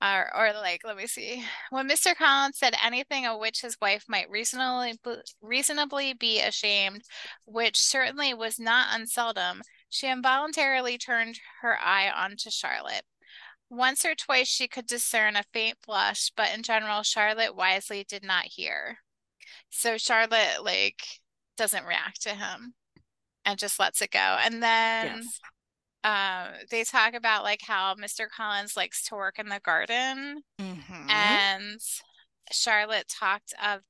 or, 0.01 0.29
or 0.35 0.53
like, 0.53 0.81
let 0.83 0.97
me 0.97 1.07
see. 1.07 1.43
When 1.69 1.89
Mr. 1.89 2.15
Collins 2.15 2.57
said 2.57 2.75
anything 2.83 3.25
of 3.25 3.39
which 3.39 3.61
his 3.61 3.77
wife 3.81 4.05
might 4.07 4.29
reasonably 4.29 4.99
reasonably 5.41 6.13
be 6.13 6.41
ashamed, 6.41 7.01
which 7.45 7.79
certainly 7.79 8.33
was 8.33 8.59
not 8.59 8.87
unseldom, 8.91 9.61
she 9.89 10.07
involuntarily 10.07 10.97
turned 10.97 11.39
her 11.61 11.77
eye 11.81 12.09
onto 12.09 12.49
Charlotte. 12.49 13.03
Once 13.69 14.05
or 14.05 14.13
twice 14.13 14.47
she 14.47 14.67
could 14.67 14.85
discern 14.85 15.35
a 15.35 15.43
faint 15.53 15.77
blush, 15.85 16.31
but 16.35 16.53
in 16.53 16.61
general, 16.61 17.01
Charlotte 17.01 17.55
wisely 17.55 18.03
did 18.07 18.23
not 18.23 18.45
hear. 18.45 18.99
So 19.69 19.97
Charlotte 19.97 20.63
like 20.63 21.01
doesn't 21.57 21.85
react 21.85 22.21
to 22.23 22.29
him 22.29 22.73
and 23.43 23.57
just 23.57 23.79
lets 23.79 24.01
it 24.01 24.11
go. 24.11 24.37
And 24.43 24.61
then 24.61 25.17
Yes. 25.17 25.39
Um 26.05 26.53
they 26.71 26.85
talk 26.85 27.15
about 27.15 27.43
like 27.45 27.61
how 27.63 27.95
Mr. 27.95 28.29
Collins 28.29 28.77
likes 28.77 29.03
to 29.05 29.15
work 29.15 29.39
in 29.39 29.49
the 29.49 29.61
garden 29.65 30.43
hmm 30.59 31.05
and 31.09 31.79
Charlotte 32.51 33.07
talked 33.09 33.53
of 33.63 33.81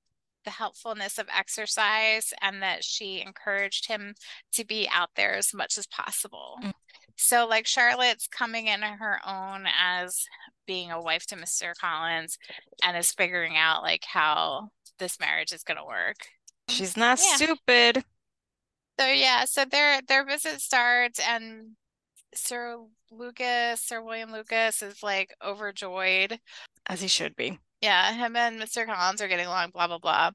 the 0.45 0.51
helpfulness 0.51 1.18
of 1.18 1.28
exercise 1.36 2.34
and 2.41 2.61
that 2.61 2.84
she 2.84 3.22
encouraged 3.22 3.88
him 3.88 4.16
to 4.53 4.66
be 4.66 4.88
out 4.91 5.09
there 5.16 5.36
as 5.36 5.53
much 5.53 5.78
as 5.78 5.88
possible. 5.88 6.57
Mm. 6.63 6.74
So 7.18 7.47
like 7.47 7.68
Charlotte's 7.68 8.28
coming 8.28 8.68
in 8.68 8.82
her 8.82 9.20
own 9.28 9.66
as 9.80 10.26
being 10.68 10.91
a 10.91 11.01
wife 11.01 11.26
to 11.28 11.36
Mr. 11.36 11.74
Collins 11.80 12.38
and 12.84 12.97
is 12.97 13.11
figuring 13.11 13.57
out 13.57 13.84
like 13.84 14.03
how 14.05 14.70
this 14.99 15.20
marriage 15.20 15.53
is 15.53 15.63
going 15.63 15.78
to 15.78 15.86
work. 15.86 16.18
She's 16.68 16.95
not 16.97 17.20
Yeah. 17.20 17.38
stupid. 17.38 18.03
So 18.99 19.07
yeah, 19.07 19.45
so 19.45 19.66
their 19.66 20.01
their 20.01 20.26
visit 20.26 20.61
starts 20.61 21.20
and 21.20 21.76
Sir 22.38 22.78
Lucas, 23.12 23.82
Sir 23.82 24.02
William 24.02 24.32
Lucas 24.32 24.82
is 24.82 25.04
like 25.04 25.36
overjoyed. 25.42 26.40
As 26.88 27.02
he 27.02 27.08
should 27.08 27.36
be. 27.36 27.60
Yeah, 27.82 28.14
him 28.14 28.36
and 28.36 28.58
Mr. 28.60 28.86
Collins 28.86 29.22
are 29.22 29.28
getting 29.28 29.46
along, 29.46 29.72
blah 29.72 29.88
blah 29.88 30.00
blah. 30.00 30.32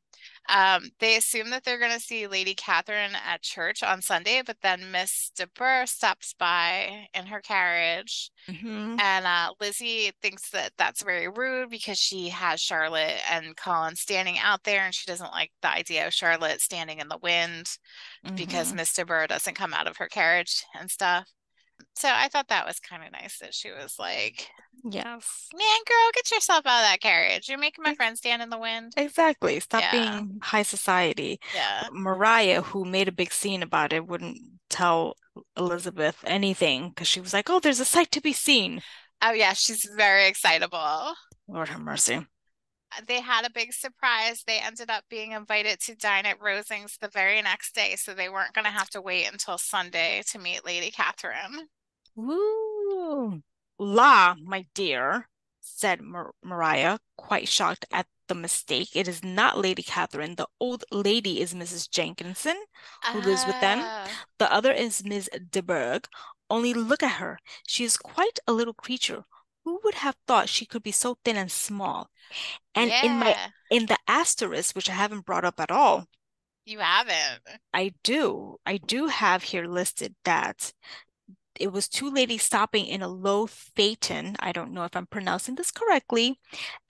Um, 0.49 0.91
they 1.01 1.17
assume 1.17 1.51
that 1.51 1.65
they're 1.65 1.79
gonna 1.81 1.99
see 1.99 2.27
Lady 2.27 2.55
Catherine 2.55 3.15
at 3.17 3.43
church 3.43 3.83
on 3.83 4.03
Sunday, 4.03 4.43
but 4.47 4.59
then 4.63 4.91
Miss 4.93 5.31
De 5.35 5.47
Bourgh 5.49 5.89
stops 5.89 6.35
by 6.39 7.09
in 7.15 7.27
her 7.27 7.41
carriage, 7.41 8.31
hmm 8.49 8.99
and 8.99 9.27
uh, 9.27 9.55
Lizzie 9.61 10.13
thinks 10.23 10.51
that 10.51 10.73
that's 10.79 11.03
very 11.03 11.29
rude 11.29 11.71
because 11.71 11.99
she 11.99 12.31
has 12.31 12.61
Charlotte 12.61 13.21
and 13.31 13.57
Collins 13.57 14.01
standing 14.01 14.39
out 14.39 14.65
there, 14.65 14.83
and 14.85 14.95
she 14.95 15.07
doesn't 15.07 15.33
like 15.33 15.53
the 15.63 15.71
idea 15.71 16.07
of 16.07 16.15
Charlotte 16.15 16.61
standing 16.63 17.01
in 17.01 17.09
the 17.09 17.19
wind 17.19 17.79
because 18.37 18.73
hmm 18.73 18.75
Miss 18.75 18.93
De 18.95 19.05
Bourgh 19.07 19.29
doesn't 19.29 19.55
come 19.57 19.75
out 19.75 19.87
of 19.89 19.99
her 19.99 20.09
carriage 20.09 20.65
and 20.79 20.91
stuff. 20.91 21.29
So 22.01 22.09
I 22.11 22.29
thought 22.29 22.49
that 22.49 22.67
was 22.67 22.81
kind 22.81 23.05
of 23.05 23.13
nice 23.13 23.39
that 23.41 23.53
she 23.55 23.71
was 23.71 23.97
like, 23.99 24.49
Yes. 24.89 25.49
Oh, 25.53 25.59
man, 25.59 25.81
girl, 25.87 26.11
get 26.15 26.31
yourself 26.31 26.65
out 26.65 26.81
of 26.83 26.89
that 26.89 27.01
carriage. 27.03 27.49
You're 27.49 27.59
making 27.59 27.83
my 27.83 27.95
friend 27.95 28.17
stand 28.17 28.41
in 28.41 28.49
the 28.49 28.59
wind. 28.59 28.95
Exactly. 28.97 29.61
Stop 29.61 29.83
Yeah. 29.83 29.91
being 29.91 30.39
high 30.43 30.63
society. 30.63 31.39
Yeah. 31.55 31.89
Maria, 31.93 32.63
who 32.63 32.87
made 32.87 33.07
a 33.07 33.13
big 33.13 33.31
scene 33.33 33.63
about 33.63 33.93
it, 33.93 34.07
wouldn't 34.07 34.39
tell 34.71 35.17
Elizabeth 35.57 36.17
anything 36.25 36.89
because 36.89 37.09
she 37.09 37.21
was 37.21 37.35
like, 37.35 37.51
"Oh, 37.51 37.61
there's 37.61 37.81
a 37.81 37.85
sight 37.85 38.11
to 38.13 38.23
be 38.23 38.33
seen." 38.33 38.83
Oh, 39.21 39.33
yeah, 39.33 39.53
she's 39.53 39.85
very 39.97 40.27
excitable. 40.27 41.15
Lord 41.47 41.69
have 41.69 41.81
mercy. 41.81 42.15
Uh, 42.17 43.03
they 43.07 43.21
had 43.21 43.45
a 43.45 43.51
big 43.51 43.75
surprise. 43.75 44.43
They 44.47 44.59
ended 44.61 44.89
up 44.89 45.05
being 45.11 45.33
invited 45.33 45.81
to 45.81 45.95
dine 45.95 46.25
at 46.25 46.41
Rosings 46.41 46.99
the 46.99 47.09
very 47.09 47.43
next 47.43 47.75
day, 47.75 47.97
so 47.97 48.15
they 48.15 48.31
weren't 48.31 48.55
going 48.55 48.65
to 48.65 48.71
have 48.71 48.89
to 48.91 49.03
wait 49.03 49.31
until 49.31 49.59
Sunday 49.59 50.23
to 50.29 50.39
meet 50.39 50.65
Lady 50.65 50.91
Catherine. 50.91 51.69
Woo! 52.21 53.43
La, 53.79 54.35
my 54.37 54.67
dear, 54.75 55.29
said 55.61 56.01
Mar 56.03 56.35
Maria, 56.43 57.01
quite 57.17 57.49
shocked 57.49 57.87
at 57.91 58.07
the 58.29 58.35
mistake. 58.35 58.95
It 58.95 59.09
is 59.09 59.25
not 59.25 59.59
Lady 59.59 59.83
Catherine. 59.83 60.35
The 60.37 60.47
old 60.61 60.85
lady 60.93 61.41
is 61.41 61.55
Mrs. 61.55 61.89
Jenkinson, 61.91 62.57
who 63.11 63.21
lives 63.21 63.47
with 63.47 63.59
them. 63.61 63.81
Ah, 63.83 64.09
The 64.39 64.53
other 64.53 64.73
is 64.73 65.05
Miss 65.05 65.29
de 65.51 65.63
Bourgh. 65.63 66.07
Only 66.51 66.75
look 66.75 67.03
at 67.03 67.17
her. 67.21 67.39
She 67.67 67.85
is 67.85 67.97
quite 67.97 68.39
a 68.47 68.53
little 68.53 68.75
creature. 68.75 69.25
Who 69.65 69.81
would 69.85 69.95
have 69.97 70.17
thought 70.27 70.49
she 70.49 70.67
could 70.67 70.83
be 70.83 70.93
so 70.93 71.19
thin 71.25 71.37
and 71.37 71.51
small? 71.51 72.11
And 72.75 72.95
in 73.01 73.19
my 73.19 73.37
in 73.71 73.87
the 73.87 73.99
asterisk, 74.09 74.77
which 74.77 74.91
I 74.91 74.95
haven't 74.95 75.27
brought 75.27 75.45
up 75.45 75.61
at 75.61 75.71
all, 75.71 76.07
you 76.67 76.81
haven't. 76.81 77.43
I 77.73 77.95
do. 78.05 78.59
I 78.67 78.79
do 78.79 79.09
have 79.09 79.43
here 79.45 79.67
listed 79.67 80.15
that 80.25 80.73
it 81.59 81.73
was 81.73 81.89
two 81.89 82.11
ladies 82.11 82.43
stopping 82.43 82.87
in 82.87 83.03
a 83.03 83.09
low 83.09 83.47
phaeton. 83.47 84.37
I 84.41 84.53
don't 84.53 84.73
know 84.73 84.85
if 84.85 84.97
I'm 84.97 85.07
pronouncing 85.07 85.55
this 85.57 85.71
correctly, 85.71 86.39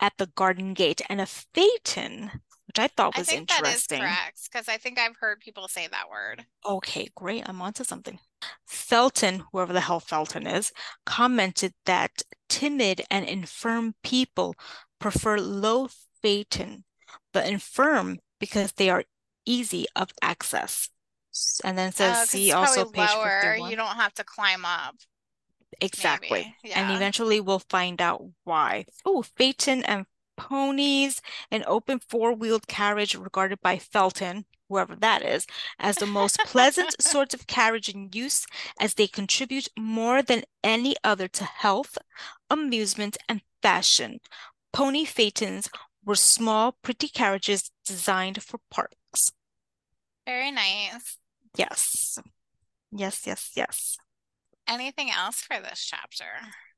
at 0.01 0.13
the 0.19 0.27
garden 0.27 0.75
gate. 0.75 1.01
And 1.09 1.21
a 1.21 1.27
phaeton, 1.27 2.31
which 2.67 2.79
I 2.79 2.89
thought 2.89 3.17
was 3.17 3.29
I 3.29 3.33
think 3.33 3.49
that 3.49 3.63
is 3.63 3.69
interesting. 3.69 4.01
correct 4.01 4.41
because 4.51 4.69
I 4.69 4.77
think 4.77 4.99
I've 4.99 5.17
heard 5.19 5.41
people 5.41 5.67
say 5.69 5.89
that 5.89 6.11
word. 6.11 6.45
Okay, 6.65 7.09
great. 7.15 7.49
I'm 7.49 7.63
onto 7.63 7.85
something. 7.85 8.19
Felton, 8.67 9.45
whoever 9.53 9.73
the 9.73 9.81
hell 9.81 10.01
Felton 10.01 10.47
is, 10.47 10.73
commented 11.05 11.75
that 11.87 12.23
timid 12.49 13.03
and 13.11 13.27
infirm 13.27 13.95
people 14.03 14.55
prefer 14.99 15.39
low 15.39 15.89
phaeton, 16.23 16.85
the 17.33 17.47
infirm 17.49 18.19
because 18.39 18.73
they 18.73 18.91
are 18.91 19.05
easy 19.45 19.87
of 19.97 20.11
access. 20.23 20.91
And 21.64 21.78
then 21.78 21.93
says 21.93 22.16
Oh, 22.18 22.24
see 22.24 22.53
also 22.53 22.85
page 22.87 23.09
lower. 23.14 23.41
51. 23.43 23.70
You 23.70 23.76
don't 23.76 23.97
have 23.97 24.14
to 24.14 24.24
climb 24.24 24.64
up, 24.64 24.97
Exactly. 25.81 26.55
maybe. 26.62 26.74
And 26.74 26.91
eventually 26.95 27.41
we'll 27.41 27.61
find 27.70 28.01
out 28.01 28.22
why. 28.45 28.87
Oh, 29.05 29.22
phaeton 29.22 29.83
and 29.85 30.07
ponies, 30.37 31.20
an 31.51 31.64
open 31.66 32.01
four-wheeled 32.01 32.66
carriage 32.66 33.14
regarded 33.14 33.61
by 33.61 33.78
Felton, 33.78 34.45
whoever 34.68 34.97
that 34.97 35.22
is, 35.22 35.47
as 35.78 35.97
the 35.97 36.07
most 36.07 36.39
pleasant 36.41 37.01
sort 37.03 37.35
of 37.35 37.47
carriage 37.47 37.89
in 37.89 38.09
use, 38.12 38.47
as 38.81 38.95
they 38.95 39.07
contribute 39.07 39.68
more 39.78 40.22
than 40.22 40.43
any 40.64 40.97
other 41.05 41.28
to 41.28 41.45
health, 41.45 41.99
amusement, 42.49 43.16
and 43.28 43.43
fashion. 43.62 44.20
Pony 44.72 45.05
phaetons 45.05 45.68
were 46.05 46.14
small, 46.14 46.72
pretty 46.83 47.09
carriages 47.09 47.70
designed 47.85 48.43
for 48.43 48.59
parks. 48.70 49.33
Very 50.26 50.51
nice. 50.51 51.18
Yes. 51.57 52.19
Yes, 52.93 53.27
yes, 53.27 53.51
yes. 53.57 53.97
Anything 54.69 55.11
else 55.11 55.41
for 55.41 55.61
this 55.61 55.85
chapter? 55.85 56.25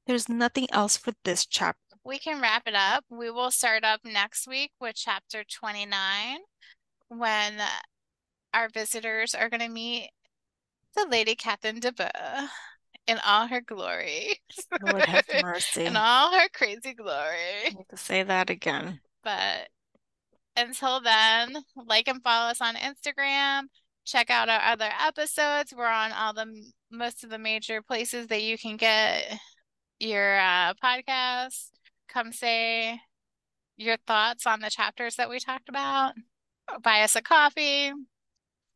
There's 0.07 0.29
nothing 0.29 0.66
else 0.73 0.97
for 0.97 1.12
this 1.25 1.47
chapter. 1.47 1.79
We 2.05 2.18
can 2.18 2.41
wrap 2.41 2.62
it 2.66 2.75
up. 2.75 3.05
We 3.09 3.31
will 3.31 3.51
start 3.51 3.85
up 3.85 4.01
next 4.05 4.49
week 4.49 4.73
with 4.81 4.97
chapter 4.97 5.45
29 5.45 6.39
when 7.09 7.55
our 8.53 8.68
visitors 8.68 9.35
are 9.35 9.49
going 9.49 9.61
to 9.61 9.68
meet 9.68 10.11
the 10.97 11.07
Lady 11.09 11.35
Catherine 11.35 11.81
de 11.81 11.93
Bourgh 11.93 12.49
in 13.07 13.18
all 13.27 13.47
her 13.47 13.61
glory. 13.61 14.41
Lord 14.83 15.05
have 15.05 15.25
mercy. 15.43 15.85
in 15.85 15.97
all 15.97 16.33
her 16.33 16.49
crazy 16.53 16.95
glory. 16.95 17.66
I 17.68 17.77
to 17.91 17.97
say 17.97 18.23
that 18.23 18.51
again. 18.51 19.01
But 19.23 19.68
until 20.57 21.01
then, 21.01 21.57
like 21.77 22.09
and 22.09 22.23
follow 22.23 22.51
us 22.51 22.61
on 22.61 22.75
Instagram. 22.75 23.64
Check 24.05 24.30
out 24.30 24.48
our 24.48 24.61
other 24.61 24.90
episodes. 25.00 25.72
We're 25.76 25.86
on 25.86 26.12
all 26.12 26.32
the 26.32 26.46
most 26.90 27.24
of 27.24 27.30
the 27.30 27.38
major 27.38 27.82
places 27.82 28.26
that 28.28 28.42
you 28.42 28.59
can 28.59 28.76
get 28.76 29.38
your 30.00 30.38
uh, 30.38 30.74
podcast. 30.82 31.70
Come 32.09 32.32
say 32.32 33.00
your 33.76 33.96
thoughts 34.07 34.46
on 34.46 34.61
the 34.61 34.70
chapters 34.70 35.16
that 35.16 35.30
we 35.30 35.38
talked 35.38 35.68
about. 35.68 36.12
Buy 36.82 37.03
us 37.03 37.16
a 37.16 37.22
coffee. 37.22 37.92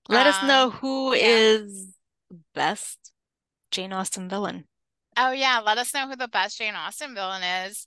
Let 0.09 0.27
us 0.27 0.43
know 0.47 0.67
Um, 0.67 0.71
who 0.73 1.15
yeah. 1.15 1.27
is 1.27 1.95
best 2.55 3.13
Jane 3.71 3.93
Austen 3.93 4.29
villain. 4.29 4.65
Oh 5.17 5.33
yeah, 5.33 5.61
let 5.65 5.79
us 5.79 5.93
know 5.93 6.09
who 6.09 6.17
the 6.17 6.29
best 6.29 6.59
Jane 6.59 6.75
Austen 6.75 7.15
villain 7.15 7.43
is. 7.43 7.87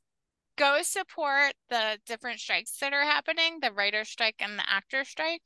Go 0.57 0.81
support 0.81 1.53
the 1.69 1.99
different 2.05 2.39
strikes 2.39 2.77
that 2.79 2.91
are 2.91 3.03
happening, 3.03 3.59
the 3.61 3.71
writer 3.71 4.03
strike 4.03 4.35
and 4.39 4.59
the 4.59 4.69
actor 4.69 5.05
strike. 5.05 5.41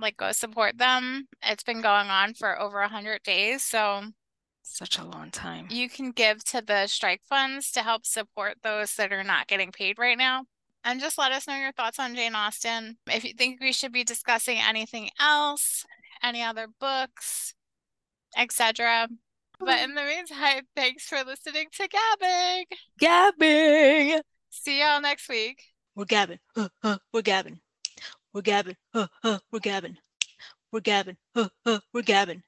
Like 0.00 0.16
go 0.16 0.32
support 0.32 0.78
them. 0.78 1.28
It's 1.42 1.62
been 1.62 1.80
going 1.82 2.08
on 2.08 2.34
for 2.34 2.58
over 2.60 2.80
a 2.80 2.88
hundred 2.88 3.22
days, 3.22 3.62
so 3.62 4.02
Such 4.62 4.98
a 4.98 5.04
long 5.04 5.30
time. 5.30 5.66
you 5.70 5.88
can 5.88 6.10
give 6.12 6.42
to 6.46 6.62
the 6.62 6.86
strike 6.86 7.22
funds 7.28 7.70
to 7.72 7.82
help 7.82 8.06
support 8.06 8.56
those 8.62 8.94
that 8.94 9.12
are 9.12 9.24
not 9.24 9.46
getting 9.48 9.72
paid 9.72 9.98
right 9.98 10.16
now. 10.18 10.44
And 10.84 10.98
just 11.00 11.18
let 11.18 11.32
us 11.32 11.46
know 11.46 11.56
your 11.56 11.72
thoughts 11.72 11.98
on 11.98 12.14
Jane 12.14 12.34
Austen. 12.34 12.96
If 13.06 13.24
you 13.24 13.34
think 13.34 13.60
we 13.60 13.72
should 13.72 13.92
be 13.92 14.02
discussing 14.04 14.56
anything 14.58 15.10
else, 15.20 15.84
any 16.22 16.42
other 16.42 16.68
books, 16.80 17.52
etc. 18.36 19.08
But 19.58 19.80
in 19.82 19.94
the 19.94 20.02
meantime, 20.02 20.62
thanks 20.74 21.04
for 21.04 21.18
listening 21.22 21.66
to 21.72 21.86
Gabbing. 21.88 22.64
Gabbing. 22.98 24.20
See 24.48 24.80
y'all 24.80 25.02
next 25.02 25.28
week. 25.28 25.62
We're 25.94 26.06
gabbing. 26.06 26.38
Uh, 26.56 26.68
uh, 26.82 26.96
we're 27.12 27.20
gabbing. 27.22 27.60
We're 28.34 28.42
gabbing. 28.42 28.76
Uh, 28.94 29.08
uh, 29.24 29.38
we're 29.52 29.60
gabbing. 29.60 29.96
We're 30.72 30.80
gabbing. 30.80 31.16
Uh, 31.34 31.48
uh, 31.66 31.80
we're 31.94 32.02
gabbing. 32.02 32.42